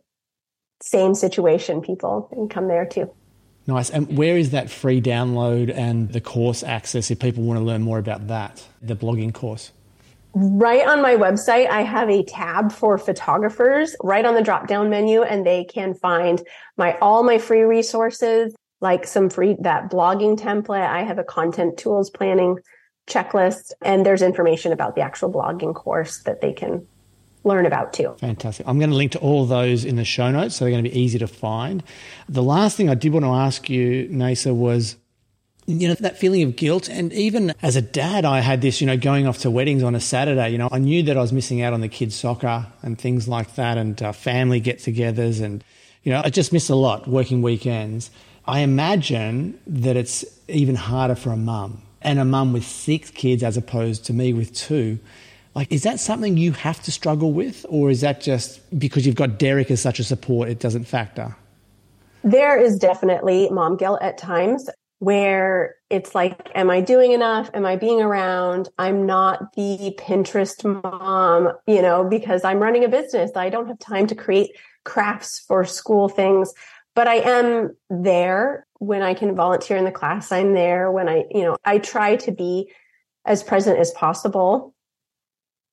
same 0.81 1.15
situation 1.15 1.79
people 1.79 2.27
and 2.33 2.49
come 2.49 2.67
there 2.67 2.85
too. 2.85 3.09
Nice. 3.67 3.89
And 3.89 4.17
where 4.17 4.37
is 4.37 4.51
that 4.51 4.69
free 4.69 5.01
download 5.01 5.75
and 5.75 6.09
the 6.13 6.21
course 6.21 6.63
access 6.63 7.11
if 7.11 7.19
people 7.19 7.43
want 7.43 7.59
to 7.59 7.63
learn 7.63 7.81
more 7.81 7.99
about 7.99 8.27
that, 8.27 8.65
the 8.81 8.95
blogging 8.95 9.33
course? 9.33 9.73
Right 10.33 10.87
on 10.87 11.01
my 11.01 11.15
website, 11.15 11.67
I 11.67 11.81
have 11.81 12.09
a 12.09 12.23
tab 12.23 12.71
for 12.71 12.97
photographers 12.97 13.95
right 14.01 14.23
on 14.23 14.35
the 14.35 14.41
drop 14.41 14.67
down 14.67 14.89
menu 14.89 15.23
and 15.23 15.45
they 15.45 15.65
can 15.65 15.93
find 15.93 16.41
my, 16.77 16.97
all 16.99 17.23
my 17.23 17.39
free 17.39 17.63
resources, 17.63 18.55
like 18.79 19.05
some 19.05 19.29
free, 19.29 19.57
that 19.59 19.91
blogging 19.91 20.39
template. 20.39 20.87
I 20.87 21.03
have 21.03 21.17
a 21.17 21.23
content 21.23 21.77
tools 21.77 22.09
planning 22.09 22.59
checklist 23.09 23.71
and 23.81 24.05
there's 24.05 24.21
information 24.21 24.71
about 24.71 24.95
the 24.95 25.01
actual 25.01 25.31
blogging 25.31 25.73
course 25.75 26.19
that 26.23 26.39
they 26.39 26.53
can 26.53 26.87
learn 27.47 27.65
about 27.65 27.93
too. 27.93 28.15
Fantastic. 28.19 28.67
I'm 28.67 28.77
going 28.79 28.89
to 28.89 28.95
link 28.95 29.13
to 29.13 29.19
all 29.19 29.43
of 29.43 29.49
those 29.49 29.85
in 29.85 29.95
the 29.95 30.05
show 30.05 30.29
notes 30.31 30.55
so 30.55 30.65
they're 30.65 30.71
going 30.71 30.83
to 30.83 30.89
be 30.89 30.99
easy 30.99 31.19
to 31.19 31.27
find. 31.27 31.83
The 32.29 32.43
last 32.43 32.77
thing 32.77 32.89
I 32.89 32.95
did 32.95 33.13
want 33.13 33.25
to 33.25 33.31
ask 33.31 33.69
you, 33.69 34.07
Neyssa, 34.09 34.55
was 34.55 34.97
you 35.67 35.89
know, 35.89 35.95
that 35.95 36.17
feeling 36.17 36.43
of 36.43 36.55
guilt. 36.55 36.87
And 36.89 37.11
even 37.13 37.53
as 37.61 37.75
a 37.75 37.81
dad, 37.81 38.23
I 38.23 38.39
had 38.39 38.61
this, 38.61 38.79
you 38.79 38.87
know, 38.87 38.97
going 38.97 39.27
off 39.27 39.39
to 39.39 39.51
weddings 39.51 39.83
on 39.83 39.95
a 39.95 39.99
Saturday, 39.99 40.49
you 40.49 40.57
know, 40.57 40.69
I 40.71 40.79
knew 40.79 41.03
that 41.03 41.17
I 41.17 41.21
was 41.21 41.33
missing 41.33 41.61
out 41.61 41.73
on 41.73 41.81
the 41.81 41.89
kids' 41.89 42.15
soccer 42.15 42.65
and 42.81 42.97
things 42.97 43.27
like 43.27 43.55
that 43.55 43.77
and 43.77 44.01
uh, 44.01 44.13
family 44.13 44.61
get 44.61 44.79
togethers. 44.79 45.41
And, 45.41 45.63
you 46.03 46.11
know, 46.13 46.21
I 46.23 46.29
just 46.29 46.53
missed 46.53 46.69
a 46.69 46.75
lot 46.75 47.07
working 47.07 47.41
weekends. 47.41 48.09
I 48.45 48.61
imagine 48.61 49.59
that 49.67 49.97
it's 49.97 50.23
even 50.47 50.75
harder 50.75 51.15
for 51.15 51.31
a 51.31 51.37
mum 51.37 51.81
and 52.01 52.17
a 52.17 52.25
mum 52.25 52.53
with 52.53 52.65
six 52.65 53.11
kids 53.11 53.43
as 53.43 53.57
opposed 53.57 54.05
to 54.05 54.13
me 54.13 54.31
with 54.31 54.53
two. 54.53 54.99
Like, 55.57 55.71
is 55.71 55.81
that 55.83 55.99
something 55.99 56.37
you 56.37 56.51
have 56.51 56.83
to 56.83 56.91
struggle 56.91 57.33
with, 57.33 57.65
or 57.67 57.89
is 57.89 58.01
that 58.01 58.21
just 58.21 58.61
because 58.77 59.07
you've 59.07 59.15
got 59.15 59.39
Derek 59.39 59.71
as 59.71 59.81
such 59.81 59.97
a 59.97 60.03
support, 60.03 60.49
it 60.49 60.59
doesn't 60.59 60.83
factor? 60.83 61.35
There 62.23 62.61
is 62.61 62.77
definitely 62.77 63.49
mom 63.49 63.75
guilt 63.75 63.97
at 64.03 64.19
times 64.19 64.69
where 64.99 65.73
it's 65.89 66.13
like, 66.13 66.51
am 66.53 66.69
I 66.69 66.81
doing 66.81 67.11
enough? 67.11 67.49
Am 67.55 67.65
I 67.65 67.75
being 67.75 68.03
around? 68.03 68.69
I'm 68.77 69.07
not 69.07 69.53
the 69.53 69.97
Pinterest 69.97 70.63
mom, 70.63 71.51
you 71.65 71.81
know, 71.81 72.03
because 72.03 72.43
I'm 72.43 72.59
running 72.59 72.83
a 72.83 72.87
business. 72.87 73.31
I 73.35 73.49
don't 73.49 73.67
have 73.67 73.79
time 73.79 74.05
to 74.07 74.15
create 74.15 74.51
crafts 74.83 75.39
for 75.39 75.65
school 75.65 76.07
things, 76.07 76.53
but 76.93 77.07
I 77.07 77.15
am 77.15 77.75
there 77.89 78.67
when 78.77 79.01
I 79.01 79.15
can 79.15 79.35
volunteer 79.35 79.77
in 79.77 79.85
the 79.85 79.91
class. 79.91 80.31
I'm 80.31 80.53
there 80.53 80.91
when 80.91 81.09
I, 81.09 81.25
you 81.31 81.41
know, 81.41 81.57
I 81.65 81.79
try 81.79 82.15
to 82.17 82.31
be 82.31 82.71
as 83.25 83.41
present 83.41 83.79
as 83.79 83.89
possible. 83.89 84.75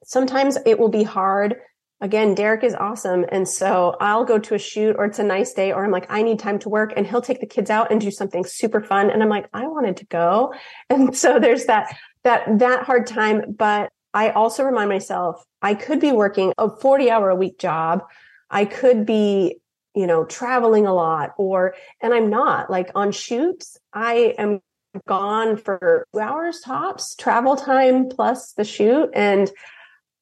Sometimes 0.05 0.59
it 0.67 0.79
will 0.79 0.89
be 0.89 1.03
hard 1.03 1.57
again, 2.05 2.35
Derek 2.35 2.63
is 2.63 2.75
awesome. 2.75 3.25
And 3.31 3.49
so 3.49 3.97
I'll 3.99 4.27
go 4.27 4.39
to 4.39 4.55
a 4.55 4.59
shoot 4.59 4.95
or 4.99 5.07
it's 5.07 5.19
a 5.19 5.25
nice 5.25 5.55
day 5.55 5.73
or 5.73 5.85
I'm 5.85 5.91
like, 5.91 6.07
I 6.11 6.23
need 6.23 6.39
time 6.39 6.59
to 6.61 6.69
work 6.69 6.93
and 6.97 7.07
he'll 7.07 7.23
take 7.23 7.41
the 7.41 7.47
kids 7.47 7.71
out 7.71 7.91
and 7.91 7.99
do 7.99 8.11
something 8.11 8.45
super 8.45 8.83
fun. 8.83 9.11
And 9.11 9.23
I'm 9.23 9.31
like, 9.31 9.49
I 9.55 9.67
wanted 9.67 9.97
to 9.99 10.07
go. 10.07 10.55
And 10.91 11.17
so 11.17 11.41
there's 11.41 11.65
that, 11.65 11.97
that, 12.23 12.59
that 12.59 12.85
hard 12.85 13.07
time. 13.07 13.55
But 13.57 13.91
I 14.13 14.31
also 14.31 14.65
remind 14.65 14.91
myself 14.91 15.43
I 15.63 15.75
could 15.75 15.99
be 15.99 16.13
working 16.13 16.53
a 16.59 16.69
40 16.69 17.11
hour 17.11 17.31
a 17.31 17.35
week 17.35 17.59
job. 17.59 18.03
I 18.51 18.67
could 18.67 19.07
be, 19.07 19.57
you 19.95 20.07
know, 20.07 20.25
traveling 20.25 20.87
a 20.87 20.95
lot 20.95 21.31
or, 21.39 21.75
and 22.03 22.13
I'm 22.13 22.29
not 22.29 22.71
like 22.71 22.91
on 22.95 23.13
shoots. 23.13 23.79
I 23.95 24.35
am 24.37 24.61
gone 25.09 25.57
for 25.57 26.07
two 26.15 26.21
hours 26.21 26.61
tops 26.61 27.17
travel 27.17 27.57
time 27.57 28.09
plus 28.09 28.53
the 28.53 28.63
shoot 28.63 29.11
and 29.13 29.51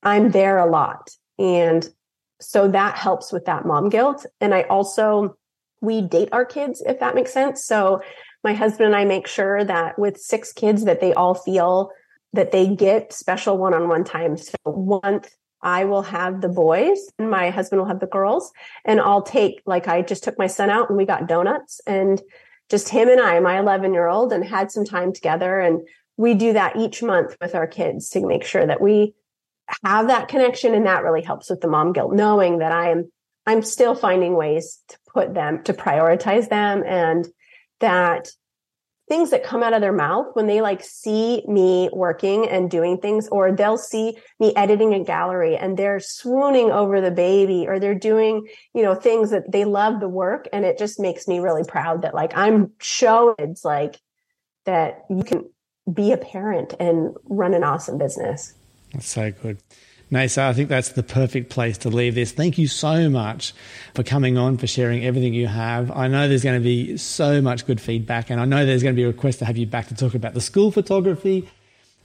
I'm 0.03 0.31
there 0.31 0.59
a 0.59 0.71
lot. 0.71 1.11
And 1.39 1.89
so 2.41 2.69
that 2.69 2.97
helps 2.97 3.33
with 3.33 3.45
that 3.45 3.65
mom 3.65 3.89
guilt. 3.89 4.27
And 4.41 4.53
I 4.55 4.63
also, 4.63 5.37
we 5.81 6.03
date 6.03 6.29
our 6.33 6.45
kids, 6.45 6.83
if 6.85 7.01
that 7.01 7.15
makes 7.15 7.33
sense. 7.33 7.65
So 7.65 8.03
my 8.43 8.55
husband 8.55 8.87
and 8.87 8.97
I 8.97 9.05
make 9.05 9.27
sure 9.27 9.65
that 9.65 9.99
with 9.99 10.17
six 10.17 10.53
kids 10.53 10.85
that 10.85 11.01
they 11.01 11.15
all 11.15 11.35
feel 11.35 11.91
that 12.33 12.51
they 12.51 12.67
get 12.75 13.13
special 13.13 13.59
one-on-one 13.59 14.05
time. 14.05 14.37
So 14.37 14.57
once 14.65 15.29
I 15.63 15.85
will 15.85 16.03
have 16.03 16.41
the 16.41 16.49
boys 16.49 16.99
and 17.19 17.31
my 17.31 17.51
husband 17.51 17.81
will 17.81 17.89
have 17.89 18.01
the 18.01 18.07
girls 18.07 18.53
and 18.85 19.01
I'll 19.01 19.23
take, 19.23 19.63
like 19.67 19.87
I 19.87 20.03
just 20.03 20.25
took 20.25 20.39
my 20.39 20.49
son 20.49 20.71
out 20.71 20.89
and 20.89 20.99
we 20.99 21.05
got 21.05 21.29
donuts 21.29 21.81
and 21.87 22.21
just 22.69 22.89
him 22.89 23.09
and 23.09 23.21
I, 23.21 23.39
my 23.39 23.59
11 23.61 23.93
year 23.93 24.09
old 24.09 24.33
and 24.33 24.45
had 24.45 24.73
some 24.73 24.85
time 24.85 25.13
together. 25.13 25.61
And 25.61 25.83
we 26.17 26.35
do 26.35 26.55
that 26.55 26.77
each 26.77 27.03
month 27.03 27.37
with 27.41 27.55
our 27.55 27.67
kids 27.67 28.09
to 28.11 28.27
make 28.27 28.45
sure 28.45 28.67
that 28.67 28.81
we 28.81 29.15
have 29.85 30.09
that 30.09 30.29
connection 30.29 30.75
and 30.75 30.87
that 30.87 31.03
really 31.03 31.23
helps 31.23 31.51
with 31.51 31.61
the 31.61 31.69
mom 31.69 31.93
guilt 31.93 32.13
knowing 32.13 32.59
that 32.59 32.73
i 32.73 32.91
am 32.91 33.11
i'm 33.47 33.63
still 33.63 33.95
finding 33.95 34.35
ways 34.35 34.81
to 34.89 34.97
put 35.13 35.35
them 35.35 35.63
to 35.65 35.73
prioritize 35.73 36.49
them 36.49 36.83
and 36.87 37.29
that 37.81 38.29
things 39.09 39.31
that 39.31 39.45
come 39.45 39.63
out 39.63 39.75
of 39.75 39.81
their 39.81 39.93
mouth 39.93 40.29
when 40.35 40.47
they 40.47 40.61
like 40.61 40.83
see 40.83 41.43
me 41.47 41.91
working 41.93 42.49
and 42.49 42.71
doing 42.71 42.97
things 42.97 43.29
or 43.29 43.53
they'll 43.53 43.77
see 43.77 44.17
me 44.39 44.55
editing 44.57 44.95
a 44.95 45.05
gallery 45.05 45.57
and 45.57 45.77
they're 45.77 46.01
swooning 46.01 46.71
over 46.71 47.01
the 47.01 47.11
baby 47.11 47.67
or 47.69 47.79
they're 47.79 47.95
doing 47.95 48.47
you 48.75 48.83
know 48.83 48.95
things 48.95 49.31
that 49.31 49.51
they 49.51 49.65
love 49.65 50.01
the 50.01 50.09
work 50.09 50.49
and 50.53 50.65
it 50.65 50.79
just 50.79 51.01
makes 51.01 51.29
me 51.29 51.41
really 51.41 51.65
proud 51.65 52.03
that 52.03 52.15
like 52.15 52.37
i'm 52.37 52.71
showing 52.81 53.35
it's 53.39 53.65
like 53.65 54.01
that 54.65 55.05
you 55.11 55.23
can 55.23 55.45
be 55.93 56.13
a 56.13 56.17
parent 56.17 56.75
and 56.79 57.15
run 57.25 57.55
an 57.55 57.65
awesome 57.65 57.99
business 57.99 58.55
that's 58.93 59.09
so 59.09 59.31
good. 59.31 59.59
Neyssa, 60.13 60.43
I 60.43 60.53
think 60.53 60.69
that's 60.69 60.91
the 60.91 61.03
perfect 61.03 61.49
place 61.49 61.79
to 61.79 61.89
leave 61.89 62.15
this. 62.15 62.33
Thank 62.33 62.59
you 62.59 62.69
so 62.69 63.09
much 63.09 63.55
for 63.95 64.03
coming 64.03 64.37
on, 64.37 64.59
for 64.59 64.67
sharing 64.67 65.07
everything 65.07 65.33
you 65.33 65.47
have. 65.47 65.91
I 65.91 66.07
know 66.07 66.29
there's 66.29 66.45
going 66.45 66.61
to 66.61 66.65
be 66.65 66.99
so 66.99 67.41
much 67.41 67.67
good 67.67 67.81
feedback, 67.81 68.29
and 68.29 68.39
I 68.39 68.45
know 68.45 68.67
there's 68.67 68.83
going 68.83 68.95
to 68.95 68.97
be 68.97 69.05
a 69.05 69.07
request 69.07 69.39
to 69.39 69.47
have 69.47 69.57
you 69.57 69.67
back 69.67 69.89
to 69.89 69.95
talk 69.95 70.15
about 70.15 70.35
the 70.35 70.43
school 70.43 70.71
photography. 70.71 71.49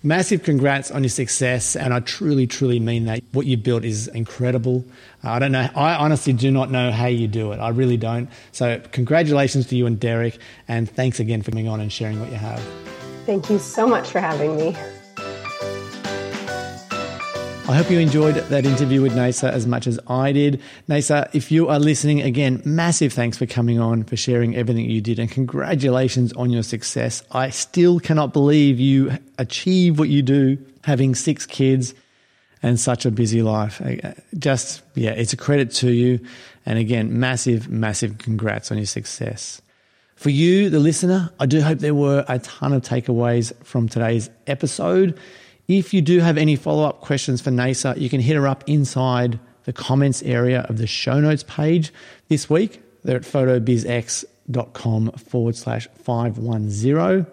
Massive 0.03 0.43
congrats 0.43 0.89
on 0.89 1.03
your 1.03 1.09
success, 1.09 1.75
and 1.75 1.93
I 1.93 1.99
truly, 1.99 2.47
truly 2.47 2.79
mean 2.79 3.05
that. 3.05 3.23
What 3.33 3.45
you 3.45 3.57
built 3.57 3.83
is 3.83 4.07
incredible. 4.07 4.85
Uh, 5.21 5.31
I 5.31 5.39
don't 5.39 5.51
know, 5.51 5.67
I 5.75 5.95
honestly 5.95 6.31
do 6.31 6.49
not 6.49 6.71
know 6.71 6.91
how 6.91 7.07
you 7.07 7.27
do 7.27 7.51
it. 7.51 7.57
I 7.57 7.69
really 7.69 7.97
don't. 7.97 8.29
So, 8.53 8.79
congratulations 8.93 9.67
to 9.67 9.75
you 9.75 9.85
and 9.85 9.99
Derek, 9.99 10.37
and 10.69 10.89
thanks 10.89 11.19
again 11.19 11.41
for 11.41 11.51
coming 11.51 11.67
on 11.67 11.81
and 11.81 11.91
sharing 11.91 12.21
what 12.21 12.29
you 12.29 12.37
have. 12.37 12.63
Thank 13.25 13.49
you 13.49 13.59
so 13.59 13.85
much 13.85 14.07
for 14.07 14.21
having 14.21 14.55
me. 14.55 14.77
I 17.69 17.75
hope 17.75 17.91
you 17.91 17.99
enjoyed 17.99 18.35
that 18.35 18.65
interview 18.65 19.01
with 19.01 19.11
Neyssa 19.11 19.51
as 19.51 19.67
much 19.67 19.87
as 19.87 19.99
I 20.07 20.31
did. 20.31 20.61
Neyssa, 20.87 21.29
if 21.35 21.51
you 21.51 21.67
are 21.67 21.79
listening 21.79 22.21
again, 22.21 22.61
massive 22.63 23.11
thanks 23.11 23.37
for 23.37 23.45
coming 23.45 23.77
on, 23.77 24.05
for 24.05 24.15
sharing 24.15 24.55
everything 24.55 24.89
you 24.89 25.01
did, 25.01 25.19
and 25.19 25.29
congratulations 25.29 26.31
on 26.33 26.49
your 26.49 26.63
success. 26.63 27.23
I 27.33 27.49
still 27.49 27.99
cannot 27.99 28.31
believe 28.31 28.79
you 28.79 29.17
achieve 29.37 29.99
what 29.99 30.07
you 30.07 30.21
do, 30.21 30.57
having 30.85 31.13
six 31.13 31.45
kids 31.45 31.93
and 32.63 32.79
such 32.79 33.05
a 33.05 33.11
busy 33.11 33.41
life. 33.41 33.81
Uh, 33.81 34.13
just, 34.37 34.81
yeah, 34.95 35.11
it's 35.11 35.33
a 35.33 35.37
credit 35.37 35.71
to 35.71 35.91
you. 35.91 36.25
And 36.65 36.79
again, 36.79 37.19
massive, 37.19 37.67
massive 37.67 38.17
congrats 38.17 38.71
on 38.71 38.77
your 38.77 38.85
success. 38.85 39.61
For 40.15 40.29
you, 40.29 40.69
the 40.69 40.79
listener, 40.79 41.31
I 41.37 41.45
do 41.45 41.61
hope 41.61 41.79
there 41.79 41.93
were 41.93 42.23
a 42.29 42.39
ton 42.39 42.71
of 42.71 42.83
takeaways 42.83 43.53
from 43.65 43.89
today's 43.89 44.29
episode. 44.47 45.19
If 45.67 45.93
you 45.93 46.01
do 46.01 46.19
have 46.19 46.37
any 46.37 46.55
follow 46.55 46.87
up 46.87 47.01
questions 47.01 47.41
for 47.41 47.51
Neyssa, 47.51 47.99
you 47.99 48.09
can 48.09 48.21
hit 48.21 48.37
her 48.37 48.47
up 48.47 48.63
inside 48.67 49.37
the 49.65 49.73
comments 49.73 50.23
area 50.23 50.61
of 50.69 50.77
the 50.77 50.87
show 50.87 51.19
notes 51.19 51.43
page 51.43 51.91
this 52.29 52.49
week. 52.49 52.81
They're 53.03 53.17
at 53.17 53.23
photobizx.com 53.23 55.11
forward 55.11 55.57
slash 55.57 55.89
510. 56.03 57.27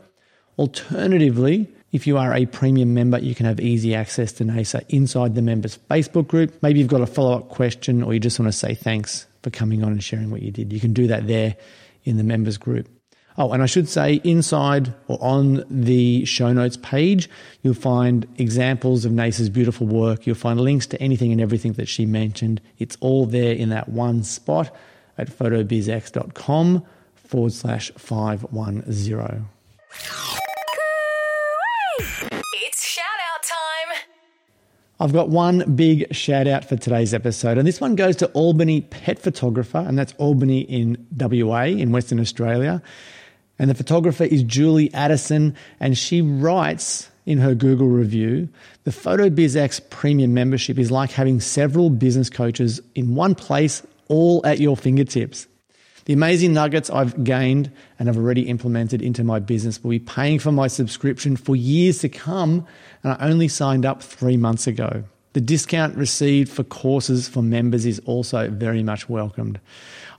Alternatively, 0.59 1.69
if 1.93 2.09
you 2.09 2.19
are 2.19 2.35
a 2.35 2.47
premium 2.47 2.93
member, 2.93 3.19
you 3.19 3.37
can 3.37 3.47
have 3.47 3.61
easy 3.61 3.95
access 3.95 4.33
to 4.33 4.45
Neyssa 4.45 4.85
inside 4.89 5.37
the 5.37 5.43
members 5.43 5.79
Facebook 5.89 6.27
group. 6.27 6.61
Maybe 6.61 6.81
you've 6.81 6.89
got 6.89 7.03
a 7.03 7.07
follow 7.07 7.39
up 7.39 7.51
question 7.51 8.03
or 8.03 8.15
you 8.15 8.19
just 8.19 8.41
want 8.41 8.51
to 8.51 8.59
say 8.59 8.75
thanks 8.75 9.29
for 9.45 9.51
coming 9.51 9.85
on 9.85 9.93
and 9.93 10.03
sharing 10.03 10.33
what 10.33 10.43
you 10.43 10.51
did. 10.51 10.73
You 10.73 10.81
can 10.81 10.93
do 10.93 11.07
that 11.07 11.29
there 11.29 11.55
in 12.03 12.17
the 12.17 12.25
members 12.25 12.59
group. 12.59 12.89
Oh, 13.37 13.53
and 13.53 13.63
I 13.63 13.67
should 13.67 13.89
say 13.89 14.21
inside 14.23 14.95
or 15.09 15.19
on 15.21 15.65
the 15.69 16.25
show 16.25 16.53
notes 16.53 16.77
page, 16.77 17.29
you'll 17.63 17.75
find 17.75 18.29
examples 18.39 19.05
of 19.05 19.11
Neyssa's 19.11 19.51
beautiful 19.51 19.89
work. 19.89 20.25
You'll 20.25 20.37
find 20.37 20.61
links 20.61 20.87
to 20.89 21.03
anything 21.03 21.33
and 21.33 21.41
everything 21.41 21.73
that 21.73 21.89
she 21.89 22.07
mentioned. 22.07 22.61
It's 22.79 22.97
all 23.01 23.27
there 23.27 23.53
in 23.53 23.71
that 23.71 23.89
one 23.89 24.23
spot 24.23 24.75
at 25.19 25.29
photobizx.com 25.29 26.85
forward 27.15 27.53
slash 27.53 27.91
510. 27.97 29.47
It's 32.55 32.85
shout 32.87 33.05
out 33.05 33.43
time. 33.43 33.99
I've 35.01 35.13
got 35.13 35.29
one 35.29 35.75
big 35.75 36.15
shout 36.15 36.47
out 36.47 36.65
for 36.65 36.77
today's 36.77 37.13
episode, 37.13 37.59
and 37.59 37.67
this 37.67 37.81
one 37.81 37.97
goes 37.97 38.15
to 38.17 38.27
Albany 38.29 38.83
Pet 38.83 39.19
Photographer, 39.19 39.79
and 39.79 39.99
that's 39.99 40.15
Albany 40.19 40.61
in 40.61 41.05
WA 41.19 41.65
in 41.65 41.91
Western 41.91 42.21
Australia. 42.21 42.81
And 43.59 43.71
the 43.71 43.75
photographer 43.75 44.25
is 44.25 44.43
Julie 44.43 44.93
Addison, 44.93 45.55
and 45.81 45.97
she 45.97 46.23
writes 46.23 47.11
in 47.27 47.39
her 47.39 47.55
Google 47.55 47.89
review 47.89 48.49
the 48.85 48.91
PhotoBizX 48.91 49.89
premium 49.91 50.35
membership 50.35 50.79
is 50.79 50.91
like 50.91 51.11
having 51.11 51.41
several 51.41 51.89
business 51.89 52.29
coaches 52.29 52.81
in 52.95 53.15
one 53.15 53.35
place, 53.35 53.83
all 54.09 54.45
at 54.45 54.61
your 54.61 54.77
fingertips. 54.77 55.47
The 56.05 56.13
amazing 56.13 56.53
nuggets 56.53 56.91
I've 56.91 57.25
gained 57.25 57.71
and 57.99 58.09
have 58.09 58.19
already 58.19 58.43
implemented 58.43 59.01
into 59.01 59.25
my 59.25 59.39
business 59.39 59.83
will 59.83 59.93
be 59.93 59.99
paying 59.99 60.39
for 60.39 60.53
my 60.53 60.67
subscription 60.67 61.35
for 61.37 61.57
years 61.57 62.01
to 62.01 62.11
come, 62.11 62.67
and 63.03 63.15
I 63.15 63.31
only 63.31 63.49
signed 63.49 63.87
up 63.87 64.03
three 64.03 64.37
months 64.37 64.67
ago. 64.67 65.05
The 65.33 65.41
discount 65.41 65.97
received 65.97 66.53
for 66.53 66.63
courses 66.63 67.27
for 67.27 67.43
members 67.43 67.87
is 67.87 68.01
also 68.01 68.51
very 68.51 68.83
much 68.83 69.09
welcomed. 69.09 69.59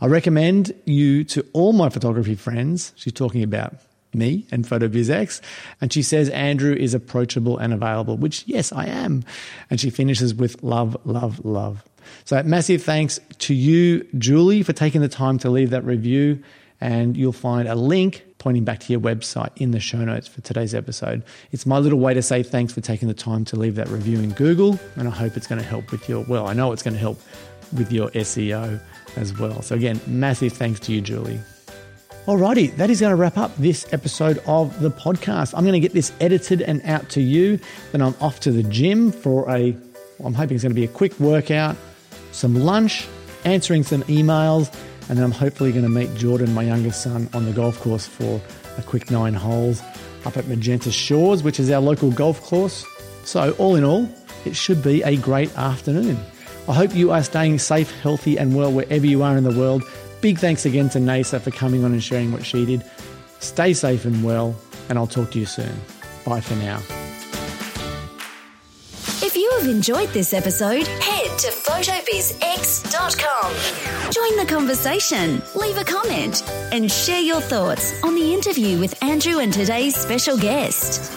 I 0.02 0.08
recommend 0.08 0.74
you 0.86 1.24
to 1.26 1.46
all 1.54 1.74
my 1.74 1.89
photography 1.89 2.36
friends. 2.36 2.93
She's 2.96 3.14
talking 3.14 3.43
about 3.43 3.76
me 4.16 4.48
and 4.52 4.66
PhotoBizX. 4.66 5.41
And 5.82 5.91
she 5.91 6.02
says 6.02 6.30
Andrew 6.30 6.74
is 6.74 6.93
approachable 6.93 7.58
and 7.58 7.74
available, 7.74 8.18
which, 8.18 8.43
yes, 8.48 8.72
I 8.72 8.86
am. 8.88 9.24
And 9.70 9.80
she 9.80 9.89
finishes 9.89 10.34
with 10.34 10.64
love, 10.64 10.98
love, 11.06 11.43
love. 11.46 11.84
So, 12.24 12.41
massive 12.43 12.84
thanks 12.84 13.20
to 13.39 13.54
you, 13.54 14.08
Julie, 14.18 14.64
for 14.64 14.74
taking 14.74 15.02
the 15.02 15.10
time 15.10 15.39
to 15.39 15.50
leave 15.50 15.72
that 15.72 15.84
review. 15.84 16.43
And 16.82 17.18
you'll 17.18 17.32
find 17.32 17.68
a 17.68 17.76
link 17.76 18.24
pointing 18.38 18.64
back 18.64 18.80
to 18.80 18.93
your 18.93 19.02
website 19.02 19.50
in 19.56 19.72
the 19.72 19.80
show 19.80 19.98
notes 19.98 20.28
for 20.28 20.39
today's 20.41 20.76
episode. 20.76 21.24
It's 21.52 21.66
my 21.66 21.80
little 21.80 21.98
way 21.98 22.14
to 22.14 22.22
say 22.22 22.43
thanks 22.43 22.74
for 22.74 22.82
taking 22.82 23.08
the 23.08 23.16
time 23.16 23.43
to 23.46 23.56
leave 23.56 23.74
that 23.76 23.88
review 23.88 24.20
in 24.20 24.34
Google, 24.34 24.80
and 24.98 25.08
I 25.08 25.12
hope 25.12 25.36
it's 25.36 25.48
going 25.48 25.60
to 25.60 25.66
help 25.66 25.91
with 25.91 26.08
your, 26.08 26.24
well, 26.26 26.46
I 26.46 26.54
know 26.54 26.72
it's 26.74 26.84
going 26.84 26.93
to 26.93 27.00
help 27.00 27.20
with 27.74 27.91
your 27.91 28.09
SEO 28.11 28.80
as 29.16 29.38
well. 29.38 29.61
So, 29.61 29.76
again, 29.76 29.99
massive 30.07 30.53
thanks 30.53 30.80
to 30.82 30.93
you, 30.93 31.01
Julie. 31.01 31.39
Alrighty, 32.26 32.76
that 32.78 32.89
is 32.89 33.01
going 33.01 33.11
to 33.11 33.16
wrap 33.16 33.38
up 33.38 33.55
this 33.57 33.86
episode 33.93 34.39
of 34.47 34.80
the 34.80 34.89
podcast. 34.89 35.53
I'm 35.55 35.63
going 35.63 35.74
to 35.74 35.80
get 35.80 35.93
this 35.93 36.11
edited 36.20 36.61
and 36.63 36.82
out 36.84 37.07
to 37.09 37.22
you. 37.22 37.59
Then 37.91 38.01
I'm 38.01 38.16
off 38.20 38.39
to 38.41 38.51
the 38.51 38.63
gym 38.63 39.11
for 39.11 39.47
a, 39.47 39.78
I'm 40.24 40.34
hoping 40.34 40.55
it's 40.55 40.63
going 40.63 40.72
to 40.72 40.80
be 40.80 40.86
a 40.86 40.88
quick 40.88 41.20
workout, 41.20 41.76
some 42.32 42.55
lunch, 42.55 43.07
answering 43.43 43.84
some 43.84 44.01
emails, 44.03 44.74
and 45.07 45.20
then 45.20 45.24
I'm 45.24 45.32
hopefully 45.32 45.72
going 45.72 45.84
to 45.84 45.89
meet 45.89 46.16
Jordan, 46.16 46.51
my 46.55 46.63
youngest 46.63 47.03
son, 47.03 47.30
on 47.36 47.45
the 47.45 47.51
golf 47.51 47.80
course 47.80 48.07
for 48.07 48.41
a 48.78 48.82
quick 48.82 49.11
nine 49.11 49.36
holes 49.36 49.84
up 50.26 50.36
at 50.36 50.47
Magenta 50.47 50.91
Shores, 50.91 51.43
which 51.43 51.59
is 51.59 51.70
our 51.70 51.80
local 51.80 52.11
golf 52.11 52.41
course. 52.41 52.84
So, 53.24 53.51
all 53.59 53.76
in 53.76 53.84
all, 53.84 54.09
it 54.45 54.55
should 54.55 54.84
be 54.84 55.03
a 55.03 55.16
great 55.18 55.55
afternoon. 55.57 56.18
I 56.68 56.74
hope 56.74 56.95
you 56.95 57.11
are 57.11 57.24
staying 57.24 57.59
safe, 57.59 57.91
healthy, 58.01 58.38
and 58.38 58.55
well 58.55 58.72
wherever 58.72 59.05
you 59.05 59.22
are 59.22 59.38
in 59.38 59.43
the 59.43 59.55
world. 59.57 59.84
Big 60.22 60.39
thanks 60.39 60.66
again 60.66 60.89
to 60.89 60.99
Neyssa 60.99 61.39
for 61.39 61.51
coming 61.51 61.84
on 61.84 61.91
and 61.91 62.03
sharing 62.03 62.32
what 62.32 62.43
she 62.45 62.66
did. 62.66 62.84
Stay 63.39 63.74
safe 63.74 64.05
and 64.05 64.24
well, 64.24 64.55
and 64.89 64.97
I'll 64.97 65.05
talk 65.05 65.30
to 65.32 65.39
you 65.39 65.45
soon. 65.45 65.80
Bye 66.26 66.41
for 66.41 66.55
now. 66.55 66.80
If 69.22 69.36
you 69.36 69.47
have 69.59 69.68
enjoyed 69.68 70.09
this 70.09 70.34
episode, 70.34 70.88
head 70.88 71.38
to 71.39 71.51
photobizx.com. 71.51 73.51
Join 74.11 74.38
the 74.38 74.45
conversation, 74.51 75.41
leave 75.55 75.78
a 75.78 75.84
comment, 75.84 76.41
and 76.72 76.91
share 76.91 77.22
your 77.22 77.41
thoughts 77.41 78.01
on 78.03 78.16
the 78.16 78.34
interview 78.34 78.80
with 78.80 79.01
Andrew 79.03 79.38
and 79.39 79.53
today's 79.53 79.95
special 79.95 80.38
guest. 80.38 81.11